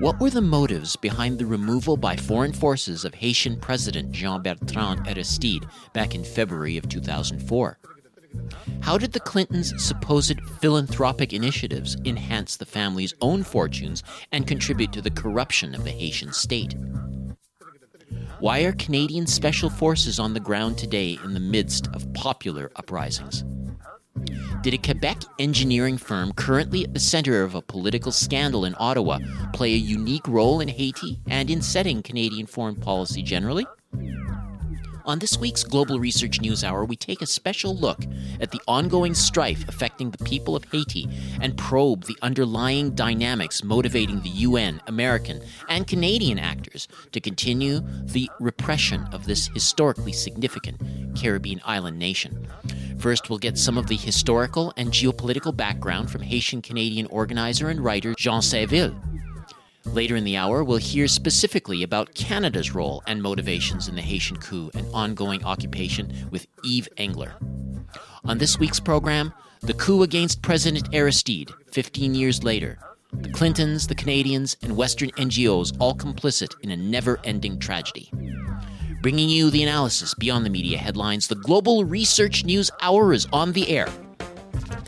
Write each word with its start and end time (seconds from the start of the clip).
What 0.00 0.20
were 0.20 0.30
the 0.30 0.42
motives 0.42 0.96
behind 0.96 1.38
the 1.38 1.46
removal 1.46 1.96
by 1.96 2.16
foreign 2.16 2.52
forces 2.52 3.04
of 3.04 3.14
Haitian 3.14 3.58
President 3.58 4.12
Jean 4.12 4.42
Bertrand 4.42 5.06
Aristide 5.06 5.66
back 5.94 6.14
in 6.14 6.24
February 6.24 6.76
of 6.76 6.88
2004? 6.88 7.78
How 8.80 8.98
did 8.98 9.12
the 9.12 9.20
Clintons' 9.20 9.82
supposed 9.82 10.40
philanthropic 10.60 11.32
initiatives 11.32 11.96
enhance 12.04 12.56
the 12.56 12.66
family's 12.66 13.14
own 13.20 13.42
fortunes 13.42 14.02
and 14.32 14.46
contribute 14.46 14.92
to 14.92 15.02
the 15.02 15.10
corruption 15.10 15.74
of 15.74 15.84
the 15.84 15.90
Haitian 15.90 16.32
state? 16.32 16.74
Why 18.38 18.60
are 18.60 18.72
Canadian 18.72 19.26
special 19.26 19.70
forces 19.70 20.18
on 20.18 20.34
the 20.34 20.40
ground 20.40 20.78
today 20.78 21.18
in 21.24 21.34
the 21.34 21.40
midst 21.40 21.88
of 21.94 22.12
popular 22.14 22.70
uprisings? 22.76 23.44
Did 24.62 24.74
a 24.74 24.78
Quebec 24.78 25.18
engineering 25.38 25.96
firm 25.96 26.32
currently 26.32 26.84
at 26.84 26.92
the 26.92 27.00
center 27.00 27.42
of 27.42 27.54
a 27.54 27.62
political 27.62 28.12
scandal 28.12 28.64
in 28.64 28.74
Ottawa 28.78 29.18
play 29.52 29.74
a 29.74 29.78
unique 29.78 30.26
role 30.28 30.60
in 30.60 30.68
Haiti 30.68 31.20
and 31.28 31.50
in 31.50 31.62
setting 31.62 32.02
Canadian 32.02 32.46
foreign 32.46 32.76
policy 32.76 33.22
generally? 33.22 33.66
On 35.10 35.18
this 35.18 35.36
week's 35.36 35.64
Global 35.64 35.98
Research 35.98 36.40
News 36.40 36.62
Hour, 36.62 36.84
we 36.84 36.94
take 36.94 37.20
a 37.20 37.26
special 37.26 37.76
look 37.76 37.98
at 38.40 38.52
the 38.52 38.60
ongoing 38.68 39.12
strife 39.12 39.68
affecting 39.68 40.12
the 40.12 40.24
people 40.24 40.54
of 40.54 40.62
Haiti 40.70 41.08
and 41.40 41.58
probe 41.58 42.04
the 42.04 42.16
underlying 42.22 42.94
dynamics 42.94 43.64
motivating 43.64 44.20
the 44.20 44.28
UN, 44.28 44.80
American, 44.86 45.42
and 45.68 45.88
Canadian 45.88 46.38
actors 46.38 46.86
to 47.10 47.20
continue 47.20 47.80
the 48.04 48.30
repression 48.38 49.04
of 49.10 49.26
this 49.26 49.48
historically 49.48 50.12
significant 50.12 50.80
Caribbean 51.20 51.60
island 51.64 51.98
nation. 51.98 52.46
First, 53.00 53.28
we'll 53.30 53.40
get 53.40 53.58
some 53.58 53.76
of 53.76 53.88
the 53.88 53.96
historical 53.96 54.72
and 54.76 54.92
geopolitical 54.92 55.56
background 55.56 56.08
from 56.08 56.22
Haitian 56.22 56.62
Canadian 56.62 57.06
organizer 57.06 57.68
and 57.68 57.82
writer 57.82 58.14
Jean 58.16 58.42
Saint-Vil. 58.42 58.94
Later 59.84 60.16
in 60.16 60.24
the 60.24 60.36
hour, 60.36 60.62
we'll 60.62 60.78
hear 60.78 61.08
specifically 61.08 61.82
about 61.82 62.14
Canada's 62.14 62.74
role 62.74 63.02
and 63.06 63.22
motivations 63.22 63.88
in 63.88 63.94
the 63.94 64.02
Haitian 64.02 64.36
coup 64.36 64.70
and 64.74 64.86
ongoing 64.92 65.44
occupation 65.44 66.28
with 66.30 66.46
Yves 66.62 66.88
Engler. 66.96 67.34
On 68.24 68.38
this 68.38 68.58
week's 68.58 68.80
program, 68.80 69.32
the 69.60 69.74
coup 69.74 70.02
against 70.02 70.42
President 70.42 70.94
Aristide, 70.94 71.50
15 71.72 72.14
years 72.14 72.44
later. 72.44 72.78
The 73.12 73.30
Clintons, 73.30 73.86
the 73.86 73.94
Canadians, 73.94 74.56
and 74.62 74.76
Western 74.76 75.10
NGOs 75.12 75.76
all 75.80 75.94
complicit 75.94 76.54
in 76.62 76.70
a 76.70 76.76
never 76.76 77.18
ending 77.24 77.58
tragedy. 77.58 78.12
Bringing 79.02 79.30
you 79.30 79.50
the 79.50 79.62
analysis 79.62 80.14
beyond 80.14 80.44
the 80.44 80.50
media 80.50 80.76
headlines, 80.76 81.26
the 81.26 81.34
Global 81.34 81.84
Research 81.84 82.44
News 82.44 82.70
Hour 82.82 83.14
is 83.14 83.26
on 83.32 83.52
the 83.52 83.68
air. 83.70 83.88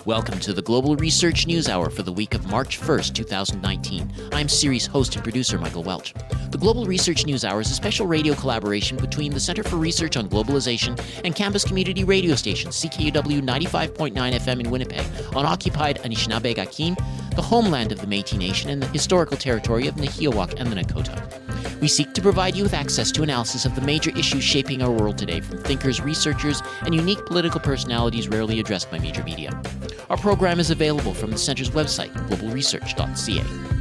Welcome 0.05 0.41
to 0.41 0.53
the 0.53 0.63
Global 0.63 0.97
Research 0.97 1.47
News 1.47 1.69
Hour 1.69 1.89
for 1.89 2.03
the 2.03 2.13
week 2.13 2.35
of 2.35 2.47
March 2.47 2.81
1st, 2.81 3.15
2019. 3.15 4.13
I'm 4.33 4.49
series 4.49 4.87
host 4.87 5.15
and 5.15 5.23
producer 5.23 5.59
Michael 5.59 5.83
Welch. 5.83 6.15
The 6.51 6.59
Global 6.59 6.85
Research 6.87 7.25
News 7.25 7.45
Hour 7.45 7.61
is 7.61 7.71
a 7.71 7.75
special 7.75 8.07
radio 8.07 8.35
collaboration 8.35 8.97
between 8.97 9.33
the 9.33 9.41
Center 9.41 9.63
for 9.63 9.77
Research 9.77 10.17
on 10.17 10.29
Globalization 10.29 11.01
and 11.25 11.37
campus 11.37 11.65
community 11.65 12.05
radio 12.05 12.35
station 12.35 12.71
CKUW 12.71 13.43
95.9 13.43 14.13
FM 14.13 14.61
in 14.61 14.71
Winnipeg 14.71 15.07
on 15.37 15.47
occupied 15.47 16.01
Anishinaabe 16.03 16.55
Gakin, 16.55 16.97
the 17.37 17.43
homeland 17.43 17.93
of 17.93 18.01
the 18.01 18.07
Métis 18.07 18.39
Nation 18.39 18.71
and 18.71 18.83
the 18.83 18.89
historical 18.89 19.37
territory 19.37 19.87
of 19.87 19.95
Nahiawak 19.95 20.61
and 20.61 20.71
the 20.71 20.77
Nakota. 20.77 21.43
We 21.81 21.89
seek 21.89 22.13
to 22.15 22.23
provide 22.23 22.55
you 22.55 22.63
with 22.63 22.75
access 22.75 23.11
to 23.13 23.23
analysis 23.23 23.65
of 23.65 23.75
the 23.75 23.81
major 23.81 24.17
issues 24.17 24.45
shaping 24.45 24.83
our 24.83 24.91
world 24.91 25.19
today 25.19 25.41
from 25.41 25.59
thinkers, 25.59 26.01
researchers, 26.01 26.63
and 26.83 26.95
unique 26.95 27.25
political 27.27 27.61
personalities 27.61 28.29
rarely 28.29 28.61
addressed 28.61 28.91
by 28.91 28.99
major 28.99 29.25
media. 29.25 29.62
Our 30.11 30.17
program 30.17 30.61
is 30.61 30.71
available 30.71 31.15
from 31.15 31.31
the 31.31 31.39
Center's 31.39 31.71
website, 31.71 32.13
globalresearch.ca. 32.29 33.73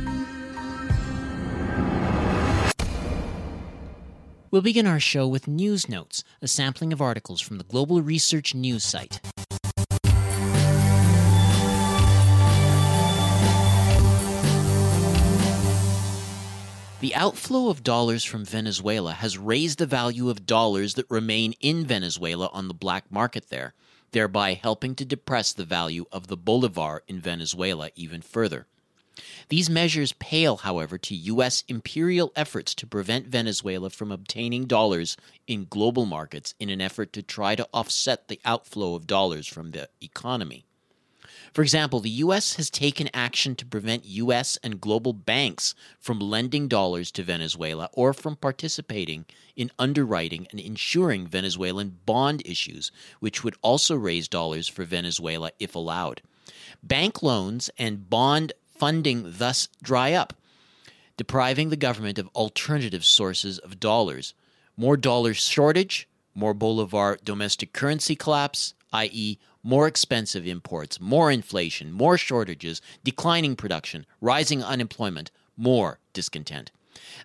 We'll 4.52 4.62
begin 4.62 4.86
our 4.86 5.00
show 5.00 5.28
with 5.28 5.48
News 5.48 5.88
Notes, 5.88 6.26
a 6.42 6.48
sampling 6.48 6.92
of 6.92 7.02
articles 7.02 7.40
from 7.40 7.58
the 7.58 7.64
Global 7.64 8.02
Research 8.02 8.54
News 8.54 8.84
site. 8.84 9.22
The 17.02 17.16
outflow 17.16 17.70
of 17.70 17.82
dollars 17.82 18.24
from 18.24 18.46
Venezuela 18.46 19.14
has 19.14 19.36
raised 19.38 19.80
the 19.80 19.88
value 19.88 20.30
of 20.30 20.46
dollars 20.46 20.94
that 20.94 21.10
remain 21.10 21.54
in 21.60 21.84
Venezuela 21.84 22.50
on 22.54 22.68
the 22.68 22.76
black 22.76 23.12
market 23.12 23.50
there, 23.50 23.74
thereby 24.12 24.54
helping 24.54 24.96
to 24.96 25.06
depress 25.06 25.54
the 25.54 25.66
value 25.66 26.06
of 26.12 26.28
the 26.28 26.38
bolivar 26.38 27.04
in 27.08 27.20
Venezuela 27.20 27.90
even 27.96 28.22
further. 28.22 28.68
These 29.50 29.70
measures 29.70 30.14
pale, 30.14 30.58
however, 30.58 30.98
to 30.98 31.16
U.S. 31.16 31.64
imperial 31.68 32.32
efforts 32.36 32.74
to 32.76 32.88
prevent 32.88 33.28
Venezuela 33.28 33.90
from 33.90 34.12
obtaining 34.12 34.66
dollars 34.66 35.18
in 35.48 35.68
global 35.70 36.06
markets 36.06 36.56
in 36.60 36.70
an 36.70 36.82
effort 36.82 37.12
to 37.14 37.22
try 37.22 37.56
to 37.56 37.68
offset 37.74 38.28
the 38.28 38.40
outflow 38.46 38.96
of 38.96 39.08
dollars 39.08 39.48
from 39.48 39.72
the 39.72 39.90
economy. 40.02 40.66
For 41.54 41.62
example, 41.62 42.00
the 42.00 42.10
U.S. 42.10 42.56
has 42.56 42.70
taken 42.70 43.10
action 43.14 43.56
to 43.58 43.66
prevent 43.66 44.06
U.S. 44.06 44.58
and 44.64 44.80
global 44.80 45.12
banks 45.12 45.76
from 46.00 46.20
lending 46.20 46.70
dollars 46.70 47.12
to 47.12 47.24
Venezuela 47.24 47.90
or 47.92 48.14
from 48.14 48.38
participating 48.38 49.26
in 49.58 49.70
underwriting 49.78 50.48
and 50.52 50.62
insuring 50.62 51.28
Venezuelan 51.28 52.00
bond 52.06 52.42
issues, 52.46 52.92
which 53.20 53.44
would 53.44 53.56
also 53.62 53.96
raise 53.96 54.30
dollars 54.30 54.70
for 54.70 54.86
Venezuela 54.86 55.52
if 55.60 55.76
allowed. 55.76 56.22
Bank 56.82 57.22
loans 57.22 57.70
and 57.78 58.10
bond 58.10 58.54
funding 58.74 59.26
thus 59.38 59.68
dry 59.84 60.14
up, 60.14 60.34
depriving 61.18 61.70
the 61.70 61.76
government 61.76 62.18
of 62.18 62.30
alternative 62.30 63.04
sources 63.04 63.60
of 63.60 63.80
dollars. 63.80 64.34
More 64.78 64.96
dollar 64.96 65.34
shortage, 65.34 66.08
more 66.34 66.54
Bolivar 66.54 67.18
domestic 67.24 67.74
currency 67.74 68.16
collapse, 68.16 68.74
i.e., 68.94 69.38
more 69.64 69.88
expensive 69.88 70.46
imports, 70.48 71.00
more 71.00 71.32
inflation, 71.32 71.92
more 71.92 72.18
shortages, 72.18 72.82
declining 73.04 73.56
production, 73.56 74.06
rising 74.20 74.64
unemployment, 74.64 75.32
more 75.58 76.00
discontent. 76.14 76.72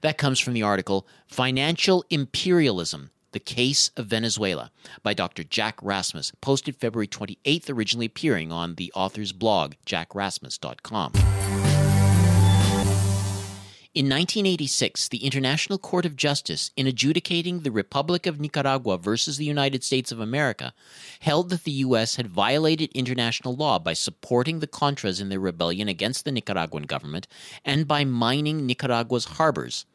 That 0.02 0.18
comes 0.18 0.40
from 0.40 0.54
the 0.54 0.62
article 0.62 1.06
Financial 1.26 2.04
Imperialism 2.10 3.10
The 3.32 3.40
Case 3.40 3.90
of 3.96 4.06
Venezuela 4.06 4.70
by 5.02 5.14
Dr. 5.14 5.44
Jack 5.44 5.78
Rasmus, 5.82 6.32
posted 6.40 6.76
February 6.76 7.08
28th, 7.08 7.70
originally 7.70 8.06
appearing 8.06 8.52
on 8.52 8.74
the 8.74 8.92
author's 8.94 9.32
blog, 9.32 9.74
jackrasmus.com. 9.86 11.12
In 13.96 14.10
1986, 14.10 15.08
the 15.08 15.24
International 15.24 15.78
Court 15.78 16.04
of 16.04 16.16
Justice, 16.16 16.70
in 16.76 16.86
adjudicating 16.86 17.60
the 17.60 17.70
Republic 17.70 18.26
of 18.26 18.38
Nicaragua 18.38 18.98
versus 18.98 19.38
the 19.38 19.46
United 19.46 19.82
States 19.82 20.12
of 20.12 20.20
America, 20.20 20.74
held 21.20 21.48
that 21.48 21.64
the 21.64 21.70
U.S. 21.86 22.16
had 22.16 22.26
violated 22.26 22.92
international 22.92 23.56
law 23.56 23.78
by 23.78 23.94
supporting 23.94 24.60
the 24.60 24.66
Contras 24.66 25.18
in 25.18 25.30
their 25.30 25.40
rebellion 25.40 25.88
against 25.88 26.26
the 26.26 26.30
Nicaraguan 26.30 26.82
government 26.82 27.26
and 27.64 27.88
by 27.88 28.04
mining 28.04 28.66
Nicaragua's 28.66 29.24
harbors. 29.24 29.86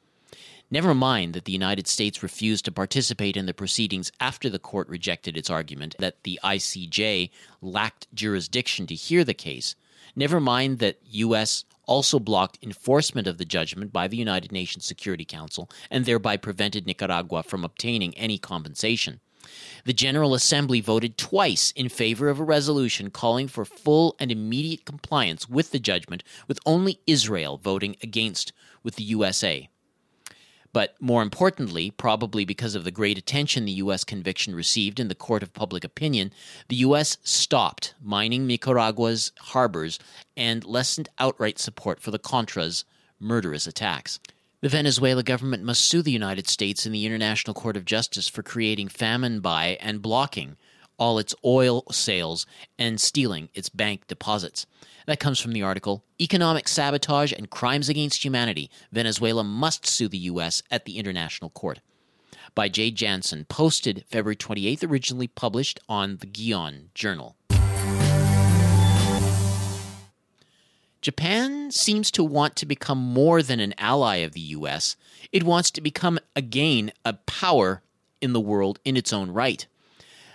Never 0.71 0.95
mind 0.95 1.35
that 1.35 1.45
the 1.45 1.51
United 1.51 1.87
States 1.87 2.23
refused 2.23 2.65
to 2.65 2.71
participate 2.71 3.37
in 3.37 3.45
the 3.45 3.53
proceedings 3.53 4.11
after 4.19 4.49
the 4.49 4.57
court 4.57 4.89
rejected 4.89 5.37
its 5.37 5.51
argument 5.51 5.95
that 5.99 6.23
the 6.23 6.39
ICJ 6.43 7.29
lacked 7.61 8.07
jurisdiction 8.15 8.87
to 8.87 8.95
hear 8.95 9.23
the 9.23 9.35
case. 9.35 9.75
Never 10.15 10.39
mind 10.39 10.79
that 10.79 10.99
U.S 11.09 11.65
also 11.91 12.19
blocked 12.19 12.57
enforcement 12.61 13.27
of 13.27 13.37
the 13.37 13.43
judgment 13.43 13.91
by 13.91 14.07
the 14.07 14.15
United 14.15 14.49
Nations 14.49 14.85
Security 14.85 15.25
Council 15.25 15.69
and 15.89 16.05
thereby 16.05 16.37
prevented 16.37 16.87
Nicaragua 16.87 17.43
from 17.43 17.65
obtaining 17.65 18.17
any 18.17 18.37
compensation. 18.37 19.19
The 19.83 19.91
General 19.91 20.33
Assembly 20.33 20.79
voted 20.79 21.17
twice 21.17 21.71
in 21.71 21.89
favor 21.89 22.29
of 22.29 22.39
a 22.39 22.45
resolution 22.45 23.09
calling 23.09 23.49
for 23.49 23.65
full 23.65 24.15
and 24.19 24.31
immediate 24.31 24.85
compliance 24.85 25.49
with 25.49 25.71
the 25.71 25.79
judgment, 25.79 26.23
with 26.47 26.59
only 26.65 27.01
Israel 27.07 27.57
voting 27.57 27.97
against 28.01 28.53
with 28.83 28.95
the 28.95 29.03
USA. 29.03 29.67
But 30.73 30.95
more 31.01 31.21
importantly, 31.21 31.91
probably 31.91 32.45
because 32.45 32.75
of 32.75 32.83
the 32.83 32.91
great 32.91 33.17
attention 33.17 33.65
the 33.65 33.71
U.S. 33.73 34.03
conviction 34.03 34.55
received 34.55 34.99
in 34.99 35.09
the 35.09 35.15
court 35.15 35.43
of 35.43 35.53
public 35.53 35.83
opinion, 35.83 36.31
the 36.69 36.77
U.S. 36.77 37.17
stopped 37.23 37.93
mining 38.01 38.47
Nicaragua's 38.47 39.31
harbors 39.39 39.99
and 40.37 40.63
lessened 40.63 41.09
outright 41.19 41.59
support 41.59 41.99
for 41.99 42.11
the 42.11 42.19
Contras' 42.19 42.85
murderous 43.19 43.67
attacks. 43.67 44.19
The 44.61 44.69
Venezuela 44.69 45.23
government 45.23 45.63
must 45.63 45.81
sue 45.81 46.01
the 46.01 46.11
United 46.11 46.47
States 46.47 46.85
in 46.85 46.91
the 46.91 47.05
International 47.05 47.53
Court 47.53 47.75
of 47.75 47.83
Justice 47.83 48.27
for 48.27 48.43
creating 48.43 48.89
famine 48.89 49.39
by 49.39 49.77
and 49.81 50.01
blocking 50.01 50.55
all 50.97 51.17
its 51.17 51.33
oil 51.43 51.83
sales 51.91 52.45
and 52.77 53.01
stealing 53.01 53.49
its 53.55 53.69
bank 53.69 54.05
deposits. 54.07 54.67
That 55.07 55.19
comes 55.19 55.39
from 55.39 55.53
the 55.53 55.63
article 55.63 56.03
Economic 56.19 56.67
Sabotage 56.67 57.33
and 57.33 57.49
Crimes 57.49 57.89
Against 57.89 58.23
Humanity. 58.23 58.69
Venezuela 58.91 59.43
must 59.43 59.85
sue 59.85 60.07
the 60.07 60.17
U.S. 60.17 60.61
at 60.69 60.85
the 60.85 60.97
International 60.97 61.49
Court. 61.49 61.79
By 62.53 62.69
Jay 62.69 62.91
Janson, 62.91 63.45
posted 63.45 64.05
February 64.09 64.35
28th, 64.35 64.89
originally 64.89 65.27
published 65.27 65.79
on 65.87 66.17
the 66.17 66.27
Guion 66.27 66.93
Journal. 66.93 67.35
Japan 71.01 71.71
seems 71.71 72.11
to 72.11 72.23
want 72.23 72.55
to 72.57 72.65
become 72.67 72.99
more 72.99 73.41
than 73.41 73.59
an 73.59 73.73
ally 73.79 74.17
of 74.17 74.33
the 74.33 74.41
US. 74.41 74.95
It 75.31 75.43
wants 75.43 75.71
to 75.71 75.81
become 75.81 76.19
again 76.35 76.91
a 77.03 77.13
power 77.13 77.81
in 78.21 78.33
the 78.33 78.39
world 78.39 78.79
in 78.85 78.95
its 78.95 79.11
own 79.11 79.31
right. 79.31 79.65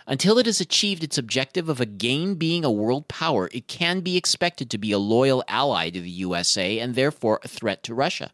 Until 0.08 0.38
it 0.38 0.47
has 0.47 0.61
achieved 0.61 1.03
its 1.03 1.19
objective 1.19 1.69
of 1.69 1.81
again 1.81 2.37
being 2.37 2.64
a 2.64 2.70
world 2.70 3.08
power, 3.08 3.50
it 3.53 3.67
can 3.67 4.00
be 4.00 4.17
expected 4.17 4.70
to 4.70 4.79
be 4.79 4.93
a 4.93 4.99
loyal 4.99 5.43
ally 5.49 5.91
to 5.91 6.00
the 6.00 6.11
USA 6.11 6.79
and 6.79 6.94
therefore 6.94 7.41
a 7.43 7.49
threat 7.49 7.82
to 7.82 7.94
Russia. 7.94 8.31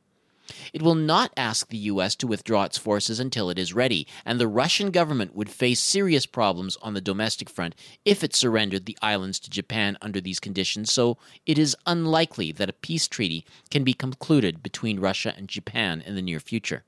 It 0.75 0.83
will 0.83 0.95
not 0.95 1.33
ask 1.35 1.69
the 1.69 1.79
U.S. 1.79 2.15
to 2.17 2.27
withdraw 2.27 2.65
its 2.65 2.77
forces 2.77 3.19
until 3.19 3.49
it 3.49 3.59
is 3.59 3.73
ready, 3.73 4.07
and 4.27 4.39
the 4.39 4.49
Russian 4.49 4.91
government 4.91 5.35
would 5.35 5.49
face 5.49 5.81
serious 5.81 6.27
problems 6.27 6.77
on 6.83 6.93
the 6.93 7.01
domestic 7.01 7.49
front 7.49 7.75
if 8.05 8.23
it 8.23 8.35
surrendered 8.35 8.85
the 8.85 8.99
islands 9.01 9.39
to 9.41 9.51
Japan 9.51 9.97
under 10.03 10.21
these 10.21 10.41
conditions, 10.41 10.93
so 10.93 11.17
it 11.47 11.59
is 11.59 11.77
unlikely 11.87 12.53
that 12.53 12.69
a 12.69 12.75
peace 12.75 13.09
treaty 13.09 13.47
can 13.71 13.83
be 13.83 13.95
concluded 13.95 14.63
between 14.63 15.01
Russia 15.01 15.33
and 15.39 15.49
Japan 15.49 16.03
in 16.05 16.17
the 16.17 16.23
near 16.23 16.41
future. 16.41 16.85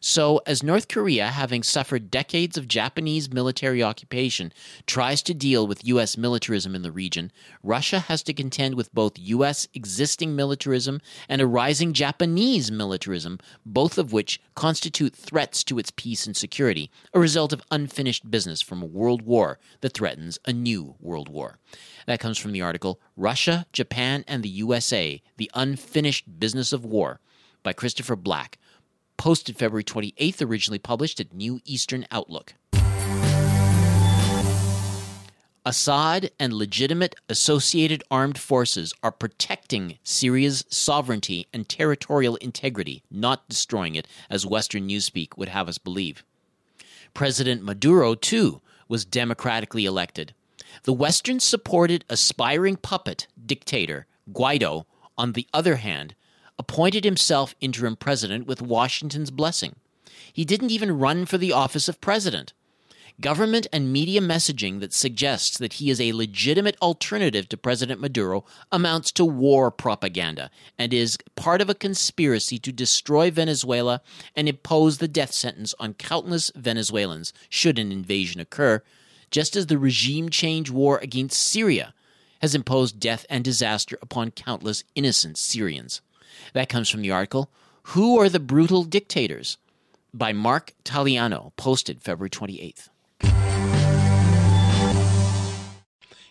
So, 0.00 0.40
as 0.46 0.62
North 0.62 0.88
Korea, 0.88 1.28
having 1.28 1.62
suffered 1.62 2.10
decades 2.10 2.56
of 2.56 2.68
Japanese 2.68 3.32
military 3.32 3.82
occupation, 3.82 4.52
tries 4.86 5.22
to 5.22 5.34
deal 5.34 5.66
with 5.66 5.84
U.S. 5.86 6.16
militarism 6.16 6.74
in 6.74 6.82
the 6.82 6.92
region, 6.92 7.30
Russia 7.62 8.00
has 8.00 8.22
to 8.24 8.32
contend 8.32 8.74
with 8.74 8.94
both 8.94 9.18
U.S. 9.18 9.68
existing 9.74 10.34
militarism 10.34 11.00
and 11.28 11.40
a 11.40 11.46
rising 11.46 11.92
Japanese 11.92 12.70
militarism, 12.70 13.38
both 13.64 13.98
of 13.98 14.12
which 14.12 14.40
constitute 14.54 15.14
threats 15.14 15.62
to 15.64 15.78
its 15.78 15.90
peace 15.90 16.26
and 16.26 16.36
security, 16.36 16.90
a 17.12 17.20
result 17.20 17.52
of 17.52 17.62
unfinished 17.70 18.30
business 18.30 18.62
from 18.62 18.82
a 18.82 18.86
world 18.86 19.22
war 19.22 19.58
that 19.80 19.94
threatens 19.94 20.38
a 20.46 20.52
new 20.52 20.94
world 21.00 21.28
war. 21.28 21.58
That 22.06 22.20
comes 22.20 22.38
from 22.38 22.52
the 22.52 22.62
article 22.62 23.00
Russia, 23.16 23.66
Japan, 23.72 24.24
and 24.26 24.42
the 24.42 24.48
USA 24.48 25.22
The 25.36 25.50
Unfinished 25.54 26.38
Business 26.38 26.72
of 26.72 26.84
War 26.84 27.20
by 27.62 27.72
Christopher 27.72 28.16
Black 28.16 28.58
posted 29.20 29.54
February 29.54 29.84
28th, 29.84 30.40
originally 30.40 30.78
published 30.78 31.20
at 31.20 31.34
New 31.34 31.60
Eastern 31.66 32.06
Outlook. 32.10 32.54
Assad 35.66 36.30
and 36.40 36.54
legitimate 36.54 37.14
associated 37.28 38.02
armed 38.10 38.38
forces 38.38 38.94
are 39.02 39.12
protecting 39.12 39.98
Syria's 40.02 40.64
sovereignty 40.70 41.46
and 41.52 41.68
territorial 41.68 42.36
integrity, 42.36 43.02
not 43.10 43.46
destroying 43.46 43.94
it, 43.94 44.08
as 44.30 44.46
Western 44.46 44.88
Newspeak 44.88 45.36
would 45.36 45.50
have 45.50 45.68
us 45.68 45.76
believe. 45.76 46.24
President 47.12 47.62
Maduro, 47.62 48.14
too, 48.14 48.62
was 48.88 49.04
democratically 49.04 49.84
elected. 49.84 50.32
The 50.84 50.94
Western 50.94 51.40
supported 51.40 52.06
aspiring 52.08 52.76
puppet 52.76 53.26
dictator, 53.44 54.06
Guaido, 54.32 54.86
on 55.18 55.32
the 55.32 55.46
other 55.52 55.76
hand, 55.76 56.14
appointed 56.60 57.04
himself 57.04 57.54
interim 57.62 57.96
president 57.96 58.46
with 58.46 58.60
Washington's 58.60 59.30
blessing. 59.30 59.76
He 60.30 60.44
didn't 60.44 60.70
even 60.70 60.98
run 60.98 61.24
for 61.24 61.38
the 61.38 61.54
office 61.54 61.88
of 61.88 62.02
president. 62.02 62.52
Government 63.18 63.66
and 63.72 63.90
media 63.90 64.20
messaging 64.20 64.80
that 64.80 64.92
suggests 64.92 65.56
that 65.56 65.74
he 65.74 65.88
is 65.88 65.98
a 66.02 66.12
legitimate 66.12 66.76
alternative 66.82 67.48
to 67.48 67.56
President 67.56 67.98
Maduro 67.98 68.44
amounts 68.70 69.10
to 69.12 69.24
war 69.24 69.70
propaganda 69.70 70.50
and 70.78 70.92
is 70.92 71.16
part 71.34 71.62
of 71.62 71.70
a 71.70 71.74
conspiracy 71.74 72.58
to 72.58 72.72
destroy 72.72 73.30
Venezuela 73.30 74.02
and 74.36 74.46
impose 74.46 74.98
the 74.98 75.08
death 75.08 75.32
sentence 75.32 75.74
on 75.80 75.94
countless 75.94 76.52
Venezuelans 76.54 77.32
should 77.48 77.78
an 77.78 77.90
invasion 77.90 78.38
occur, 78.38 78.82
just 79.30 79.56
as 79.56 79.68
the 79.68 79.78
regime 79.78 80.28
change 80.28 80.70
war 80.70 80.98
against 80.98 81.40
Syria 81.40 81.94
has 82.42 82.54
imposed 82.54 83.00
death 83.00 83.24
and 83.30 83.42
disaster 83.42 83.98
upon 84.02 84.30
countless 84.30 84.84
innocent 84.94 85.38
Syrians. 85.38 86.02
That 86.52 86.68
comes 86.68 86.88
from 86.88 87.02
the 87.02 87.10
article 87.10 87.50
Who 87.94 88.18
Are 88.18 88.28
the 88.28 88.40
Brutal 88.40 88.84
Dictators? 88.84 89.56
by 90.12 90.32
Mark 90.32 90.72
Taliano, 90.84 91.52
posted 91.56 92.00
February 92.00 92.30
28th. 92.30 92.88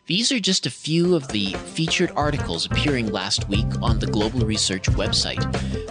These 0.09 0.31
are 0.31 0.39
just 0.39 0.65
a 0.65 0.71
few 0.71 1.15
of 1.15 1.27
the 1.27 1.53
featured 1.53 2.11
articles 2.15 2.65
appearing 2.65 3.11
last 3.11 3.47
week 3.47 3.67
on 3.79 3.99
the 3.99 4.07
Global 4.07 4.39
Research 4.39 4.89
website. 4.89 5.39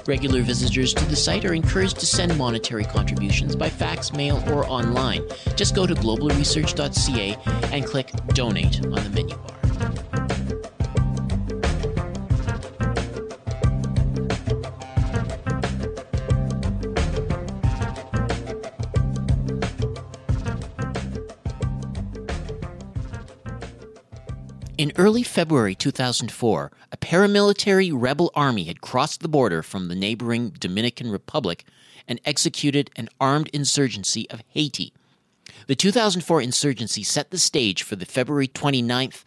Regular 0.09 0.43
visitors 0.43 0.93
to 0.95 1.05
the 1.05 1.15
site 1.15 1.45
are 1.45 1.55
encouraged 1.55 2.01
to 2.01 2.07
send 2.07 2.37
monetary 2.37 2.85
contributions 2.85 3.55
by 3.55 3.71
fax, 3.71 4.13
mail, 4.13 4.43
or 4.49 4.69
online. 4.69 5.23
Just 5.55 5.77
go 5.77 5.87
to 5.87 5.95
globalresearch.ca 5.95 7.37
and 7.73 7.87
click 7.87 8.11
Donate 8.35 8.85
on 8.87 9.05
the 9.05 9.11
menu 9.11 9.37
bar. 9.37 10.38
In 24.79 24.93
early 24.95 25.25
February 25.25 25.75
2004, 25.75 26.71
a 26.93 26.97
paramilitary 26.97 27.91
rebel 27.93 28.31
army 28.37 28.63
had 28.63 28.81
crossed 28.81 29.23
the 29.23 29.29
border 29.29 29.61
from 29.61 29.89
the 29.89 29.97
neighboring 29.97 30.51
Dominican 30.51 31.11
Republic 31.11 31.65
and 32.07 32.21
executed 32.25 32.89
an 32.95 33.09
armed 33.21 33.49
insurgency 33.49 34.31
of 34.31 34.45
Haiti. 34.47 34.93
The 35.67 35.75
2004 35.75 36.41
insurgency 36.41 37.03
set 37.03 37.33
the 37.33 37.39
stage 37.39 37.83
for 37.83 37.97
the 37.97 38.07
February 38.07 38.47
29th 38.47 39.25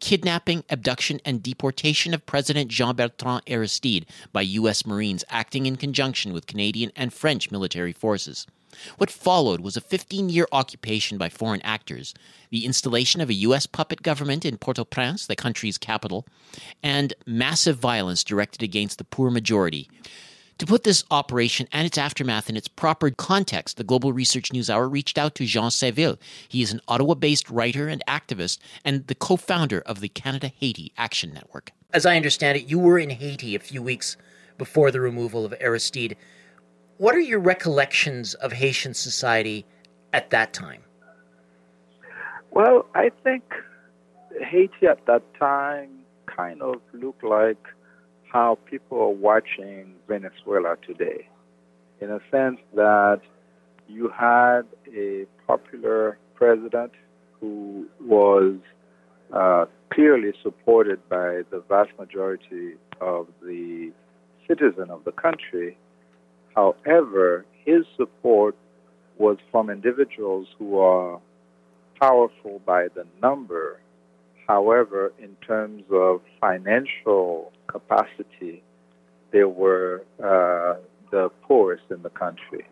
kidnapping, 0.00 0.64
abduction, 0.68 1.20
and 1.24 1.44
deportation 1.44 2.12
of 2.12 2.26
President 2.26 2.68
Jean 2.68 2.96
Bertrand 2.96 3.42
Aristide 3.46 4.04
by 4.32 4.42
U.S. 4.42 4.84
Marines 4.84 5.24
acting 5.28 5.66
in 5.66 5.76
conjunction 5.76 6.32
with 6.32 6.48
Canadian 6.48 6.90
and 6.96 7.12
French 7.12 7.52
military 7.52 7.92
forces. 7.92 8.48
What 8.96 9.10
followed 9.10 9.60
was 9.60 9.76
a 9.76 9.80
15 9.80 10.28
year 10.28 10.46
occupation 10.52 11.18
by 11.18 11.28
foreign 11.28 11.62
actors, 11.62 12.14
the 12.50 12.64
installation 12.64 13.20
of 13.20 13.30
a 13.30 13.34
U.S. 13.34 13.66
puppet 13.66 14.02
government 14.02 14.44
in 14.44 14.58
Port 14.58 14.78
au 14.78 14.84
Prince, 14.84 15.26
the 15.26 15.36
country's 15.36 15.78
capital, 15.78 16.26
and 16.82 17.14
massive 17.26 17.78
violence 17.78 18.24
directed 18.24 18.62
against 18.62 18.98
the 18.98 19.04
poor 19.04 19.30
majority. 19.30 19.88
To 20.58 20.66
put 20.66 20.82
this 20.82 21.04
operation 21.12 21.68
and 21.70 21.86
its 21.86 21.96
aftermath 21.96 22.50
in 22.50 22.56
its 22.56 22.66
proper 22.66 23.10
context, 23.10 23.76
the 23.76 23.84
Global 23.84 24.12
Research 24.12 24.52
News 24.52 24.68
Hour 24.68 24.88
reached 24.88 25.16
out 25.16 25.36
to 25.36 25.46
Jean 25.46 25.70
Saint-Vil. 25.70 26.18
He 26.48 26.62
is 26.62 26.72
an 26.72 26.80
Ottawa 26.88 27.14
based 27.14 27.48
writer 27.48 27.86
and 27.86 28.02
activist 28.08 28.58
and 28.84 29.06
the 29.06 29.14
co 29.14 29.36
founder 29.36 29.80
of 29.80 30.00
the 30.00 30.08
Canada 30.08 30.48
Haiti 30.48 30.92
Action 30.98 31.32
Network. 31.32 31.70
As 31.94 32.04
I 32.04 32.16
understand 32.16 32.58
it, 32.58 32.68
you 32.68 32.78
were 32.80 32.98
in 32.98 33.10
Haiti 33.10 33.54
a 33.54 33.60
few 33.60 33.80
weeks 33.82 34.16
before 34.58 34.90
the 34.90 35.00
removal 35.00 35.44
of 35.44 35.54
Aristide. 35.60 36.16
What 36.98 37.14
are 37.14 37.20
your 37.20 37.38
recollections 37.38 38.34
of 38.34 38.52
Haitian 38.52 38.92
society 38.92 39.64
at 40.12 40.30
that 40.30 40.52
time? 40.52 40.82
Well, 42.50 42.86
I 42.92 43.12
think 43.22 43.44
Haiti 44.40 44.88
at 44.88 45.06
that 45.06 45.22
time 45.38 45.90
kind 46.26 46.60
of 46.60 46.80
looked 46.92 47.22
like 47.22 47.64
how 48.32 48.58
people 48.68 48.98
are 48.98 49.10
watching 49.10 49.94
Venezuela 50.08 50.76
today, 50.84 51.28
in 52.00 52.10
a 52.10 52.18
sense 52.32 52.58
that 52.74 53.20
you 53.88 54.08
had 54.08 54.62
a 54.92 55.24
popular 55.46 56.18
president 56.34 56.90
who 57.40 57.86
was 58.00 58.56
uh, 59.32 59.66
clearly 59.92 60.32
supported 60.42 60.98
by 61.08 61.42
the 61.50 61.62
vast 61.68 61.90
majority 61.96 62.74
of 63.00 63.28
the 63.40 63.92
citizen 64.48 64.90
of 64.90 65.04
the 65.04 65.12
country, 65.12 65.78
However, 66.58 67.44
his 67.64 67.84
support 67.96 68.56
was 69.16 69.36
from 69.52 69.70
individuals 69.70 70.48
who 70.58 70.78
are 70.80 71.20
powerful 72.00 72.60
by 72.66 72.88
the 72.96 73.06
number. 73.22 73.78
However, 74.48 75.12
in 75.20 75.36
terms 75.46 75.84
of 75.92 76.20
financial 76.40 77.52
capacity, 77.68 78.64
they 79.30 79.44
were 79.44 80.02
uh, 80.18 80.80
the 81.12 81.30
poorest 81.42 81.84
in 81.90 82.02
the 82.02 82.10
country. 82.10 82.66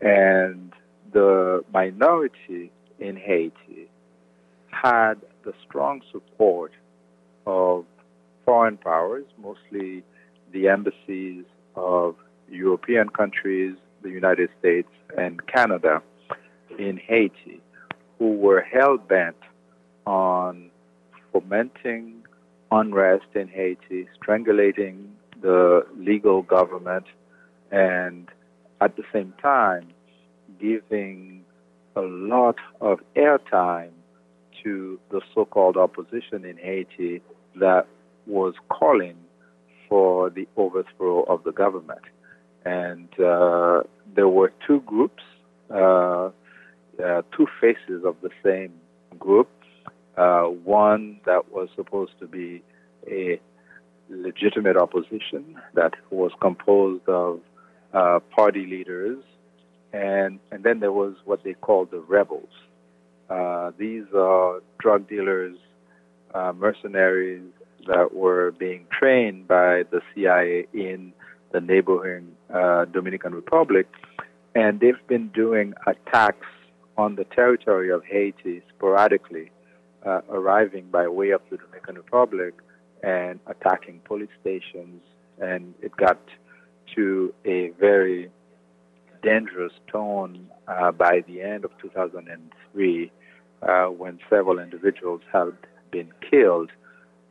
And 0.00 0.72
the 1.12 1.64
minority 1.74 2.70
in 2.98 3.16
Haiti 3.16 3.90
had 4.70 5.16
the 5.44 5.52
strong 5.68 6.00
support 6.12 6.72
of 7.46 7.84
foreign 8.46 8.78
powers, 8.78 9.26
mostly 9.36 10.02
the 10.52 10.68
embassies 10.68 11.44
of 11.74 12.16
European 12.50 13.08
countries, 13.08 13.76
the 14.02 14.10
United 14.10 14.50
States, 14.58 14.88
and 15.16 15.46
Canada 15.46 16.02
in 16.78 16.96
Haiti, 16.96 17.60
who 18.18 18.32
were 18.32 18.60
hell 18.60 18.98
bent 18.98 19.36
on 20.06 20.70
fomenting 21.32 22.22
unrest 22.70 23.26
in 23.34 23.48
Haiti, 23.48 24.08
strangulating 24.20 25.06
the 25.40 25.86
legal 25.98 26.42
government, 26.42 27.06
and 27.70 28.28
at 28.80 28.96
the 28.96 29.02
same 29.12 29.32
time 29.42 29.88
giving 30.60 31.44
a 31.96 32.00
lot 32.00 32.56
of 32.80 33.00
airtime 33.16 33.90
to 34.62 34.98
the 35.10 35.20
so 35.34 35.44
called 35.44 35.76
opposition 35.76 36.44
in 36.44 36.56
Haiti 36.56 37.20
that 37.56 37.86
was 38.26 38.54
calling 38.68 39.16
for 39.88 40.30
the 40.30 40.48
overthrow 40.56 41.22
of 41.22 41.44
the 41.44 41.52
government. 41.52 42.00
And 42.66 43.08
uh, 43.20 43.82
there 44.16 44.28
were 44.28 44.52
two 44.66 44.80
groups, 44.80 45.22
uh, 45.70 46.30
uh, 47.02 47.22
two 47.36 47.46
faces 47.60 48.04
of 48.04 48.16
the 48.22 48.30
same 48.44 48.72
group. 49.20 49.48
Uh, 50.16 50.44
one 50.44 51.20
that 51.26 51.52
was 51.52 51.68
supposed 51.76 52.18
to 52.18 52.26
be 52.26 52.62
a 53.08 53.38
legitimate 54.08 54.76
opposition 54.76 55.60
that 55.74 55.92
was 56.10 56.32
composed 56.40 57.08
of 57.08 57.40
uh, 57.94 58.18
party 58.34 58.66
leaders, 58.66 59.22
and 59.92 60.40
and 60.50 60.64
then 60.64 60.80
there 60.80 60.92
was 60.92 61.14
what 61.24 61.44
they 61.44 61.54
called 61.54 61.90
the 61.92 62.00
rebels. 62.00 62.48
Uh, 63.30 63.70
these 63.78 64.06
are 64.12 64.60
drug 64.80 65.08
dealers, 65.08 65.56
mercenaries 66.54 67.48
that 67.86 68.12
were 68.12 68.50
being 68.52 68.86
trained 68.90 69.46
by 69.46 69.84
the 69.90 70.00
CIA 70.14 70.66
in 70.72 71.12
the 71.56 71.62
neighboring 71.62 72.36
uh, 72.52 72.84
Dominican 72.84 73.34
Republic, 73.34 73.86
and 74.54 74.78
they've 74.78 75.06
been 75.08 75.28
doing 75.28 75.72
attacks 75.86 76.46
on 76.98 77.16
the 77.16 77.24
territory 77.24 77.90
of 77.90 78.04
Haiti 78.04 78.60
sporadically, 78.68 79.50
uh, 80.04 80.20
arriving 80.28 80.84
by 80.90 81.08
way 81.08 81.30
of 81.30 81.40
the 81.48 81.56
Dominican 81.56 81.94
Republic 81.96 82.52
and 83.02 83.40
attacking 83.46 84.00
police 84.04 84.28
stations, 84.42 85.00
and 85.40 85.72
it 85.80 85.96
got 85.96 86.20
to 86.94 87.32
a 87.46 87.70
very 87.80 88.30
dangerous 89.22 89.72
tone 89.90 90.48
uh, 90.68 90.92
by 90.92 91.24
the 91.26 91.40
end 91.40 91.64
of 91.64 91.70
2003 91.80 93.10
uh, 93.62 93.86
when 93.86 94.18
several 94.28 94.58
individuals 94.58 95.22
had 95.32 95.56
been 95.90 96.12
killed. 96.30 96.70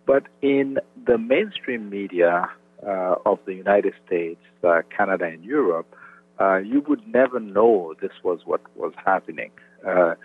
But 0.07 0.23
in 0.41 0.79
the 1.05 1.19
mainstream 1.19 1.91
media 1.91 2.49
of 2.83 3.39
the 3.45 3.53
United 3.53 3.93
States, 4.05 4.41
uh, 4.63 4.81
Canada, 4.95 5.25
and 5.25 5.43
Europe, 5.43 5.95
uh, 6.39 6.57
you 6.57 6.81
would 6.81 7.07
never 7.07 7.39
know 7.39 7.93
this 8.01 8.11
was 8.23 8.39
what 8.45 8.61
was 8.75 8.93
happening 9.05 9.51
uh, 9.87 10.15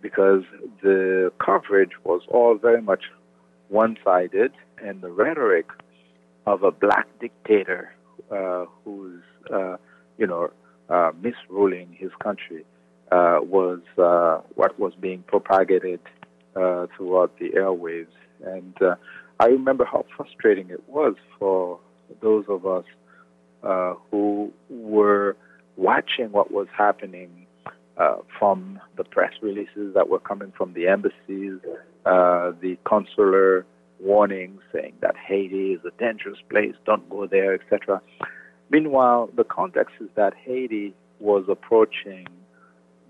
because 0.00 0.42
the 0.82 1.32
coverage 1.44 1.92
was 2.04 2.22
all 2.28 2.56
very 2.56 2.82
much 2.82 3.04
one 3.68 3.96
sided, 4.04 4.52
and 4.82 5.00
the 5.00 5.10
rhetoric 5.10 5.66
of 6.46 6.62
a 6.62 6.70
black 6.70 7.06
dictator 7.20 7.92
uh, 8.30 8.66
who's, 8.84 9.22
uh, 9.52 9.76
you 10.18 10.26
know, 10.26 10.50
uh, 10.90 11.12
misruling 11.22 11.88
his 11.96 12.10
country 12.22 12.64
uh, 13.10 13.38
was 13.40 13.80
uh, 13.98 14.40
what 14.54 14.78
was 14.78 14.92
being 15.00 15.22
propagated 15.26 16.00
uh, 16.56 16.86
throughout 16.96 17.38
the 17.38 17.50
airwaves. 17.50 18.06
And 18.44 18.74
I 19.40 19.46
remember 19.46 19.84
how 19.84 20.04
frustrating 20.16 20.68
it 20.70 20.82
was 20.88 21.14
for 21.38 21.80
those 22.20 22.44
of 22.48 22.66
us 22.66 22.84
who 24.10 24.52
were 24.68 25.36
watching 25.76 26.30
what 26.30 26.50
was 26.50 26.66
happening 26.76 27.46
uh, 27.96 28.16
from 28.38 28.80
the 28.96 29.04
press 29.04 29.32
releases 29.40 29.94
that 29.94 30.08
were 30.08 30.18
coming 30.18 30.52
from 30.56 30.72
the 30.74 30.88
embassies, 30.88 31.58
uh, 32.06 32.52
the 32.60 32.76
consular 32.84 33.64
warnings 34.00 34.60
saying 34.72 34.94
that 35.00 35.14
Haiti 35.16 35.72
is 35.72 35.80
a 35.84 35.90
dangerous 35.98 36.38
place, 36.50 36.74
don't 36.84 37.08
go 37.08 37.26
there, 37.26 37.54
etc. 37.54 38.02
Meanwhile, 38.70 39.30
the 39.36 39.44
context 39.44 39.94
is 40.00 40.08
that 40.16 40.34
Haiti 40.34 40.94
was 41.20 41.44
approaching 41.48 42.26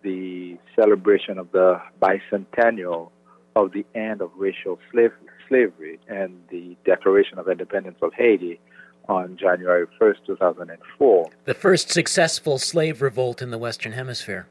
the 0.02 0.58
celebration 0.76 1.38
of 1.38 1.50
the 1.52 1.80
bicentennial 2.00 3.11
of 3.56 3.73
the 3.73 3.87
end 3.94 4.20
of 4.20 4.30
racial 4.37 4.78
slave, 4.92 5.12
slavery 5.49 5.99
and 6.08 6.42
the 6.50 6.76
Declaration 6.84 7.38
of 7.38 7.49
Independence 7.49 7.99
of 8.02 8.12
Haiti 8.12 8.61
on 9.08 9.37
January 9.37 9.87
1st, 10.00 10.26
2004. 10.26 11.30
The 11.44 11.54
first 11.54 11.90
successful 11.90 12.58
slave 12.58 13.02
revolt 13.02 13.42
in 13.42 13.50
the 13.50 13.58
Western 13.58 13.92
Hemisphere. 13.92 14.46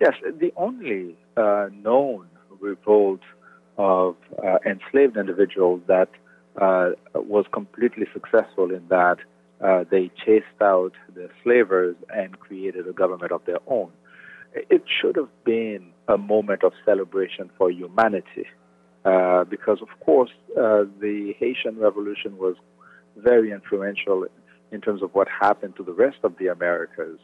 Yes, 0.00 0.14
the 0.38 0.52
only 0.56 1.16
uh, 1.36 1.68
known 1.72 2.28
revolt 2.60 3.20
of 3.76 4.16
uh, 4.44 4.58
enslaved 4.66 5.16
individuals 5.16 5.80
that 5.86 6.08
uh, 6.60 6.90
was 7.14 7.46
completely 7.52 8.06
successful 8.12 8.70
in 8.70 8.86
that 8.88 9.18
uh, 9.60 9.84
they 9.90 10.10
chased 10.24 10.46
out 10.60 10.92
the 11.14 11.28
slavers 11.42 11.96
and 12.14 12.38
created 12.38 12.86
a 12.86 12.92
government 12.92 13.32
of 13.32 13.44
their 13.44 13.58
own. 13.66 13.90
It 14.54 14.84
should 15.00 15.16
have 15.16 15.28
been 15.44 15.90
a 16.06 16.16
moment 16.16 16.64
of 16.64 16.72
celebration 16.84 17.50
for 17.56 17.70
humanity 17.70 18.46
uh, 19.04 19.44
because, 19.44 19.78
of 19.82 19.88
course, 20.00 20.30
uh, 20.56 20.84
the 21.00 21.34
Haitian 21.38 21.78
Revolution 21.78 22.38
was 22.38 22.56
very 23.22 23.52
influential 23.52 24.26
in 24.70 24.80
terms 24.80 25.02
of 25.02 25.14
what 25.14 25.28
happened 25.28 25.76
to 25.76 25.82
the 25.82 25.92
rest 25.92 26.18
of 26.22 26.36
the 26.38 26.48
Americas, 26.48 27.18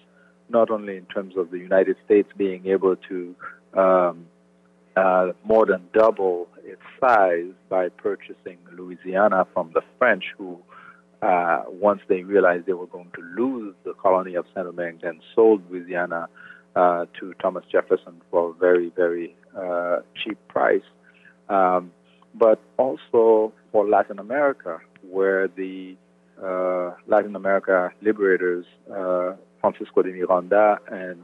not 0.49 0.71
only 0.71 0.97
in 0.97 1.07
terms 1.07 1.37
of 1.37 1.51
the 1.51 1.59
United 1.59 1.97
States 2.05 2.29
being 2.37 2.67
able 2.67 2.97
to 2.97 3.35
um, 3.75 4.27
uh, 4.97 5.33
more 5.45 5.67
than 5.67 5.83
double 5.93 6.49
its 6.65 6.81
size 7.01 7.53
by 7.69 7.89
purchasing 7.89 8.59
Louisiana 8.77 9.47
from 9.53 9.71
the 9.75 9.83
French, 9.99 10.25
who, 10.39 10.59
uh, 11.23 11.65
once 11.69 12.01
they 12.09 12.23
realized 12.23 12.67
they 12.67 12.73
were 12.73 12.87
going 12.87 13.11
to 13.15 13.23
lose 13.37 13.75
the 13.85 13.93
colony 13.95 14.35
of 14.35 14.47
Saint 14.55 14.67
Domingue, 14.67 15.01
then 15.03 15.21
sold 15.35 15.69
Louisiana 15.71 16.29
uh, 16.77 17.07
to 17.19 17.35
Thomas 17.43 17.65
Jefferson 17.71 18.21
for 18.31 18.51
a 18.51 18.53
very, 18.55 18.91
very 18.95 19.35
uh, 19.57 19.99
cheap 20.23 20.39
price. 20.49 20.83
Um, 21.49 21.93
but 22.35 22.61
also 22.79 23.53
for 23.71 23.89
Latin 23.89 24.19
America, 24.19 24.79
where 25.11 25.49
the 25.49 25.97
uh, 26.43 26.93
Latin 27.07 27.37
America 27.37 27.91
liberators, 28.03 28.67
uh, 28.91 29.33
Francisco 29.61 30.03
de 30.03 30.13
Miranda 30.13 30.79
and 30.91 31.23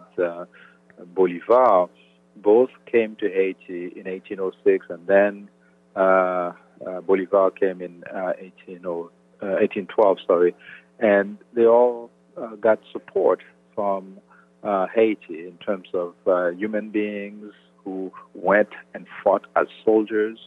Bolivar, 1.15 1.89
both 2.37 2.71
came 2.91 3.17
to 3.17 3.29
Haiti 3.29 3.93
in 3.97 4.05
1806, 4.05 4.87
and 4.89 5.07
then 5.07 5.49
uh, 5.97 6.53
uh, 6.87 7.01
Bolivar 7.03 7.51
came 7.51 7.81
in 7.81 8.05
uh, 8.11 8.33
1812, 8.41 9.09
uh, 9.43 10.27
sorry, 10.27 10.55
and 10.99 11.39
they 11.55 11.67
all 11.67 12.11
uh, 12.37 12.57
got 12.57 12.81
support 12.93 13.43
from 13.75 14.19
uh, 14.63 14.87
Haiti 14.95 15.47
in 15.47 15.59
terms 15.65 15.89
of 15.95 16.15
human 16.57 16.91
beings 16.91 17.53
who 17.85 18.13
went 18.35 18.69
and 18.95 19.07
fought 19.25 19.47
as 19.57 19.67
soldiers 19.85 20.39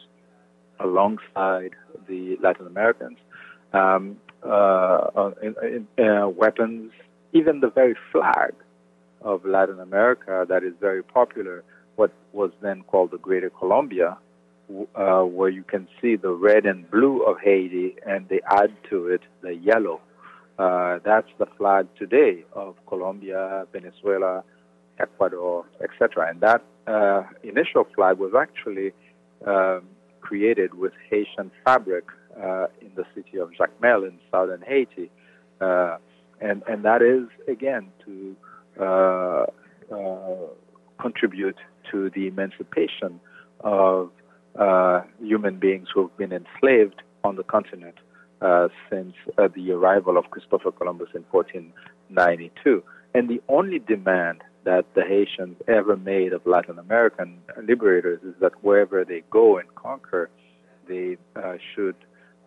alongside 0.79 1.71
the 2.07 2.37
Latin 2.41 2.67
Americans. 2.67 3.17
Um, 3.73 4.17
in, 5.41 5.87
in, 5.97 6.35
weapons, 6.35 6.91
even 7.31 7.59
the 7.61 7.69
very 7.69 7.95
flag 8.11 8.53
of 9.21 9.45
Latin 9.45 9.79
America 9.79 10.45
that 10.47 10.63
is 10.63 10.73
very 10.79 11.01
popular 11.01 11.63
what 11.95 12.11
was 12.31 12.51
then 12.61 12.83
called 12.83 13.11
the 13.11 13.17
Greater 13.17 13.49
Colombia, 13.49 14.17
uh, 14.95 15.21
where 15.21 15.49
you 15.49 15.63
can 15.63 15.87
see 16.01 16.15
the 16.15 16.31
red 16.31 16.65
and 16.65 16.89
blue 16.89 17.21
of 17.23 17.37
Haiti, 17.39 17.95
and 18.05 18.27
they 18.29 18.41
add 18.47 18.73
to 18.89 19.07
it 19.07 19.21
the 19.41 19.53
yellow. 19.55 20.01
Uh, 20.57 20.99
that's 21.03 21.27
the 21.37 21.45
flag 21.57 21.87
today 21.97 22.43
of 22.53 22.75
Colombia, 22.87 23.65
Venezuela, 23.71 24.43
Ecuador, 24.99 25.65
etc. 25.83 26.29
And 26.29 26.41
that 26.41 26.63
uh, 26.87 27.23
initial 27.43 27.87
flag 27.95 28.17
was 28.17 28.33
actually 28.39 28.93
um, 29.45 29.83
created 30.33 30.73
with 30.73 30.93
Haitian 31.11 31.51
fabric 31.63 32.05
uh, 32.41 32.65
in 32.81 32.89
the 32.95 33.05
city 33.13 33.37
of 33.37 33.51
Jacmel 33.51 34.03
in 34.07 34.17
southern 34.31 34.63
Haiti. 34.63 35.11
Uh, 35.61 35.97
and, 36.41 36.63
and 36.67 36.83
that 36.85 37.03
is, 37.03 37.27
again, 37.47 37.91
to 38.03 38.35
uh, 38.83 39.45
contribute 40.99 41.57
to 41.91 42.09
the 42.15 42.25
emancipation 42.25 43.19
of 43.59 44.09
uh, 44.57 45.01
human 45.21 45.59
beings 45.59 45.89
who 45.93 46.01
have 46.07 46.17
been 46.17 46.33
enslaved 46.33 47.03
on 47.23 47.35
the 47.35 47.43
continent 47.43 47.99
uh, 48.41 48.69
since 48.89 49.13
uh, 49.37 49.47
the 49.55 49.71
arrival 49.71 50.17
of 50.17 50.31
Christopher 50.31 50.71
Columbus 50.71 51.09
in 51.13 51.23
1492. 51.29 52.81
And 53.13 53.29
the 53.29 53.39
only 53.49 53.77
demand 53.77 54.41
that 54.65 54.85
the 54.95 55.03
Haitians 55.03 55.57
ever 55.67 55.97
made 55.97 56.33
of 56.33 56.45
Latin 56.45 56.79
American 56.79 57.39
liberators 57.61 58.21
is 58.23 58.33
that 58.39 58.51
wherever 58.63 59.03
they 59.03 59.23
go 59.29 59.57
and 59.57 59.73
conquer, 59.75 60.29
they 60.87 61.17
uh, 61.35 61.55
should 61.73 61.95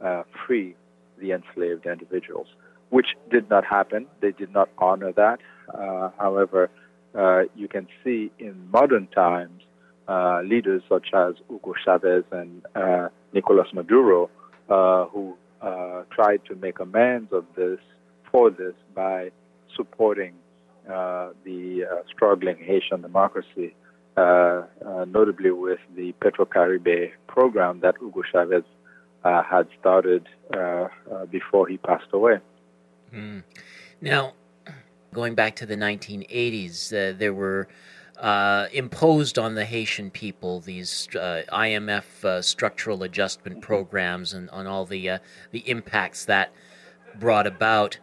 uh, 0.03 0.23
free 0.47 0.75
the 1.19 1.33
enslaved 1.33 1.87
individuals, 1.87 2.47
which 2.91 3.09
did 3.31 3.49
not 3.51 3.65
happen. 3.65 4.07
They 4.21 4.33
did 4.33 4.53
not 4.53 4.69
honor 4.79 5.13
that. 5.13 5.41
Uh, 5.73 6.11
however, 6.19 6.71
uh, 7.15 7.43
you 7.55 7.69
can 7.69 7.87
see 8.05 8.31
in 8.39 8.71
modern 8.71 9.07
times 9.09 9.63
uh, 10.09 10.43
leaders 10.45 10.83
such 10.89 11.09
as 11.15 11.35
Hugo 11.49 11.75
Chavez 11.85 12.25
and 12.31 12.63
uh, 12.75 13.09
Nicolas 13.33 13.69
Maduro 13.73 14.31
who 15.13 15.37
tried 16.11 16.41
to 16.47 16.55
make 16.57 16.79
amends 16.81 17.33
of 17.33 17.45
this 17.57 17.79
for 18.31 18.51
this 18.51 18.75
by 18.95 19.31
supporting 19.75 20.35
the 20.87 22.02
struggling 22.12 22.57
Haitian 22.59 23.02
democracy, 23.02 23.75
notably 24.16 25.50
with 25.50 25.81
the 25.95 26.14
Petrocaribe 26.21 27.12
program 27.26 27.81
that 27.81 27.97
Hugo 28.00 28.23
Chavez 28.33 28.64
uh, 29.26 29.43
had 29.43 29.66
started 29.81 30.28
uh, 30.55 30.57
uh, 30.59 31.26
before 31.31 31.66
he 31.66 31.76
passed 31.78 32.07
away. 32.12 32.38
Mm. 33.12 33.43
Now, 34.00 34.35
going 35.12 35.35
back 35.35 35.57
to 35.57 35.66
the 35.66 35.76
1980s, 35.76 36.93
uh, 36.93 37.16
there 37.19 37.35
were 37.35 37.69
uh, 38.19 38.66
imposed 38.73 39.38
on 39.38 39.55
the 39.55 39.64
Haitian 39.64 40.11
people 40.11 40.61
these 40.61 41.09
uh, 41.14 41.43
IMF 41.52 42.25
uh, 42.25 42.40
structural 42.40 43.02
adjustment 43.02 43.61
programs 43.61 44.33
and 44.33 44.49
on 44.50 44.66
all 44.66 44.87
the 44.87 45.11
uh, 45.11 45.19
the 45.50 45.69
impacts 45.69 46.25
that 46.25 46.52
brought 47.19 47.47
about. 47.47 47.99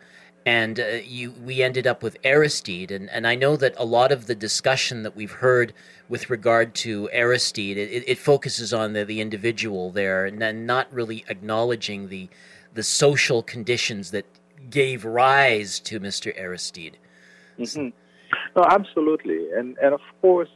And 0.46 0.80
uh, 0.80 0.84
you, 1.06 1.32
we 1.32 1.64
ended 1.64 1.88
up 1.88 2.04
with 2.04 2.18
Aristide, 2.24 2.92
and, 2.92 3.10
and 3.10 3.26
I 3.26 3.36
know 3.36 3.56
that 3.56 3.74
a 3.78 3.86
lot 3.86 4.12
of 4.12 4.28
the 4.28 4.36
discussion 4.36 5.04
that 5.04 5.16
we've 5.16 5.32
heard 5.32 5.74
with 6.10 6.30
regard 6.30 6.76
to 6.76 7.10
Aristide, 7.14 7.78
it, 7.78 8.04
it 8.06 8.18
focuses 8.18 8.74
on 8.74 8.92
the, 8.92 9.06
the 9.06 9.22
individual 9.22 9.90
there, 9.90 10.26
and 10.26 10.68
not 10.68 10.92
really 10.92 11.24
acknowledging 11.30 12.10
the 12.10 12.30
the 12.74 12.84
social 12.84 13.44
conditions 13.44 14.12
that 14.12 14.26
gave 14.70 15.06
rise 15.06 15.80
to 15.80 16.00
Mr. 16.00 16.36
Aristide. 16.38 16.98
Mm-hmm. 17.60 17.90
No, 18.56 18.66
absolutely, 18.70 19.52
and 19.52 19.78
and 19.78 19.94
of 19.94 20.02
course, 20.22 20.50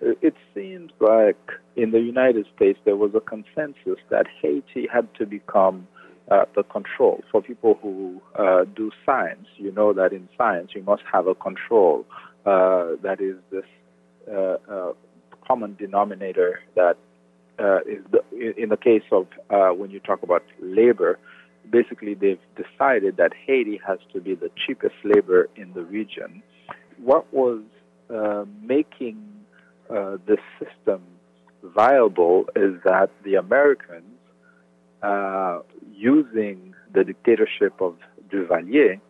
it 0.00 0.34
seems 0.54 0.92
like 1.00 1.50
in 1.76 1.90
the 1.90 2.00
United 2.00 2.46
States 2.54 2.78
there 2.84 2.96
was 2.96 3.12
a 3.14 3.20
consensus 3.20 3.98
that 4.10 4.26
Haiti 4.40 4.86
had 4.92 5.12
to 5.14 5.26
become 5.26 5.86
uh, 6.32 6.46
the 6.54 6.62
control 6.62 7.22
for 7.30 7.42
people 7.42 7.78
who 7.82 8.22
uh, 8.38 8.64
do 8.74 8.90
science. 9.04 9.46
You 9.56 9.72
know 9.72 9.92
that 9.92 10.12
in 10.12 10.28
science 10.38 10.70
you 10.74 10.82
must 10.82 11.02
have 11.12 11.26
a 11.26 11.34
control 11.34 12.06
uh, 12.46 12.96
that 13.02 13.18
is 13.20 13.36
this 13.50 13.64
uh, 14.30 14.56
uh, 14.72 14.92
common 15.46 15.76
denominator 15.76 16.60
that 16.74 16.96
is 17.86 18.02
the, 18.10 18.22
in 18.56 18.70
the 18.70 18.76
case 18.76 19.02
of 19.12 19.26
when 19.78 19.90
you 19.90 20.00
talk 20.00 20.22
about 20.22 20.42
labor. 20.60 21.18
Basically, 21.70 22.14
they've 22.14 22.40
decided 22.56 23.18
that 23.18 23.32
Haiti 23.46 23.78
has 23.86 23.98
to 24.12 24.20
be 24.20 24.34
the 24.34 24.50
cheapest 24.66 24.96
labor 25.04 25.48
in 25.54 25.72
the 25.74 25.82
region 25.82 26.42
what 26.98 27.32
was 27.32 27.60
making 28.60 29.16
the 29.88 30.38
system 30.58 31.02
viable 31.62 32.46
is 32.56 32.74
that 32.84 33.10
the 33.24 33.34
Americans, 33.36 34.11
uh, 35.02 35.60
using 35.92 36.74
the 36.92 37.04
dictatorship 37.04 37.80
of 37.80 37.96
Duvalier, 38.30 39.00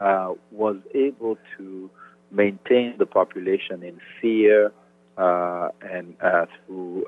uh, 0.00 0.32
was 0.52 0.76
able 0.94 1.36
to 1.56 1.90
maintain 2.30 2.94
the 2.98 3.06
population 3.06 3.82
in 3.82 4.00
fear 4.20 4.72
uh, 5.16 5.70
and 5.82 6.14
uh, 6.20 6.46
through 6.66 7.04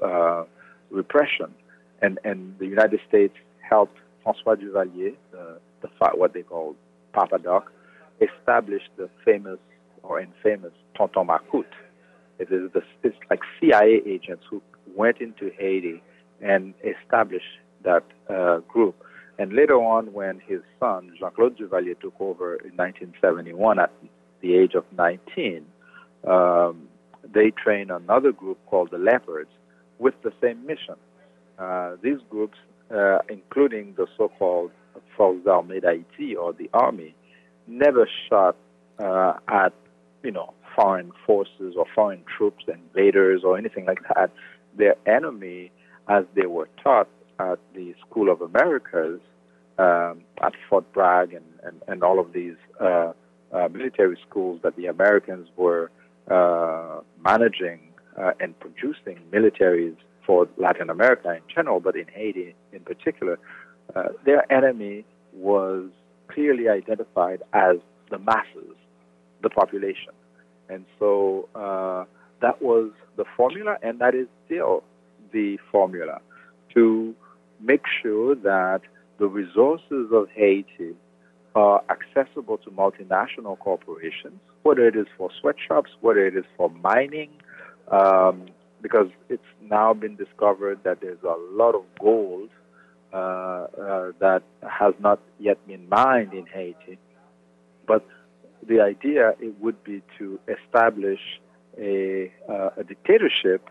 repression. 0.91 1.55
And, 2.03 2.19
and 2.25 2.59
the 2.59 2.67
United 2.67 3.01
States 3.09 3.35
helped 3.61 3.97
Francois 4.25 4.57
Duvalier, 4.57 5.15
the, 5.31 5.59
the 5.83 5.89
what 6.15 6.33
they 6.33 6.43
call 6.43 6.75
Papa 7.13 7.39
Doc, 7.39 7.71
establish 8.21 8.83
the 8.97 9.09
famous 9.25 9.59
or 10.03 10.21
infamous 10.21 10.73
Tonton 10.97 11.27
Macoute. 11.27 11.65
It 12.39 12.51
is 12.51 12.73
the, 12.73 12.83
it's 13.03 13.17
like 13.29 13.41
CIA 13.61 14.01
agents 14.07 14.45
who 14.51 14.63
went 14.97 15.21
into 15.21 15.53
Haiti 15.59 16.03
and 16.41 16.75
established 16.83 17.45
that 17.85 18.05
uh, 18.29 18.59
group. 18.61 18.95
And 19.39 19.53
later 19.53 19.77
on, 19.77 20.13
when 20.13 20.41
his 20.47 20.61
son, 20.79 21.13
Jean 21.19 21.31
Claude 21.31 21.57
Duvalier, 21.57 21.99
took 21.99 22.15
over 22.21 22.57
in 22.57 22.77
1971 22.77 23.79
at 23.79 23.91
the 24.41 24.55
age 24.55 24.75
of 24.75 24.85
19, 24.97 25.65
um, 26.27 26.89
they 27.33 27.51
trained 27.51 27.91
another 27.91 28.33
group 28.33 28.59
called 28.67 28.91
the 28.91 28.99
Leopards 28.99 29.51
with 29.99 30.15
the 30.23 30.33
same 30.43 30.67
mission. 30.67 30.97
Uh, 31.59 31.97
these 32.03 32.19
groups, 32.29 32.59
uh, 32.95 33.19
including 33.29 33.95
the 33.97 34.07
so 34.17 34.31
called 34.39 34.71
Forces 35.17 35.47
Armées 35.47 35.83
d'Haïti 35.83 36.37
or 36.37 36.53
the 36.53 36.69
Army, 36.75 37.15
never 37.67 38.09
shot 38.29 38.57
uh, 38.99 39.35
at 39.49 39.73
you 40.23 40.31
know, 40.31 40.53
foreign 40.77 41.13
forces 41.27 41.75
or 41.77 41.87
foreign 41.95 42.23
troops, 42.37 42.65
invaders, 42.69 43.43
or 43.45 43.59
anything 43.59 43.87
like 43.87 44.01
that. 44.15 44.31
Their 44.77 44.97
enemy, 45.07 45.71
as 46.09 46.25
they 46.35 46.47
were 46.47 46.69
taught 46.83 47.09
at 47.41 47.59
the 47.75 47.95
School 48.05 48.31
of 48.31 48.41
Americas, 48.43 49.21
um, 49.79 50.23
at 50.43 50.53
Fort 50.69 50.87
Bragg, 50.93 51.33
and, 51.33 51.45
and, 51.63 51.77
and 51.89 52.03
all 52.03 52.19
of 52.19 52.33
these 52.33 52.59
uh, 52.81 53.13
uh, 53.53 53.69
military 53.73 54.19
schools 54.29 54.61
that 54.63 54.77
the 54.77 54.87
Americans 54.87 55.49
were 55.57 55.91
uh, 56.31 57.01
managing 57.25 57.81
uh, 58.21 58.33
and 58.41 58.59
producing 58.61 59.19
militaries 59.33 59.97
for 60.27 60.49
Latin 60.59 60.91
America 60.91 61.31
in 61.33 61.43
general, 61.55 61.81
but 61.81 61.97
in 61.97 62.07
Haiti 62.15 62.55
in 62.73 62.81
particular, 62.81 63.39
uh, 63.97 64.09
their 64.25 64.51
enemy 64.53 65.05
was 65.33 65.89
clearly 66.29 66.69
identified 66.69 67.43
as 67.53 67.77
the 68.11 68.19
masses 68.19 68.77
the 69.43 69.51
population. 69.51 70.13
And 70.69 70.85
so 70.99 71.49
uh, 71.55 72.05
that 72.43 72.61
was 72.63 72.91
the 73.17 73.25
formula, 73.37 73.79
and 73.83 73.99
that 74.01 74.15
is 74.15 74.29
still 74.47 74.85
the 75.33 75.59
formula 75.73 76.21
to 76.75 77.15
make 77.63 77.83
sure 78.03 78.35
that 78.35 78.81
the 79.19 79.27
resources 79.27 80.09
of 80.13 80.29
Haiti 80.35 80.95
are 81.55 81.83
accessible 81.91 82.59
to 82.59 82.71
multinational 82.71 83.59
corporations, 83.59 84.41
whether 84.63 84.87
it 84.87 84.97
is 84.97 85.07
for 85.17 85.31
sweatshops, 85.41 85.91
whether 86.01 86.27
it 86.27 86.37
is 86.37 86.45
for 86.57 86.71
mining, 86.71 87.31
um, 87.89 88.47
because 88.83 89.09
it's 89.29 89.43
now 89.61 89.93
been 89.93 90.17
discovered 90.17 90.79
that 90.85 91.01
there's 91.01 91.23
a 91.23 91.37
lot 91.53 91.75
of 91.75 91.83
gold 92.01 92.49
uh, 93.13 93.17
uh, 93.17 94.13
that 94.21 94.43
has 94.63 94.95
not 95.01 95.21
yet 95.39 95.59
been 95.67 95.89
mined 95.89 96.33
in 96.33 96.47
Haiti. 96.47 96.99
But 97.87 98.07
the 98.67 98.81
idea 98.81 99.35
it 99.41 99.61
would 99.61 99.83
be 99.83 100.03
to 100.19 100.39
establish 100.47 101.21
a, 101.77 102.33
uh, 102.49 102.71
a 102.77 102.85
dictatorship 102.85 103.69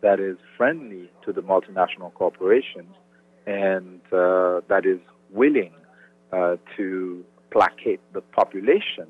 that 0.00 0.20
is 0.20 0.36
friendly 0.56 1.10
to 1.24 1.32
the 1.32 1.42
multinational 1.42 2.14
corporations 2.14 2.94
and 3.46 4.00
uh, 4.12 4.60
that 4.68 4.82
is 4.84 5.00
willing 5.30 5.72
uh, 6.32 6.56
to 6.76 7.24
placate 7.50 8.00
the 8.12 8.20
population 8.20 9.06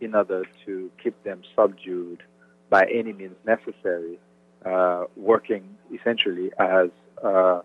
in 0.00 0.14
order 0.14 0.44
to 0.64 0.90
keep 1.02 1.22
them 1.24 1.42
subdued 1.54 2.22
by 2.68 2.84
any 2.92 3.12
means 3.12 3.36
necessary, 3.46 4.18
uh, 4.64 5.04
working 5.16 5.76
essentially 5.94 6.50
as 6.58 6.88
uh, 7.24 7.60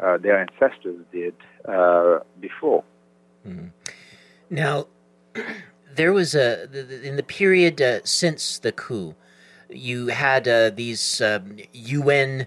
uh, 0.00 0.18
their 0.18 0.38
ancestors 0.38 1.04
did 1.12 1.34
before. 2.40 2.82
Mm. 3.46 3.70
Now, 4.50 4.86
there 5.94 6.12
was 6.12 6.34
a 6.34 6.64
in 7.06 7.16
the 7.16 7.22
period 7.22 7.80
uh, 7.80 8.00
since 8.04 8.58
the 8.58 8.72
coup, 8.72 9.14
you 9.68 10.08
had 10.08 10.46
uh, 10.46 10.70
these 10.70 11.20
um, 11.20 11.56
UN, 11.72 12.46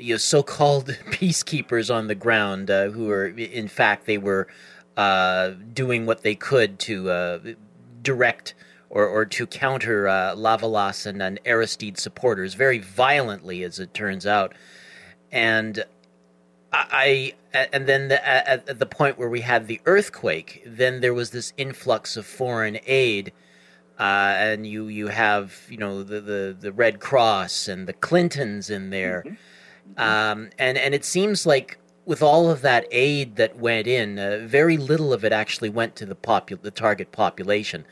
you 0.00 0.14
know, 0.14 0.18
so-called 0.18 0.86
peacekeepers 1.10 1.94
on 1.94 2.06
the 2.06 2.14
ground 2.14 2.70
uh, 2.70 2.90
who 2.90 3.06
were, 3.06 3.26
in 3.26 3.68
fact, 3.68 4.06
they 4.06 4.18
were 4.18 4.48
uh, 4.96 5.50
doing 5.72 6.06
what 6.06 6.22
they 6.22 6.34
could 6.34 6.78
to 6.80 7.10
uh, 7.10 7.38
direct 8.02 8.54
or, 8.88 9.06
or 9.06 9.24
to 9.24 9.46
counter 9.46 10.08
uh, 10.08 10.34
Lavalas 10.34 11.06
and, 11.06 11.22
and 11.22 11.38
Aristide 11.46 11.98
supporters 11.98 12.54
very 12.54 12.78
violently, 12.78 13.62
as 13.62 13.78
it 13.78 13.94
turns 13.94 14.26
out, 14.26 14.52
and 15.30 15.84
I 16.72 17.34
and 17.52 17.86
then 17.86 18.08
the, 18.08 18.28
at, 18.28 18.68
at, 18.68 18.78
the 18.78 18.86
point 18.86 19.18
where 19.18 19.28
we 19.28 19.40
had 19.40 19.66
the 19.66 19.80
earthquake, 19.86 20.62
then 20.64 21.00
there 21.00 21.14
was 21.14 21.30
this 21.30 21.52
influx 21.56 22.16
of 22.16 22.26
foreign 22.26 22.78
aid, 22.86 23.32
uh, 23.98 24.02
and 24.02 24.66
you 24.66 24.86
you 24.86 25.08
have 25.08 25.66
you 25.68 25.76
know 25.76 26.02
the, 26.02 26.20
the, 26.20 26.56
the 26.58 26.72
Red 26.72 27.00
Cross 27.00 27.68
and 27.68 27.86
the 27.86 27.92
Clintons 27.92 28.70
in 28.70 28.90
there, 28.90 29.22
mm-hmm. 29.26 29.34
Um, 29.96 30.50
and 30.58 30.78
and 30.78 30.94
it 30.94 31.04
seems 31.04 31.46
like 31.46 31.78
with 32.04 32.22
all 32.22 32.50
of 32.50 32.62
that 32.62 32.86
aid 32.90 33.36
that 33.36 33.56
went 33.56 33.86
in, 33.86 34.18
uh, 34.18 34.40
very 34.42 34.76
little 34.76 35.12
of 35.12 35.24
it 35.24 35.32
actually 35.32 35.68
went 35.68 35.96
to 35.96 36.06
the 36.06 36.16
popu- 36.16 36.60
the 36.60 36.70
target 36.70 37.12
population. 37.12 37.84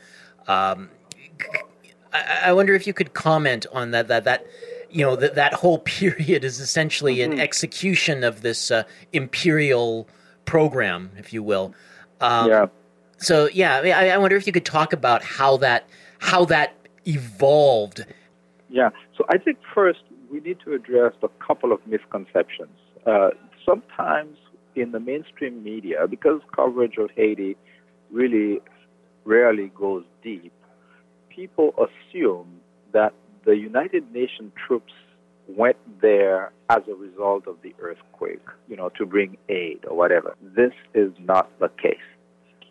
Um, 0.47 0.89
I, 2.11 2.41
I 2.45 2.53
wonder 2.53 2.73
if 2.73 2.87
you 2.87 2.93
could 2.93 3.13
comment 3.13 3.65
on 3.71 3.91
that 3.91 4.07
that 4.07 4.23
that 4.23 4.45
you 4.89 5.05
know 5.05 5.15
that 5.15 5.35
that 5.35 5.53
whole 5.53 5.79
period 5.99 6.43
is 6.43 6.59
essentially 6.59 7.17
mm-hmm. 7.17 7.33
an 7.33 7.39
execution 7.39 8.23
of 8.23 8.41
this 8.41 8.71
uh, 8.71 8.83
imperial 9.13 10.07
program, 10.45 11.11
if 11.17 11.31
you 11.31 11.43
will. 11.43 11.73
Um, 12.21 12.49
yeah. 12.49 12.65
So 13.17 13.49
yeah, 13.53 13.77
I, 13.77 14.09
I, 14.09 14.17
wonder 14.17 14.35
if 14.35 14.47
you 14.47 14.53
could 14.53 14.65
talk 14.65 14.93
about 14.93 15.23
how 15.23 15.57
that 15.57 15.87
how 16.19 16.45
that 16.45 16.75
evolved. 17.05 18.05
Yeah. 18.69 18.89
So 19.17 19.25
I 19.29 19.37
think 19.37 19.57
first 19.73 19.99
we 20.31 20.39
need 20.39 20.57
to 20.65 20.73
address 20.73 21.13
a 21.23 21.29
couple 21.45 21.71
of 21.71 21.79
misconceptions. 21.87 22.77
Uh, 23.05 23.29
sometimes 23.65 24.37
in 24.75 24.91
the 24.91 24.99
mainstream 24.99 25.63
media, 25.63 26.07
because 26.09 26.41
coverage 26.55 26.97
of 26.97 27.09
Haiti 27.15 27.57
really 28.11 28.61
rarely 29.25 29.71
goes 29.75 30.03
deep, 30.23 30.53
people 31.29 31.73
assume 31.77 32.59
that 32.93 33.13
the 33.45 33.55
United 33.55 34.11
Nations 34.13 34.51
troops 34.67 34.93
went 35.47 35.77
there 36.01 36.51
as 36.69 36.81
a 36.87 36.93
result 36.93 37.47
of 37.47 37.57
the 37.63 37.73
earthquake, 37.79 38.45
you 38.67 38.75
know, 38.75 38.89
to 38.89 39.05
bring 39.05 39.37
aid 39.49 39.79
or 39.87 39.97
whatever. 39.97 40.35
This 40.55 40.73
is 40.93 41.11
not 41.19 41.49
the 41.59 41.69
case. 41.69 41.97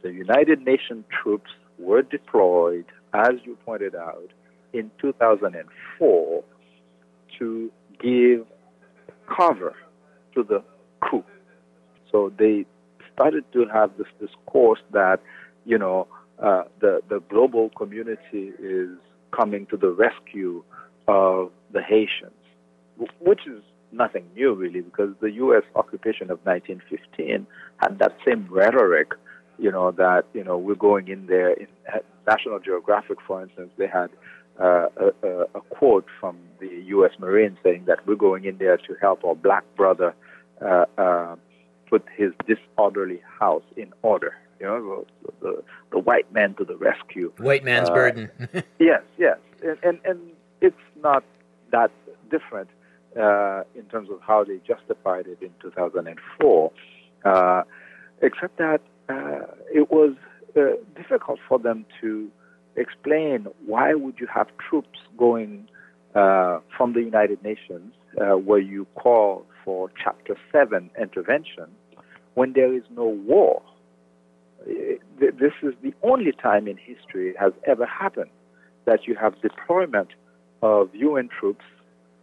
The 0.03 0.12
United 0.12 0.64
Nations 0.64 1.05
troops 1.23 1.51
were 1.79 2.03
deployed, 2.03 2.85
as 3.12 3.33
you 3.44 3.57
pointed 3.64 3.97
out, 3.97 4.31
in 4.73 4.90
2004 5.01 6.44
to 7.38 7.70
give 8.01 8.46
cover 9.37 9.74
to 10.35 10.42
the 10.42 10.62
coup. 11.01 11.24
So 12.11 12.33
they 12.38 12.66
started 13.12 13.44
to 13.53 13.66
have 13.72 13.90
this 13.98 14.07
discourse 14.20 14.81
that, 14.92 15.20
you 15.64 15.79
know, 15.79 16.07
uh, 16.38 16.64
the, 16.81 17.01
the 17.09 17.20
global 17.29 17.70
community 17.70 18.53
is 18.61 18.90
coming 19.33 19.66
to 19.66 19.77
the 19.77 19.90
rescue 19.90 20.62
of 21.09 21.51
the 21.72 21.83
Haitians, 21.83 22.33
which 23.20 23.40
is 23.46 23.62
nothing 23.92 24.24
new, 24.35 24.55
really, 24.55 24.81
because 24.81 25.11
the 25.20 25.33
U.S. 25.33 25.64
occupation 25.74 26.31
of 26.31 26.38
1915 26.44 27.46
had 27.79 27.98
that 27.98 28.16
same 28.27 28.46
rhetoric, 28.51 29.12
you 29.59 29.70
know, 29.70 29.90
that, 29.92 30.27
you 30.33 30.44
know, 30.44 30.57
we're 30.57 30.74
going 30.74 31.09
in 31.09 31.27
there. 31.27 31.53
In 31.53 31.66
National 32.27 32.59
Geographic, 32.59 33.18
for 33.27 33.42
instance, 33.42 33.70
they 33.77 33.87
had 33.87 34.11
uh, 34.61 34.88
a, 34.97 35.29
a, 35.55 35.61
quote 35.71 36.07
from 36.21 36.37
the 36.59 36.83
U.S. 36.87 37.12
Marines 37.18 37.59
saying 37.62 37.85
that 37.87 38.07
we're 38.07 38.16
going 38.16 38.44
in 38.44 38.59
there 38.59 38.77
to 38.77 38.94
help 39.01 39.25
our 39.25 39.35
black 39.35 39.64
brother 39.77 40.14
uh, 40.61 40.85
uh, 40.97 41.37
put 41.88 42.05
his 42.16 42.33
disorderly 42.47 43.23
house 43.38 43.62
in 43.77 43.92
order. 44.03 44.35
You 44.59 44.66
know, 44.66 45.07
the, 45.23 45.33
the, 45.40 45.62
the 45.92 45.99
white 45.99 46.33
man 46.33 46.55
to 46.55 46.64
the 46.64 46.77
rescue. 46.77 47.33
White 47.38 47.62
man's 47.64 47.88
uh, 47.88 47.94
burden. 47.94 48.31
yes, 48.81 49.03
yes, 49.16 49.38
and, 49.62 49.79
and 49.85 49.99
and 50.05 50.21
it's 50.61 50.77
not 51.01 51.23
that 51.71 51.92
different 52.31 52.68
uh, 53.16 53.62
in 53.75 53.85
terms 53.85 54.11
of 54.11 54.21
how 54.21 54.44
they 54.44 54.59
justified 54.66 55.27
it 55.27 55.38
in 55.40 55.51
2004, 55.62 56.73
uh, 57.25 57.62
except 58.23 58.59
that 58.59 58.81
uh, 59.09 59.47
it 59.73 59.90
was 59.90 60.14
uh, 60.57 60.73
difficult 60.97 61.38
for 61.49 61.59
them 61.59 61.85
to 62.01 62.31
explain 62.79 63.47
why 63.67 63.95
would 63.95 64.19
you 64.19 64.27
have 64.27 64.49
troops 64.59 64.99
going 65.17 65.69
uh, 66.14 66.61
from 66.77 66.95
the 66.95 67.01
United 67.01 67.43
Nations 67.43 67.93
uh, 68.21 68.37
where 68.37 68.59
you 68.59 68.87
call 68.95 69.45
for 69.64 69.91
Chapter 70.03 70.37
7 70.51 70.91
intervention 71.01 71.67
when 72.35 72.53
there 72.55 72.73
is 72.75 72.83
no 72.91 73.05
war. 73.05 73.62
This 74.67 75.53
is 75.62 75.75
the 75.83 75.93
only 76.03 76.33
time 76.33 76.67
in 76.67 76.77
history 76.77 77.31
it 77.31 77.37
has 77.38 77.53
ever 77.67 77.87
happened 77.87 78.31
that 78.85 79.07
you 79.07 79.14
have 79.14 79.41
deployment 79.43 80.09
of 80.62 80.95
UN 80.95 81.29
troops 81.29 81.64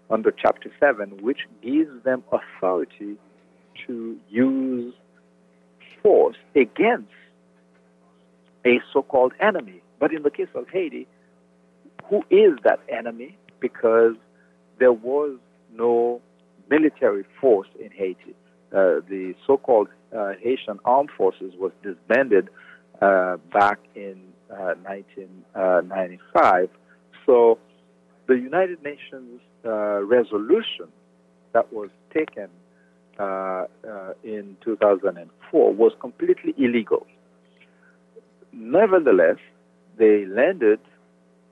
under 0.09 0.31
Chapter 0.31 0.71
7, 0.79 1.21
which 1.21 1.41
gives 1.61 2.03
them 2.03 2.23
authority 2.31 3.17
to 3.87 4.17
use 4.29 4.93
force 6.01 6.37
against 6.55 7.11
a 8.65 8.79
so 8.91 9.03
called 9.03 9.33
enemy. 9.39 9.81
But 9.99 10.13
in 10.13 10.23
the 10.23 10.29
case 10.29 10.47
of 10.55 10.67
Haiti, 10.69 11.07
who 12.09 12.23
is 12.29 12.53
that 12.63 12.79
enemy? 12.89 13.37
Because 13.59 14.15
there 14.79 14.93
was 14.93 15.37
no 15.73 16.21
military 16.69 17.25
force 17.39 17.69
in 17.79 17.91
Haiti. 17.91 18.35
Uh, 18.71 18.99
the 19.09 19.33
so 19.45 19.57
called 19.57 19.89
uh, 20.15 20.33
Haitian 20.41 20.79
Armed 20.85 21.11
Forces 21.15 21.53
was 21.57 21.71
disbanded 21.83 22.49
uh, 23.01 23.37
back 23.53 23.77
in 23.95 24.21
1995. 24.49 26.63
Uh, 26.63 26.67
so 27.25 27.59
the 28.27 28.35
United 28.35 28.83
Nations 28.83 29.41
uh, 29.65 30.03
resolution 30.03 30.87
that 31.53 31.71
was 31.71 31.89
taken 32.13 32.49
uh, 33.19 33.65
in 34.23 34.57
2004 34.63 35.73
was 35.73 35.93
completely 35.99 36.53
illegal. 36.57 37.05
Nevertheless, 38.51 39.37
they 39.97 40.25
landed 40.25 40.79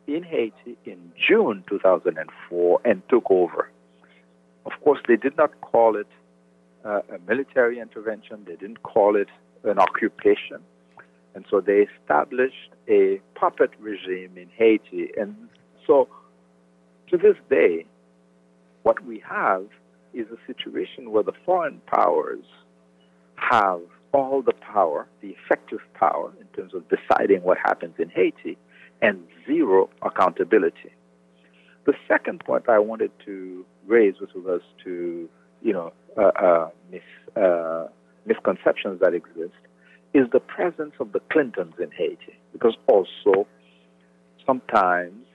in 0.08 0.24
Haiti 0.24 0.78
in 0.86 1.12
June 1.18 1.64
2004 1.70 2.82
and 2.86 3.02
took 3.10 3.30
over. 3.30 3.70
Of 4.66 4.74
course, 4.84 5.00
they 5.08 5.16
did 5.16 5.38
not 5.38 5.60
call 5.62 5.96
it 5.96 6.08
uh, 6.86 7.02
a 7.14 7.20
military 7.28 7.80
intervention, 7.80 8.44
they 8.46 8.56
didn't 8.56 8.84
call 8.84 9.16
it 9.16 9.30
an 9.64 9.80
occupation. 9.80 10.60
And 11.36 11.46
so 11.50 11.62
they 11.62 11.88
established 12.02 12.70
a 12.88 13.20
puppet 13.36 13.72
regime 13.80 14.38
in 14.38 14.50
Haiti. 14.56 15.10
And 15.18 15.36
so 15.88 16.08
to 17.10 17.18
this 17.18 17.38
day, 17.50 17.86
what 18.84 19.04
we 19.06 19.20
have 19.28 19.66
is 20.14 20.28
a 20.30 20.38
situation 20.46 21.12
where 21.12 21.24
the 21.24 21.34
foreign 21.46 21.82
powers 21.88 22.46
have 23.36 23.82
all 24.14 24.42
the 24.42 24.54
power, 24.54 25.08
the 25.22 25.30
effective 25.30 25.80
power 25.96 26.32
in 26.40 26.48
terms 26.56 26.74
of 26.74 26.84
deciding 26.88 27.42
what 27.42 27.58
happens 27.58 27.96
in 27.98 28.10
Haiti, 28.10 28.58
and 29.02 29.28
zero 29.46 29.90
accountability. 30.02 30.92
The 31.86 31.94
second 32.08 32.44
point 32.46 32.70
I 32.70 32.80
wanted 32.80 33.12
to 33.26 33.66
raise 33.86 34.16
with 34.22 34.30
regards 34.36 34.64
to, 34.86 35.28
you 35.62 35.74
know, 35.74 35.92
uh, 36.18 36.22
uh, 36.22 36.70
mis, 36.92 37.02
uh, 37.36 37.88
misconceptions 38.26 39.02
that 39.02 39.14
exist 39.14 39.60
is 40.14 40.28
the 40.32 40.40
presence 40.40 40.94
of 41.00 41.12
the 41.12 41.20
Clintons 41.32 41.74
in 41.80 41.92
Haiti, 41.92 42.38
because 42.54 42.78
also 42.88 43.48
sometimes 44.46 45.26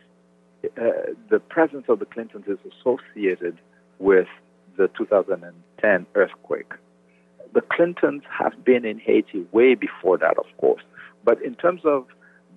uh, 0.64 1.12
the 1.28 1.40
presence 1.40 1.84
of 1.88 1.98
the 1.98 2.06
Clintons 2.06 2.46
is 2.46 2.58
associated 2.72 3.58
with 3.98 4.28
the 4.76 4.88
2010 4.96 6.06
earthquake 6.14 6.72
the 7.54 7.60
Clintons 7.60 8.22
have 8.30 8.64
been 8.64 8.84
in 8.84 8.98
Haiti 8.98 9.46
way 9.52 9.74
before 9.74 10.18
that, 10.18 10.36
of 10.38 10.46
course. 10.58 10.82
But 11.24 11.42
in 11.42 11.54
terms 11.54 11.82
of 11.84 12.06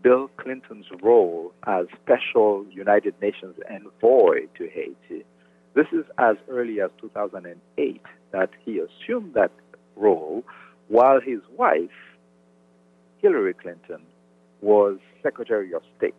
Bill 0.02 0.30
Clinton's 0.38 0.88
role 1.02 1.54
as 1.68 1.86
special 2.04 2.66
United 2.72 3.16
Nations 3.22 3.56
envoy 3.70 4.48
to 4.58 4.70
Haiti, 4.70 5.26
this 5.74 5.88
is 5.94 6.06
as 6.18 6.36
early 6.50 6.82
as 6.82 6.90
2008 7.00 8.02
that 8.32 8.50
he 8.66 8.80
assumed 8.80 9.34
that 9.36 9.52
role 9.96 10.44
while 10.88 11.22
his 11.22 11.40
wife, 11.56 11.90
Hillary 13.22 13.54
Clinton, 13.54 14.02
was 14.62 14.98
Secretary 15.24 15.74
of 15.74 15.82
State. 15.98 16.16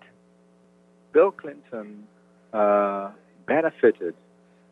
Bill 1.12 1.30
Clinton 1.30 2.04
uh, 2.52 3.10
benefited 3.46 4.14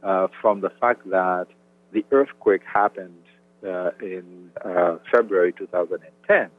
uh, 0.02 0.28
from 0.40 0.60
the 0.60 0.70
fact 0.80 1.08
that 1.10 1.46
the 1.92 2.04
earthquake 2.10 2.62
happened 2.64 3.22
in 3.62 4.50
uh, 4.64 4.96
February 5.12 5.52
2010, 5.52 6.50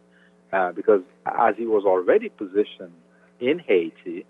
uh, 0.54 0.72
because 0.72 1.02
as 1.26 1.56
he 1.58 1.66
was 1.66 1.84
already 1.86 2.30
positioned 2.30 2.94
in 3.40 3.60
Haiti, 3.60 4.26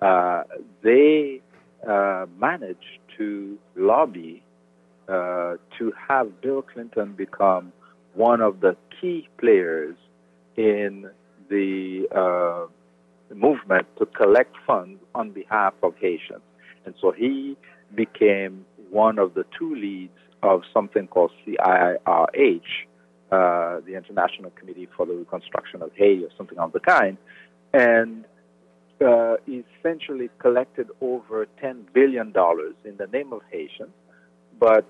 uh, 0.00 0.42
they 0.82 1.40
uh, 1.88 2.26
managed 2.38 2.98
to 3.18 3.58
lobby 3.76 4.42
uh, 5.08 5.54
to 5.78 5.92
have 6.08 6.40
Bill 6.40 6.62
Clinton 6.62 7.12
become 7.12 7.72
one 8.14 8.40
of 8.40 8.60
the 8.60 8.76
key 9.00 9.28
players 9.38 9.96
in 10.56 11.10
the 11.48 12.68
movement 13.34 13.86
to 13.98 14.06
collect 14.06 14.54
funds 14.66 15.00
on 15.14 15.30
behalf 15.30 15.72
of 15.82 15.94
Haitians. 16.00 16.42
And 16.84 16.94
so 17.00 17.12
he 17.12 17.56
became 17.94 18.66
one 18.90 19.18
of 19.18 19.34
the 19.34 19.44
two 19.58 19.74
leads 19.74 20.18
of 20.42 20.62
something 20.72 21.06
called 21.06 21.30
CIRH, 21.46 22.60
uh, 23.30 23.80
the 23.86 23.94
International 23.96 24.50
Committee 24.50 24.88
for 24.96 25.06
the 25.06 25.14
Reconstruction 25.14 25.82
of 25.82 25.90
Haiti, 25.94 26.24
or 26.24 26.30
something 26.36 26.58
of 26.58 26.72
the 26.72 26.80
kind, 26.80 27.16
and 27.72 28.24
uh, 29.04 29.36
essentially 29.48 30.30
collected 30.38 30.88
over 31.00 31.46
$10 31.62 31.92
billion 31.92 32.28
in 32.84 32.96
the 32.96 33.06
name 33.12 33.32
of 33.32 33.40
Haitians. 33.50 33.90
But 34.58 34.86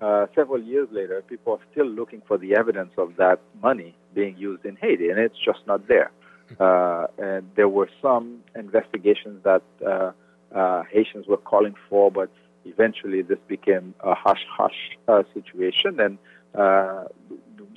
uh, 0.00 0.26
several 0.34 0.62
years 0.62 0.88
later, 0.90 1.22
people 1.22 1.54
are 1.54 1.64
still 1.70 1.86
looking 1.86 2.22
for 2.26 2.38
the 2.38 2.56
evidence 2.56 2.92
of 2.98 3.16
that 3.16 3.40
money 3.62 3.94
being 4.14 4.36
used 4.36 4.64
in 4.64 4.76
Haiti, 4.76 5.08
and 5.10 5.18
it's 5.18 5.38
just 5.44 5.60
not 5.66 5.86
there. 5.88 6.10
Uh, 6.60 7.06
and 7.18 7.50
there 7.56 7.68
were 7.68 7.88
some 8.00 8.40
investigations 8.54 9.42
that 9.44 9.62
uh, 9.86 10.12
uh, 10.54 10.82
Haitians 10.92 11.26
were 11.26 11.36
calling 11.38 11.74
for, 11.88 12.10
but 12.10 12.30
eventually 12.64 13.22
this 13.22 13.38
became 13.48 13.94
a 14.00 14.14
hush 14.14 14.44
hush 14.50 14.98
uh, 15.08 15.22
situation, 15.34 16.00
and 16.00 16.18
uh, 16.54 17.04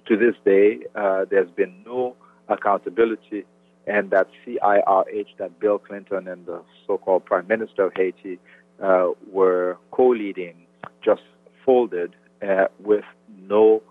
to 0.05 0.17
this 0.17 0.35
day, 0.43 0.79
uh, 0.95 1.25
there's 1.29 1.49
been 1.51 1.83
no 1.85 2.15
accountability. 2.47 3.45
And 3.87 4.09
that 4.09 4.27
CIRH, 4.45 5.27
that 5.37 5.59
Bill 5.59 5.77
Clinton 5.77 6.27
and 6.27 6.45
the 6.47 6.61
so 6.87 6.97
called 6.97 7.23
Prime 7.25 7.45
Minister 7.47 7.85
of 7.85 7.93
Haiti 7.95 8.39
uh, 8.81 9.09
were 9.31 9.77
co 9.91 10.07
leading, 10.07 10.65
just 11.03 11.21
folded 11.63 12.15
uh, 12.41 12.65
with 12.79 13.05
no 13.47 13.83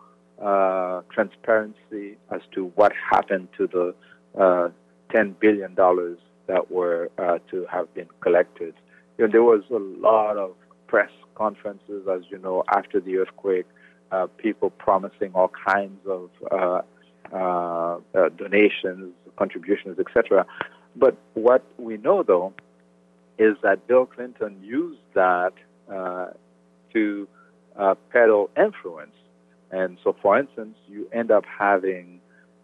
uh, 0.43 1.03
transparency 1.13 2.17
as 2.31 2.41
to 2.53 2.73
what 2.75 2.93
happened 3.11 3.49
to 3.57 3.69
the 3.69 3.95
$10 5.15 5.39
billion 5.39 5.75
that 5.77 6.71
were 6.71 7.09
to 7.51 7.67
have 7.71 7.93
been 7.95 8.09
collected. 8.21 8.75
You 9.17 9.27
know, 9.27 9.33
there 9.33 9.43
was 9.45 9.63
a 9.71 9.79
lot 9.79 10.37
of 10.37 10.55
press 10.87 11.11
conferences, 11.35 12.07
as 12.11 12.23
you 12.31 12.39
know, 12.39 12.65
after 12.69 13.01
the 13.01 13.19
earthquake, 13.19 13.67
uh, 14.13 14.27
people 14.39 14.71
promising 14.71 15.33
all 15.35 15.51
kinds 15.67 16.01
of 16.07 16.31
uh, 16.51 16.83
uh, 17.33 17.99
uh 18.15 18.29
donations, 18.37 19.13
contributions, 19.37 19.99
etc. 19.99 20.47
But 20.95 21.17
what 21.35 21.65
we 21.79 21.97
know, 21.97 22.23
though, 22.23 22.53
is 23.39 23.57
that 23.63 23.87
Bill 23.89 24.07
Clinton 24.07 24.61
used 24.63 25.01
that 25.15 25.55
uh, 25.93 26.27
to 26.93 27.29
peddle 28.11 28.51
influence. 28.57 29.17
And 29.73 29.99
so, 30.05 30.15
for 30.23 30.39
instance, 30.39 30.77
you 30.89 31.09
end 31.13 31.33
up 31.33 31.45
having 31.47 32.21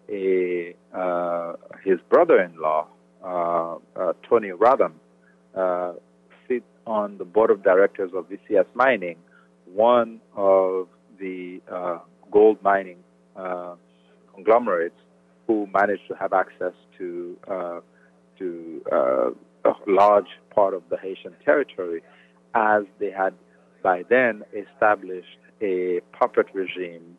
a 0.09 0.75
his 1.85 1.99
brother-in-law, 2.09 2.87
Tony 4.29 4.51
Rodham, 4.51 4.93
on 6.87 7.19
the 7.19 7.25
board 7.25 7.51
of 7.51 7.63
directors 7.63 8.11
of 8.15 8.27
VCS 8.29 8.67
Mining, 8.75 9.17
one 9.67 10.21
of 10.37 10.89
the 11.19 11.61
uh, 11.71 11.99
gold 12.31 12.59
mining 12.63 12.99
uh, 13.37 13.75
conglomerates 14.35 14.97
who 15.47 15.69
managed 15.73 16.07
to 16.09 16.15
have 16.15 16.33
access 16.33 16.73
to 16.99 17.37
uh, 17.51 17.81
to 18.39 18.83
uh, 18.91 19.31
a 19.65 19.75
large 19.87 20.29
part 20.55 20.75
of 20.75 20.83
the 20.91 20.97
Haitian 20.97 21.35
territory, 21.45 22.03
as 22.55 22.85
they 22.99 23.11
had 23.11 23.35
by 23.83 24.03
then 24.09 24.43
established 24.55 25.39
a 25.61 26.01
puppet 26.13 26.47
regime 26.55 27.17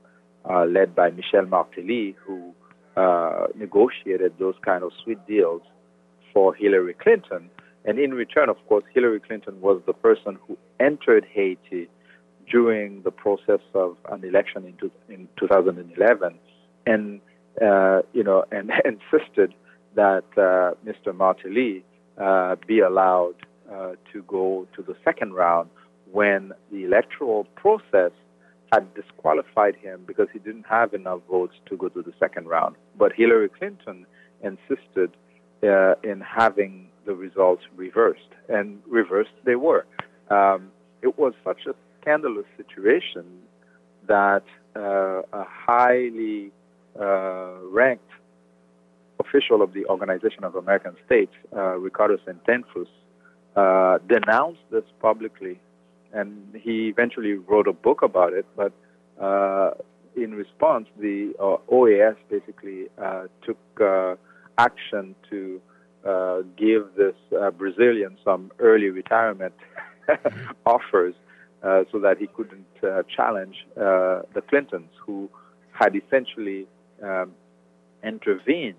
uh, 0.50 0.66
led 0.66 0.96
by 0.96 1.12
Michel 1.12 1.46
Martelly, 1.46 2.16
who 2.26 2.54
uh, 2.98 3.48
negotiated 3.56 4.34
those 4.40 4.56
kind 4.66 4.84
of 4.84 4.92
sweet 5.04 5.26
deals 5.28 5.62
for 6.34 6.54
Hillary 6.56 6.94
Clinton. 6.94 7.50
And 7.86 8.00
in 8.00 8.14
return, 8.14 8.50
of 8.50 8.58
course, 8.68 8.84
Hillary 8.94 9.20
Clinton 9.20 9.60
was 9.62 9.82
the 9.86 9.94
person 9.94 10.38
who 10.48 10.58
entered 10.80 11.26
Haiti 11.32 11.90
during 12.50 13.02
the 13.04 13.12
process 13.12 13.62
of 13.74 13.98
an 14.12 14.24
election 14.24 14.66
in, 14.66 14.74
two, 14.74 14.92
in 15.10 15.28
2011, 15.40 16.38
and 16.86 17.22
uh, 17.62 18.02
you 18.14 18.24
know, 18.24 18.46
and 18.52 18.72
insisted 18.86 19.54
that 19.96 20.24
uh, 20.38 20.74
Mr. 20.86 21.16
Martelly 21.16 21.84
uh, 22.18 22.56
be 22.68 22.80
allowed 22.80 23.36
uh, 23.72 23.94
to 24.14 24.22
go 24.24 24.68
to 24.76 24.82
the 24.82 24.96
second 25.04 25.34
round 25.34 25.70
when 26.12 26.52
the 26.72 26.84
electoral 26.84 27.46
process 27.56 28.12
had 28.72 28.94
disqualified 28.94 29.76
him 29.76 30.02
because 30.06 30.28
he 30.32 30.40
didn't 30.40 30.66
have 30.70 30.94
enough 30.94 31.20
votes 31.30 31.56
to 31.66 31.76
go 31.76 31.90
to 31.90 32.02
the 32.02 32.14
second 32.20 32.48
round. 32.48 32.76
But 32.98 33.12
Hillary 33.14 33.50
Clinton 33.50 34.06
insisted 34.42 35.12
uh, 35.64 35.96
in 36.04 36.22
having 36.22 36.88
the 37.12 37.18
results 37.18 37.64
reversed, 37.76 38.32
and 38.48 38.80
reversed 38.88 39.36
they 39.44 39.56
were. 39.56 39.86
Um, 40.30 40.72
it 41.02 41.18
was 41.20 41.34
such 41.44 41.62
a 41.68 41.74
scandalous 42.00 42.46
situation 42.56 43.26
that 44.08 44.46
uh, 44.76 45.42
a 45.42 45.46
highly 45.68 46.52
uh, 47.00 47.56
ranked 47.80 48.14
official 49.20 49.62
of 49.62 49.74
the 49.74 49.86
Organization 49.88 50.44
of 50.44 50.56
American 50.56 50.96
States, 51.06 51.34
uh, 51.56 51.76
Ricardo 51.88 52.18
Seitenfus, 52.26 52.92
uh, 53.58 53.98
denounced 54.08 54.66
this 54.72 54.88
publicly, 55.02 55.60
and 56.14 56.32
he 56.66 56.88
eventually 56.88 57.34
wrote 57.34 57.68
a 57.68 57.74
book 57.74 58.02
about 58.02 58.32
it. 58.32 58.46
But 58.56 58.72
uh, 59.22 59.72
in 60.16 60.34
response, 60.44 60.88
the 60.98 61.34
uh, 61.40 61.58
OAS 61.78 62.16
basically 62.30 62.88
took 63.46 63.60
action 64.58 65.16
to 65.30 65.62
give 66.58 66.90
this 66.96 67.16
Brazilian 67.58 68.18
some 68.24 68.52
early 68.60 68.90
retirement 68.90 69.54
offers 70.66 71.16
uh, 71.64 71.84
so 71.92 72.00
that 72.00 72.18
he 72.18 72.28
couldn't 72.28 72.66
uh, 72.84 73.04
challenge 73.16 73.68
uh, 73.78 74.22
the 74.34 74.42
Clintons, 74.50 74.90
who 75.06 75.30
had 75.74 75.96
essentially 75.96 76.66
um, 77.04 77.34
intervened 78.04 78.76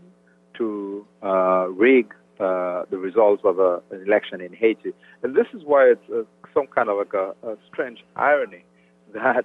to 0.58 1.06
uh, 1.22 1.68
rig 1.68 2.12
uh, 2.40 2.82
the 2.90 2.98
results 2.98 3.42
of 3.44 3.60
a, 3.60 3.80
an 3.92 4.02
election 4.04 4.40
in 4.40 4.52
Haiti. 4.52 4.92
And 5.22 5.36
this 5.36 5.46
is 5.54 5.62
why 5.64 5.92
it's 5.92 6.26
some 6.52 6.66
kind 6.66 6.88
of 6.88 6.98
like 6.98 7.14
a, 7.14 7.34
a 7.46 7.56
strange 7.72 8.04
irony 8.16 8.64
that 9.14 9.44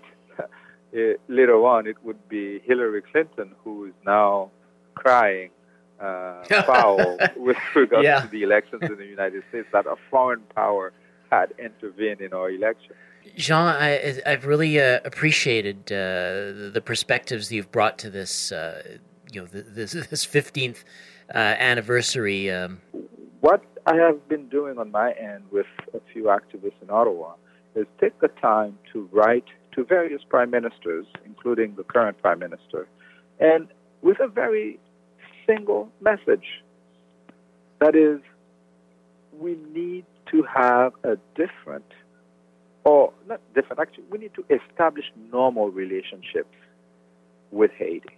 later 1.28 1.64
on 1.64 1.86
it 1.86 1.98
would 2.04 2.28
be 2.28 2.60
Hillary 2.66 3.04
Clinton 3.12 3.52
who 3.64 3.86
is 3.86 3.94
now 4.04 4.50
crying 4.96 5.52
uh, 6.00 6.44
foul 6.64 7.18
with 7.38 7.58
regard 7.76 8.04
yeah. 8.04 8.22
to 8.22 8.28
the 8.28 8.44
elections 8.44 8.82
in 8.84 8.98
the 8.98 9.06
United 9.06 9.44
States 9.50 9.68
that 9.74 9.86
a 9.86 9.96
foreign 10.10 10.42
power 10.56 10.94
had 11.32 11.54
intervened 11.60 12.22
in 12.22 12.34
our 12.34 12.50
election. 12.50 12.94
Jean, 13.36 13.68
I, 13.68 14.22
have 14.26 14.46
really 14.46 14.80
uh, 14.80 15.00
appreciated 15.04 15.92
uh, 15.92 16.72
the 16.72 16.82
perspectives 16.84 17.52
you've 17.52 17.72
brought 17.72 17.98
to 18.00 18.10
this, 18.10 18.52
uh, 18.52 18.98
you 19.32 19.42
know, 19.42 19.48
this 19.48 19.92
this 19.92 20.24
fifteenth 20.24 20.86
uh, 21.34 21.38
anniversary. 21.38 22.50
Um. 22.50 22.82
What 23.42 23.64
I 23.86 23.96
have 23.96 24.28
been 24.28 24.48
doing 24.48 24.78
on 24.78 24.92
my 24.92 25.12
end 25.12 25.44
with 25.52 25.68
a 25.94 26.00
few 26.12 26.26
activists 26.26 26.82
in 26.82 26.90
Ottawa 26.90 27.34
is 27.76 27.86
take 28.00 28.20
the 28.20 28.30
time 28.30 28.78
to 28.94 29.08
write 29.12 29.46
to 29.74 29.84
various 29.84 30.22
prime 30.28 30.50
ministers, 30.50 31.06
including 31.26 31.76
the 31.76 31.84
current 31.84 32.20
prime 32.22 32.40
minister, 32.40 32.88
and 33.40 33.68
with 34.02 34.20
a 34.20 34.28
very 34.28 34.80
single 35.48 35.90
message. 36.02 36.46
That 37.80 37.96
is, 37.96 38.20
we 39.40 39.58
need 39.74 40.06
to 40.32 40.44
have 40.44 40.94
a 41.04 41.18
different 41.36 41.86
or 42.88 43.12
not 43.28 43.42
different, 43.54 43.82
actually, 43.82 44.06
we 44.10 44.18
need 44.18 44.32
to 44.36 44.46
establish 44.50 45.04
normal 45.30 45.70
relationships 45.70 46.56
with 47.52 47.70
Haiti. 47.78 48.16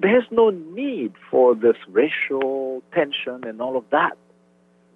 There's 0.00 0.24
no 0.30 0.48
need 0.48 1.12
for 1.30 1.54
this 1.54 1.76
racial 1.88 2.82
tension 2.94 3.44
and 3.44 3.60
all 3.60 3.76
of 3.76 3.84
that. 3.90 4.16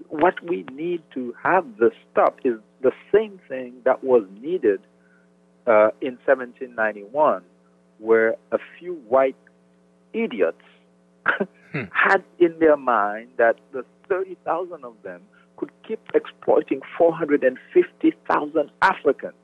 What 0.08 0.42
we 0.42 0.64
need 0.72 1.02
to 1.12 1.34
have 1.42 1.66
this 1.78 1.92
stop 2.10 2.38
is 2.44 2.54
the 2.80 2.92
same 3.12 3.38
thing 3.46 3.74
that 3.84 4.02
was 4.02 4.22
needed 4.40 4.80
uh, 5.66 5.90
in 6.00 6.16
1791, 6.24 7.42
where 7.98 8.36
a 8.52 8.58
few 8.78 8.94
white 9.06 9.36
idiots 10.14 10.62
hmm. 11.72 11.82
had 11.92 12.22
in 12.38 12.58
their 12.58 12.76
mind 12.76 13.28
that 13.36 13.56
the 13.72 13.84
30,000 14.08 14.84
of 14.84 14.94
them 15.02 15.22
could 15.56 15.70
keep 15.86 16.00
exploiting 16.14 16.80
450,000 16.96 18.70
Africans 18.80 19.34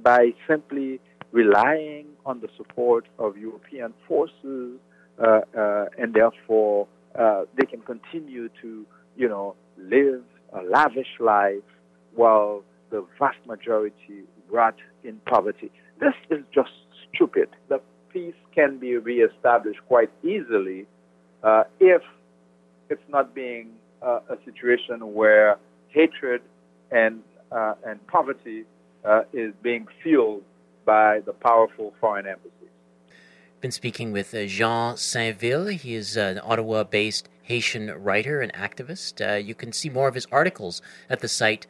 by 0.00 0.32
simply 0.46 1.00
relying 1.32 2.06
on 2.26 2.40
the 2.40 2.48
support 2.56 3.06
of 3.18 3.36
European 3.36 3.92
forces, 4.06 4.78
uh, 5.22 5.40
uh, 5.56 5.86
and 5.96 6.14
therefore 6.14 6.86
uh, 7.18 7.44
they 7.56 7.66
can 7.66 7.80
continue 7.80 8.48
to, 8.60 8.86
you 9.16 9.28
know, 9.28 9.54
live 9.76 10.22
a 10.52 10.62
lavish 10.62 11.18
life 11.20 11.62
while 12.14 12.62
the 12.90 13.04
vast 13.18 13.38
majority 13.46 14.24
rot 14.50 14.76
in 15.04 15.16
poverty. 15.26 15.70
This 16.00 16.14
is 16.30 16.44
just 16.52 16.70
stupid. 17.14 17.48
The 17.68 17.80
peace 18.12 18.34
can 18.54 18.78
be 18.78 18.96
reestablished 18.96 19.80
quite 19.86 20.10
easily 20.22 20.86
uh, 21.42 21.64
if 21.80 22.02
it's 22.90 23.08
not 23.08 23.34
being 23.34 23.70
uh, 24.02 24.20
a 24.28 24.36
situation 24.44 25.14
where 25.14 25.58
hatred 25.88 26.42
and 26.90 27.22
uh, 27.50 27.74
and 27.86 28.04
poverty 28.06 28.64
uh, 29.04 29.22
is 29.32 29.52
being 29.62 29.86
fueled 30.02 30.42
by 30.84 31.20
the 31.20 31.32
powerful 31.32 31.94
foreign 32.00 32.26
embassies. 32.26 32.52
Been 33.60 33.70
speaking 33.72 34.12
with 34.12 34.32
uh, 34.34 34.46
Jean 34.46 34.96
Saint-Vil. 34.96 35.66
He 35.66 35.94
is 35.94 36.16
an 36.16 36.40
Ottawa-based 36.42 37.28
Haitian 37.42 37.90
writer 37.90 38.40
and 38.40 38.52
activist. 38.52 39.20
Uh, 39.20 39.34
you 39.36 39.54
can 39.54 39.72
see 39.72 39.88
more 39.88 40.08
of 40.08 40.14
his 40.14 40.26
articles 40.30 40.80
at 41.10 41.20
the 41.20 41.28
site 41.28 41.66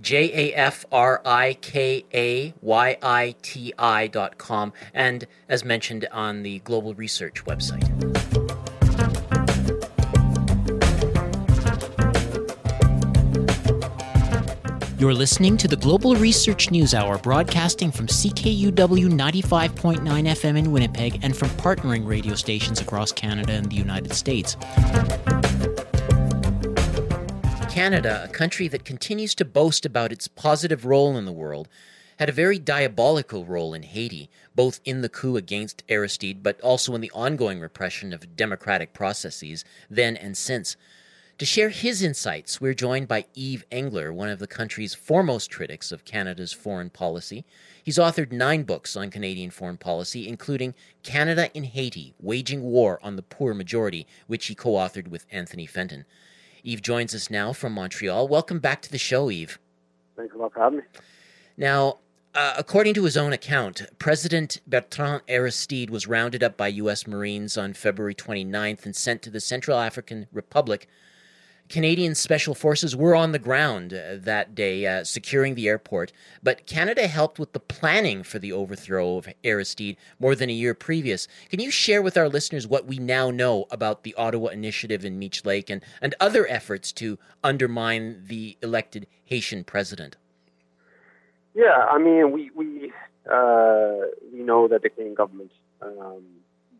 J 0.00 0.30
A 0.32 0.54
F 0.54 0.84
R 0.92 1.20
I 1.24 1.54
K 1.54 2.04
A 2.14 2.54
Y 2.60 2.96
I 3.02 3.34
T 3.42 3.74
I 3.78 4.06
dot 4.06 4.38
com, 4.38 4.72
and 4.94 5.26
as 5.48 5.64
mentioned 5.64 6.06
on 6.12 6.42
the 6.42 6.60
Global 6.60 6.94
Research 6.94 7.44
website. 7.44 8.31
You're 15.02 15.14
listening 15.14 15.56
to 15.56 15.66
the 15.66 15.74
Global 15.74 16.14
Research 16.14 16.70
News 16.70 16.94
Hour, 16.94 17.18
broadcasting 17.18 17.90
from 17.90 18.06
CKUW 18.06 18.72
95.9 19.10 19.98
FM 19.98 20.56
in 20.56 20.70
Winnipeg 20.70 21.18
and 21.24 21.36
from 21.36 21.48
partnering 21.48 22.06
radio 22.06 22.36
stations 22.36 22.80
across 22.80 23.10
Canada 23.10 23.54
and 23.54 23.68
the 23.68 23.74
United 23.74 24.12
States. 24.12 24.54
Canada, 27.68 28.22
a 28.22 28.32
country 28.32 28.68
that 28.68 28.84
continues 28.84 29.34
to 29.34 29.44
boast 29.44 29.84
about 29.84 30.12
its 30.12 30.28
positive 30.28 30.84
role 30.84 31.16
in 31.16 31.24
the 31.24 31.32
world, 31.32 31.68
had 32.20 32.28
a 32.28 32.32
very 32.32 32.60
diabolical 32.60 33.44
role 33.44 33.74
in 33.74 33.82
Haiti, 33.82 34.30
both 34.54 34.78
in 34.84 35.00
the 35.00 35.08
coup 35.08 35.36
against 35.36 35.82
Aristide, 35.88 36.44
but 36.44 36.60
also 36.60 36.94
in 36.94 37.00
the 37.00 37.10
ongoing 37.10 37.58
repression 37.58 38.12
of 38.12 38.36
democratic 38.36 38.92
processes 38.94 39.64
then 39.90 40.16
and 40.16 40.36
since. 40.36 40.76
To 41.38 41.46
share 41.46 41.70
his 41.70 42.02
insights, 42.02 42.60
we're 42.60 42.74
joined 42.74 43.08
by 43.08 43.24
Yves 43.34 43.64
Engler, 43.72 44.12
one 44.12 44.28
of 44.28 44.38
the 44.38 44.46
country's 44.46 44.94
foremost 44.94 45.50
critics 45.50 45.90
of 45.90 46.04
Canada's 46.04 46.52
foreign 46.52 46.90
policy. 46.90 47.44
He's 47.82 47.98
authored 47.98 48.30
nine 48.30 48.62
books 48.62 48.96
on 48.96 49.10
Canadian 49.10 49.50
foreign 49.50 49.78
policy, 49.78 50.28
including 50.28 50.74
Canada 51.02 51.50
in 51.54 51.64
Haiti 51.64 52.14
Waging 52.20 52.62
War 52.62 53.00
on 53.02 53.16
the 53.16 53.22
Poor 53.22 53.54
Majority, 53.54 54.06
which 54.28 54.46
he 54.46 54.54
co 54.54 54.72
authored 54.72 55.08
with 55.08 55.26
Anthony 55.32 55.66
Fenton. 55.66 56.04
Yves 56.64 56.82
joins 56.82 57.14
us 57.14 57.28
now 57.28 57.52
from 57.52 57.72
Montreal. 57.72 58.28
Welcome 58.28 58.60
back 58.60 58.82
to 58.82 58.92
the 58.92 58.98
show, 58.98 59.28
Yves. 59.28 59.58
Thanks 60.16 60.34
a 60.34 60.38
lot 60.38 60.52
for 60.52 60.60
having 60.60 60.78
me. 60.80 60.84
Now, 61.56 61.98
uh, 62.34 62.54
according 62.56 62.94
to 62.94 63.04
his 63.04 63.16
own 63.16 63.32
account, 63.32 63.82
President 63.98 64.60
Bertrand 64.66 65.22
Aristide 65.28 65.90
was 65.90 66.06
rounded 66.06 66.44
up 66.44 66.56
by 66.56 66.68
U.S. 66.68 67.06
Marines 67.06 67.58
on 67.58 67.72
February 67.72 68.14
29th 68.14 68.84
and 68.84 68.94
sent 68.94 69.22
to 69.22 69.30
the 69.30 69.40
Central 69.40 69.78
African 69.78 70.28
Republic 70.30 70.88
Canadian 71.72 72.14
Special 72.14 72.54
Forces 72.54 72.94
were 72.94 73.14
on 73.14 73.32
the 73.32 73.38
ground 73.38 73.94
uh, 73.94 74.16
that 74.18 74.54
day, 74.54 74.86
uh, 74.86 75.04
securing 75.04 75.54
the 75.54 75.68
airport, 75.68 76.12
but 76.42 76.66
Canada 76.66 77.06
helped 77.06 77.38
with 77.38 77.54
the 77.54 77.60
planning 77.60 78.22
for 78.22 78.38
the 78.38 78.52
overthrow 78.52 79.16
of 79.16 79.26
Aristide 79.42 79.96
more 80.20 80.34
than 80.34 80.50
a 80.50 80.52
year 80.52 80.74
previous. 80.74 81.26
Can 81.48 81.60
you 81.60 81.70
share 81.70 82.02
with 82.02 82.18
our 82.18 82.28
listeners 82.28 82.66
what 82.66 82.84
we 82.84 82.98
now 82.98 83.30
know 83.30 83.64
about 83.70 84.02
the 84.02 84.12
Ottawa 84.16 84.48
Initiative 84.48 85.02
in 85.02 85.18
Meech 85.18 85.46
Lake 85.46 85.70
and, 85.70 85.82
and 86.02 86.14
other 86.20 86.46
efforts 86.46 86.92
to 86.92 87.18
undermine 87.42 88.22
the 88.26 88.58
elected 88.60 89.06
Haitian 89.24 89.64
president? 89.64 90.18
Yeah, 91.54 91.86
I 91.90 91.96
mean, 91.96 92.32
we 92.32 92.50
we 92.54 92.92
uh, 93.32 93.96
we 94.30 94.40
know 94.40 94.68
that 94.68 94.82
the 94.82 94.90
Canadian 94.90 95.14
government 95.14 95.52
um, 95.80 96.22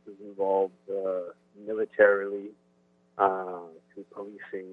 was 0.07 0.17
involved 0.23 0.75
uh, 0.91 1.33
militarily 1.67 2.51
through 3.95 4.05
policing, 4.15 4.69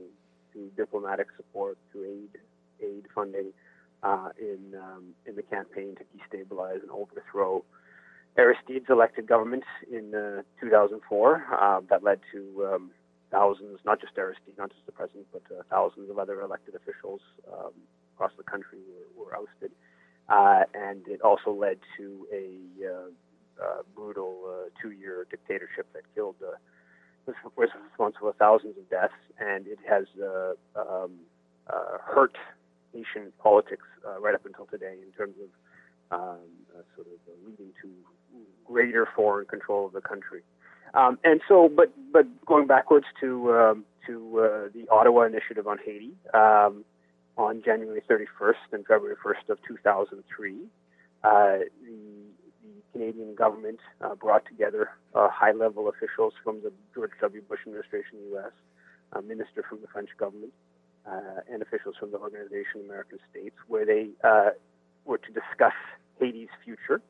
through 0.52 0.70
diplomatic 0.78 1.28
support, 1.38 1.78
through 1.92 2.06
aid 2.06 2.42
aid 2.82 3.06
funding 3.14 3.52
uh, 4.04 4.30
in 4.40 4.76
um, 4.76 5.14
in 5.26 5.36
the 5.36 5.44
campaign 5.44 5.96
to 5.96 6.04
destabilize 6.18 6.82
and 6.82 6.92
overthrow 6.92 7.64
Aristide's 8.38 8.86
elected 8.90 9.28
government 9.28 9.64
in 9.92 10.14
uh, 10.16 10.42
2004. 10.62 11.46
Uh, 11.52 11.82
that 11.90 12.04
led 12.04 12.20
to 12.32 12.72
um, 12.74 12.92
thousands, 13.32 13.80
not 13.86 14.00
just 14.00 14.14
Aristide, 14.18 14.58
not 14.58 14.70
just 14.70 14.86
the 14.86 14.92
president, 14.92 15.28
but 15.32 15.42
uh, 15.52 15.62
thousands 15.70 16.10
of 16.10 16.18
other 16.20 16.42
elected 16.42 16.76
officials 16.76 17.22
um, 17.52 17.72
across 18.16 18.32
the 18.38 18.44
country 18.44 18.80
were, 19.18 19.26
were 19.26 19.36
ousted. 19.36 19.72
Uh, 20.30 20.64
and 20.74 21.08
it 21.08 21.22
also 21.22 21.52
led 21.52 21.80
to 21.98 22.28
a 22.32 22.56
uh, 22.88 23.82
brutal 23.96 24.70
two-year 24.82 25.28
dictatorship 25.30 25.88
that 25.94 26.04
killed 26.16 26.36
was 27.56 27.70
responsible 27.90 28.32
for 28.32 28.34
thousands 28.38 28.78
of 28.78 28.90
deaths, 28.90 29.14
and 29.40 29.68
it 29.68 29.80
has 29.88 30.06
uh, 30.22 30.54
um, 30.80 31.12
uh, 31.68 31.98
hurt 32.04 32.36
Haitian 32.94 33.32
politics 33.42 33.86
uh, 34.08 34.20
right 34.20 34.36
up 34.36 34.46
until 34.46 34.66
today 34.66 34.96
in 35.06 35.12
terms 35.18 35.36
of 35.42 36.20
um, 36.20 36.40
uh, 36.76 36.82
sort 36.96 37.08
of 37.08 37.20
leading 37.46 37.72
to 37.82 37.90
greater 38.66 39.08
foreign 39.16 39.46
control 39.46 39.86
of 39.86 39.94
the 39.94 40.02
country. 40.02 40.42
Um, 40.94 41.20
and 41.24 41.42
so, 41.48 41.70
but 41.70 41.94
but 42.12 42.26
going 42.46 42.68
backwards 42.68 43.06
to 43.22 43.54
um, 43.54 43.86
to 44.08 44.40
uh, 44.40 44.70
the 44.74 44.88
Ottawa 44.92 45.24
Initiative 45.24 45.68
on 45.68 45.78
Haiti 45.86 46.12
um, 46.34 46.84
on 47.38 47.62
January 47.64 48.02
31st 48.10 48.74
and 48.74 48.86
February 48.86 49.16
1st 49.24 49.50
of 49.50 49.60
2003, 49.68 50.56
uh, 51.24 51.30
the 51.30 52.19
Canadian 53.10 53.36
government 53.36 53.80
uh, 54.02 54.16
brought 54.16 54.46
together 54.46 54.90
uh, 55.16 55.28
high 55.32 55.52
level 55.52 55.90
officials 55.90 56.34
from 56.44 56.62
the 56.62 56.72
George 56.94 57.12
W. 57.22 57.42
Bush 57.42 57.60
administration 57.66 58.20
U.S., 58.32 58.52
a 59.14 59.22
minister 59.22 59.64
from 59.68 59.80
the 59.82 59.88
French 59.88 60.10
government, 60.20 60.54
uh, 61.08 61.42
and 61.52 61.62
officials 61.62 61.96
from 62.00 62.12
the 62.12 62.18
Organization 62.18 62.82
American 62.86 63.18
States, 63.32 63.56
where 63.68 63.86
they 63.86 64.10
uh, 64.24 64.52
were 65.06 65.18
to 65.18 65.32
discuss 65.32 65.74
Haiti's 66.20 66.50
future. 66.64 67.02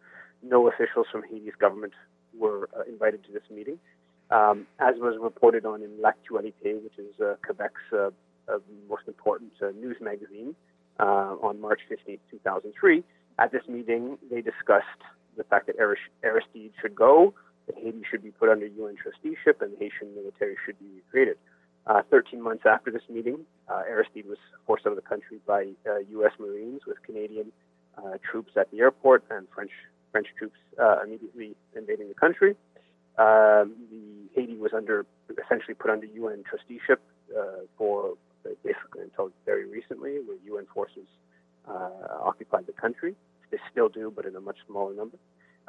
No 0.41 0.69
officials 0.69 1.07
from 1.11 1.23
Haiti's 1.23 1.55
government 1.59 1.93
were 2.37 2.69
uh, 2.77 2.83
invited 2.87 3.25
to 3.25 3.31
this 3.33 3.43
meeting. 3.53 3.77
Um, 4.31 4.67
as 4.79 4.95
was 4.99 5.17
reported 5.19 5.65
on 5.65 5.81
in 5.81 6.01
L'Actualité, 6.01 6.81
which 6.81 6.97
is 6.97 7.13
Quebec's 7.45 8.13
most 8.87 9.03
important 9.07 9.51
news 9.75 9.97
magazine, 9.99 10.55
on 10.99 11.59
March 11.59 11.81
15, 11.89 12.19
2003, 12.31 13.03
at 13.39 13.51
this 13.51 13.63
meeting, 13.67 14.17
they 14.29 14.41
discussed 14.41 15.01
the 15.39 15.45
fact 15.45 15.67
that 15.67 15.77
Aristide 15.79 16.73
should 16.81 16.93
go, 16.93 17.33
that 17.65 17.75
Haiti 17.77 18.03
should 18.11 18.21
be 18.21 18.31
put 18.31 18.49
under 18.49 18.67
UN 18.67 18.95
trusteeship, 19.01 19.61
and 19.61 19.73
the 19.73 19.77
Haitian 19.77 20.13
military 20.13 20.55
should 20.65 20.77
be 20.77 20.85
recreated. 20.97 21.37
Uh, 21.87 22.01
13 22.11 22.41
months 22.41 22.65
after 22.69 22.91
this 22.91 23.01
meeting, 23.09 23.39
uh, 23.69 23.81
Aristide 23.89 24.27
was 24.27 24.37
forced 24.67 24.85
out 24.85 24.91
of 24.91 24.95
the 24.97 25.01
country 25.01 25.39
by 25.47 25.69
uh, 25.89 25.99
U.S. 26.11 26.33
Marines 26.39 26.81
with 26.85 27.01
Canadian 27.03 27.51
uh, 27.97 28.17
troops 28.29 28.51
at 28.59 28.69
the 28.71 28.79
airport 28.79 29.23
and 29.31 29.47
French 29.55 29.71
French 30.11 30.27
troops 30.37 30.57
uh, 30.81 30.97
immediately 31.03 31.55
invading 31.75 32.09
the 32.09 32.15
country. 32.15 32.55
Um, 33.17 33.75
the 33.91 34.27
Haiti 34.35 34.57
was 34.57 34.71
under 34.75 35.05
essentially 35.45 35.75
put 35.75 35.91
under 35.91 36.07
UN 36.07 36.43
trusteeship 36.43 36.99
uh, 37.37 37.63
for 37.77 38.15
basically 38.63 39.03
until 39.03 39.31
very 39.45 39.65
recently, 39.69 40.17
where 40.25 40.37
UN 40.45 40.65
forces 40.73 41.07
occupied 42.23 42.65
the 42.65 42.73
country. 42.73 43.15
They 43.51 43.57
still 43.71 43.89
do, 43.89 44.11
but 44.15 44.25
in 44.25 44.35
a 44.35 44.41
much 44.41 44.57
smaller 44.67 44.93
number. 44.93 45.17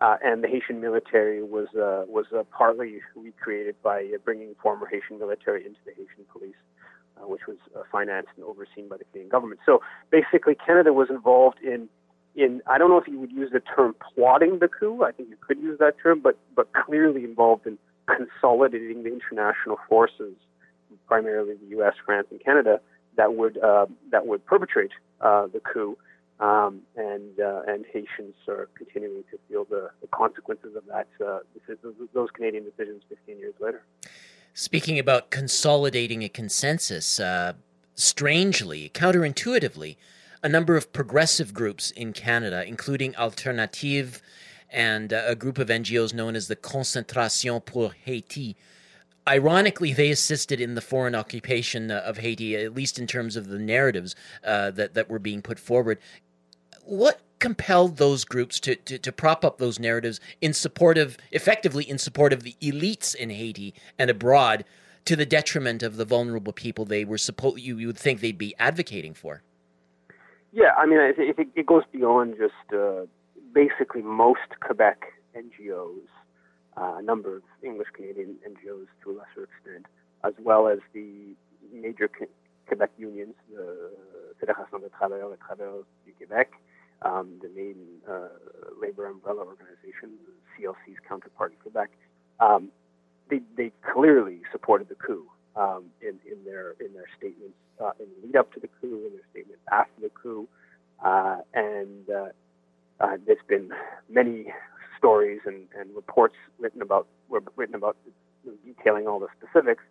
Uh, 0.00 0.16
and 0.24 0.42
the 0.42 0.48
Haitian 0.48 0.80
military 0.80 1.42
was 1.42 1.68
uh, 1.74 2.04
was 2.08 2.24
uh, 2.34 2.42
partly 2.50 3.00
recreated 3.14 3.76
by 3.82 4.00
uh, 4.14 4.18
bringing 4.24 4.54
former 4.62 4.86
Haitian 4.86 5.18
military 5.18 5.66
into 5.66 5.78
the 5.84 5.92
Haitian 5.92 6.24
police, 6.32 6.54
uh, 7.18 7.28
which 7.28 7.42
was 7.46 7.58
uh, 7.76 7.82
financed 7.92 8.30
and 8.36 8.44
overseen 8.46 8.88
by 8.88 8.96
the 8.96 9.04
Canadian 9.04 9.28
government. 9.28 9.60
So 9.66 9.82
basically, 10.10 10.54
Canada 10.54 10.94
was 10.94 11.10
involved 11.10 11.58
in 11.62 11.90
in 12.34 12.62
I 12.66 12.78
don't 12.78 12.88
know 12.88 12.96
if 12.96 13.08
you 13.08 13.18
would 13.20 13.32
use 13.32 13.50
the 13.52 13.60
term 13.60 13.94
plotting 14.14 14.60
the 14.60 14.68
coup. 14.68 15.04
I 15.04 15.12
think 15.12 15.28
you 15.28 15.36
could 15.38 15.58
use 15.58 15.78
that 15.80 15.96
term, 16.02 16.20
but 16.20 16.38
but 16.56 16.72
clearly 16.72 17.24
involved 17.24 17.66
in 17.66 17.76
consolidating 18.06 19.02
the 19.02 19.12
international 19.12 19.78
forces, 19.86 20.34
primarily 21.06 21.56
the 21.56 21.66
U.S., 21.76 21.92
France, 22.06 22.28
and 22.30 22.42
Canada, 22.42 22.80
that 23.16 23.34
would 23.34 23.58
that 24.10 24.26
would 24.26 24.46
perpetrate 24.46 24.92
the 25.20 25.60
coup 25.62 25.98
um, 26.40 26.80
and 26.96 27.38
uh, 27.38 27.62
and 27.66 27.84
Haitians 27.92 28.34
are 28.48 28.68
continuing 28.74 29.24
to 29.30 29.38
feel 29.48 29.64
the, 29.64 29.90
the 30.00 30.08
consequences 30.08 30.74
of 30.74 30.84
that 30.86 31.08
uh, 31.24 31.40
those 32.14 32.30
Canadian 32.30 32.64
decisions 32.64 33.02
15 33.08 33.38
years 33.38 33.54
later. 33.60 33.82
Speaking 34.54 34.98
about 34.98 35.30
consolidating 35.30 36.24
a 36.24 36.28
consensus, 36.28 37.20
uh, 37.20 37.52
strangely, 37.94 38.90
counterintuitively, 38.92 39.96
a 40.42 40.48
number 40.48 40.76
of 40.76 40.92
progressive 40.92 41.52
groups 41.52 41.90
in 41.90 42.12
Canada, 42.12 42.64
including 42.66 43.14
Alternative 43.16 44.22
and 44.70 45.12
uh, 45.12 45.22
a 45.26 45.34
group 45.34 45.58
of 45.58 45.68
NGOs 45.68 46.14
known 46.14 46.34
as 46.34 46.48
the 46.48 46.56
Concertation 46.56 47.60
pour 47.60 47.92
Haiti, 48.04 48.56
ironically, 49.28 49.92
they 49.92 50.10
assisted 50.10 50.60
in 50.60 50.74
the 50.74 50.80
foreign 50.80 51.14
occupation 51.14 51.90
of 51.90 52.18
Haiti, 52.18 52.56
at 52.56 52.74
least 52.74 52.98
in 52.98 53.06
terms 53.06 53.36
of 53.36 53.48
the 53.48 53.58
narratives 53.58 54.16
uh, 54.42 54.70
that 54.72 54.94
that 54.94 55.10
were 55.10 55.18
being 55.18 55.42
put 55.42 55.58
forward 55.58 55.98
what 56.84 57.20
compelled 57.38 57.96
those 57.96 58.24
groups 58.24 58.60
to, 58.60 58.76
to, 58.76 58.98
to, 58.98 59.10
prop 59.10 59.44
up 59.44 59.58
those 59.58 59.78
narratives 59.78 60.20
in 60.40 60.52
support 60.52 60.98
of, 60.98 61.16
effectively 61.32 61.88
in 61.88 61.98
support 61.98 62.32
of 62.32 62.42
the 62.42 62.54
elites 62.60 63.14
in 63.14 63.30
Haiti 63.30 63.74
and 63.98 64.10
abroad, 64.10 64.64
to 65.06 65.16
the 65.16 65.26
detriment 65.26 65.82
of 65.82 65.96
the 65.96 66.04
vulnerable 66.04 66.52
people 66.52 66.84
they 66.84 67.04
were 67.04 67.18
supposed 67.18 67.58
you, 67.58 67.78
you 67.78 67.86
would 67.86 67.98
think 67.98 68.20
they'd 68.20 68.36
be 68.36 68.54
advocating 68.58 69.14
for? 69.14 69.42
Yeah, 70.52 70.72
I 70.76 70.86
mean, 70.86 70.98
I 70.98 71.12
think 71.12 71.50
it 71.54 71.66
goes 71.66 71.84
beyond 71.92 72.36
just 72.38 72.72
uh, 72.72 73.06
basically 73.54 74.02
most 74.02 74.60
Quebec 74.60 75.12
NGOs, 75.34 76.06
uh, 76.76 76.96
a 76.98 77.02
number 77.02 77.36
of 77.36 77.42
English 77.62 77.88
Canadian 77.94 78.36
NGOs 78.46 78.86
to 79.02 79.10
a 79.10 79.12
lesser 79.12 79.44
extent, 79.44 79.86
as 80.24 80.34
well 80.42 80.68
as 80.68 80.78
the 80.92 81.34
major 81.72 82.10
Quebec 82.66 82.90
unions, 82.98 83.34
the 83.54 83.90
Fédération 84.40 84.80
des 84.80 84.90
travailleurs 84.90 85.32
et 85.32 85.38
travailleuses 85.38 85.86
du 86.04 86.12
Québec, 86.12 86.48
um, 87.02 87.40
the 87.42 87.48
main 87.48 87.76
uh, 88.08 88.28
labor 88.80 89.06
umbrella 89.06 89.44
organization, 89.44 90.18
CLC's 90.56 90.98
counterpart 91.08 91.52
in 91.52 91.58
Quebec, 91.58 91.90
um, 92.40 92.68
they, 93.30 93.40
they 93.56 93.72
clearly 93.92 94.42
supported 94.52 94.88
the 94.88 94.94
coup 94.94 95.26
um, 95.56 95.84
in, 96.00 96.18
in 96.30 96.44
their 96.44 96.72
in 96.80 96.92
their 96.94 97.06
statements 97.16 97.56
uh, 97.80 97.92
in 97.98 98.06
the 98.20 98.26
lead 98.26 98.36
up 98.36 98.52
to 98.52 98.60
the 98.60 98.68
coup, 98.80 99.06
in 99.06 99.12
their 99.12 99.26
statements 99.30 99.62
after 99.72 100.00
the 100.00 100.10
coup, 100.10 100.48
uh, 101.04 101.38
and 101.54 102.08
uh, 102.10 102.28
uh, 103.00 103.16
there's 103.26 103.38
been 103.48 103.70
many 104.08 104.52
stories 104.98 105.40
and, 105.46 105.66
and 105.78 105.94
reports 105.94 106.34
written 106.58 106.82
about 106.82 107.06
written 107.56 107.74
about 107.74 107.96
detailing 108.64 109.06
all 109.06 109.18
the 109.18 109.28
specifics 109.38 109.82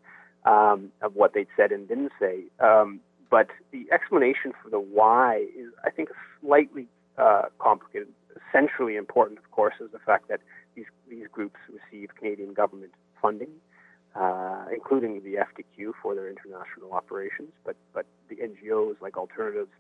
um, 0.46 0.92
of 1.02 1.16
what 1.16 1.34
they'd 1.34 1.48
said 1.58 1.72
and 1.72 1.88
didn't 1.88 2.12
say. 2.20 2.44
Um, 2.60 3.00
but 3.30 3.48
the 3.72 3.86
explanation 3.92 4.54
for 4.62 4.70
the 4.70 4.80
why 4.80 5.46
is, 5.56 5.72
I 5.86 5.92
think, 5.92 6.10
slightly 6.42 6.88
uh, 7.20 7.44
complicated. 7.60 8.10
Essentially 8.50 8.96
important, 8.96 9.40
of 9.40 9.52
course, 9.52 9.76
is 9.82 9.92
the 9.92 10.00
fact 10.00 10.30
that 10.30 10.42
these 10.76 10.86
these 11.10 11.28
groups 11.32 11.60
receive 11.70 12.10
Canadian 12.16 12.54
government 12.54 12.94
funding. 13.22 13.50
uh, 14.16 14.66
including 14.74 15.22
the 15.24 15.36
FTQ 15.36 15.94
for 16.02 16.16
their 16.16 16.30
international 16.30 16.94
operations, 16.94 17.52
but 17.66 17.76
but 17.94 18.06
the 18.30 18.36
NGOs 18.38 18.96
like 19.02 19.18
Alternatives, 19.18 19.72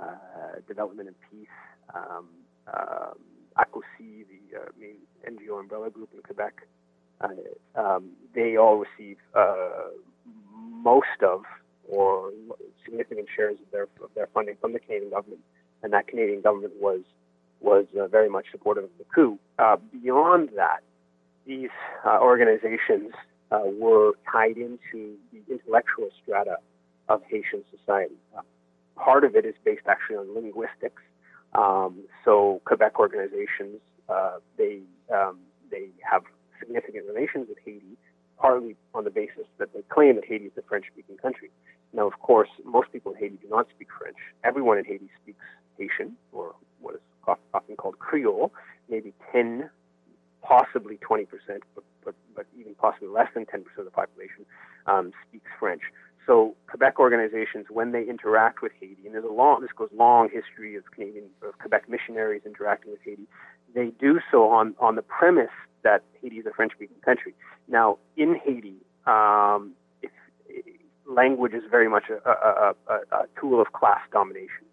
uh, 0.00 0.60
Development 0.68 1.08
and 1.08 1.16
Peace, 1.30 1.48
um, 1.94 2.28
um, 2.68 3.18
AQOCI, 3.58 4.24
the 4.32 4.58
uh, 4.58 4.64
main 4.78 4.96
NGO 5.28 5.60
umbrella 5.60 5.90
group 5.90 6.10
in 6.14 6.22
Quebec, 6.22 6.54
uh, 7.20 7.28
um, 7.80 8.10
they 8.34 8.56
all 8.56 8.84
receive 8.86 9.18
uh, 9.34 9.90
most 10.56 11.22
of 11.22 11.42
or 11.88 12.30
significant 12.84 13.28
shares 13.34 13.56
of 13.64 13.70
their 13.72 13.84
of 14.02 14.10
their 14.14 14.28
funding 14.32 14.56
from 14.60 14.72
the 14.72 14.78
Canadian 14.80 15.10
government, 15.10 15.40
and 15.82 15.92
that 15.92 16.06
Canadian 16.08 16.40
government 16.40 16.74
was 16.80 17.00
was 17.60 17.86
uh, 17.98 18.06
very 18.08 18.28
much 18.28 18.46
supportive 18.50 18.84
of 18.84 18.90
the 18.98 19.04
coup. 19.14 19.38
Uh, 19.58 19.76
beyond 19.92 20.50
that, 20.56 20.80
these 21.46 21.70
uh, 22.04 22.18
organizations 22.20 23.12
uh, 23.52 23.60
were 23.78 24.12
tied 24.30 24.56
into 24.56 25.16
the 25.32 25.40
intellectual 25.48 26.08
strata 26.20 26.56
of 27.08 27.22
Haitian 27.28 27.62
society. 27.70 28.16
Uh, 28.36 28.40
part 28.96 29.24
of 29.24 29.36
it 29.36 29.44
is 29.44 29.54
based 29.64 29.86
actually 29.86 30.16
on 30.16 30.34
linguistics. 30.34 31.02
Um, 31.54 32.00
so 32.24 32.60
Quebec 32.64 32.98
organizations 32.98 33.80
uh, 34.08 34.38
they 34.58 34.80
um, 35.14 35.38
they 35.70 35.88
have 36.08 36.22
significant 36.58 37.06
relations 37.06 37.46
with 37.48 37.58
Haiti, 37.64 37.96
partly 38.38 38.76
on 38.94 39.04
the 39.04 39.10
basis 39.10 39.46
that 39.58 39.72
they 39.72 39.82
claim 39.88 40.16
that 40.16 40.24
Haiti 40.24 40.46
is 40.46 40.52
a 40.56 40.62
French-speaking 40.62 41.16
country. 41.16 41.50
Now, 41.92 42.06
of 42.06 42.18
course, 42.20 42.48
most 42.64 42.92
people 42.92 43.12
in 43.12 43.18
Haiti 43.18 43.38
do 43.42 43.48
not 43.48 43.66
speak 43.74 43.88
French. 43.98 44.16
Everyone 44.44 44.78
in 44.78 44.84
Haiti 44.84 45.10
Creole, 48.12 48.52
maybe 48.90 49.14
10, 49.32 49.70
possibly 50.42 50.98
20%, 50.98 51.26
but, 51.74 51.82
but, 52.04 52.14
but 52.36 52.44
even 52.58 52.74
possibly 52.74 53.08
less 53.08 53.28
than 53.32 53.46
10% 53.46 53.60
of 53.78 53.86
the 53.86 53.90
population 53.90 54.44
um, 54.86 55.12
speaks 55.26 55.48
French. 55.58 55.80
So 56.26 56.54
Quebec 56.68 57.00
organizations, 57.00 57.66
when 57.70 57.92
they 57.92 58.04
interact 58.04 58.60
with 58.60 58.72
Haiti, 58.78 59.06
and 59.06 59.14
there's 59.14 59.24
a 59.24 59.32
long, 59.32 59.62
this 59.62 59.70
goes 59.74 59.88
long 59.96 60.28
history 60.30 60.76
of 60.76 60.84
Canadian, 60.94 61.24
of 61.42 61.58
Quebec 61.58 61.88
missionaries 61.88 62.42
interacting 62.44 62.90
with 62.90 63.00
Haiti, 63.02 63.26
they 63.74 63.92
do 63.98 64.20
so 64.30 64.50
on, 64.50 64.74
on 64.78 64.96
the 64.96 65.02
premise 65.02 65.56
that 65.82 66.02
Haiti 66.20 66.36
is 66.36 66.44
a 66.44 66.52
French-speaking 66.52 66.98
country. 67.02 67.34
Now, 67.66 67.96
in 68.18 68.38
Haiti, 68.44 68.76
um, 69.06 69.72
if, 70.02 70.10
language 71.06 71.54
is 71.54 71.62
very 71.70 71.88
much 71.88 72.04
a, 72.10 72.28
a, 72.28 72.74
a, 72.88 72.94
a 73.16 73.24
tool 73.40 73.58
of 73.58 73.72
class 73.72 74.00
domination. 74.12 74.66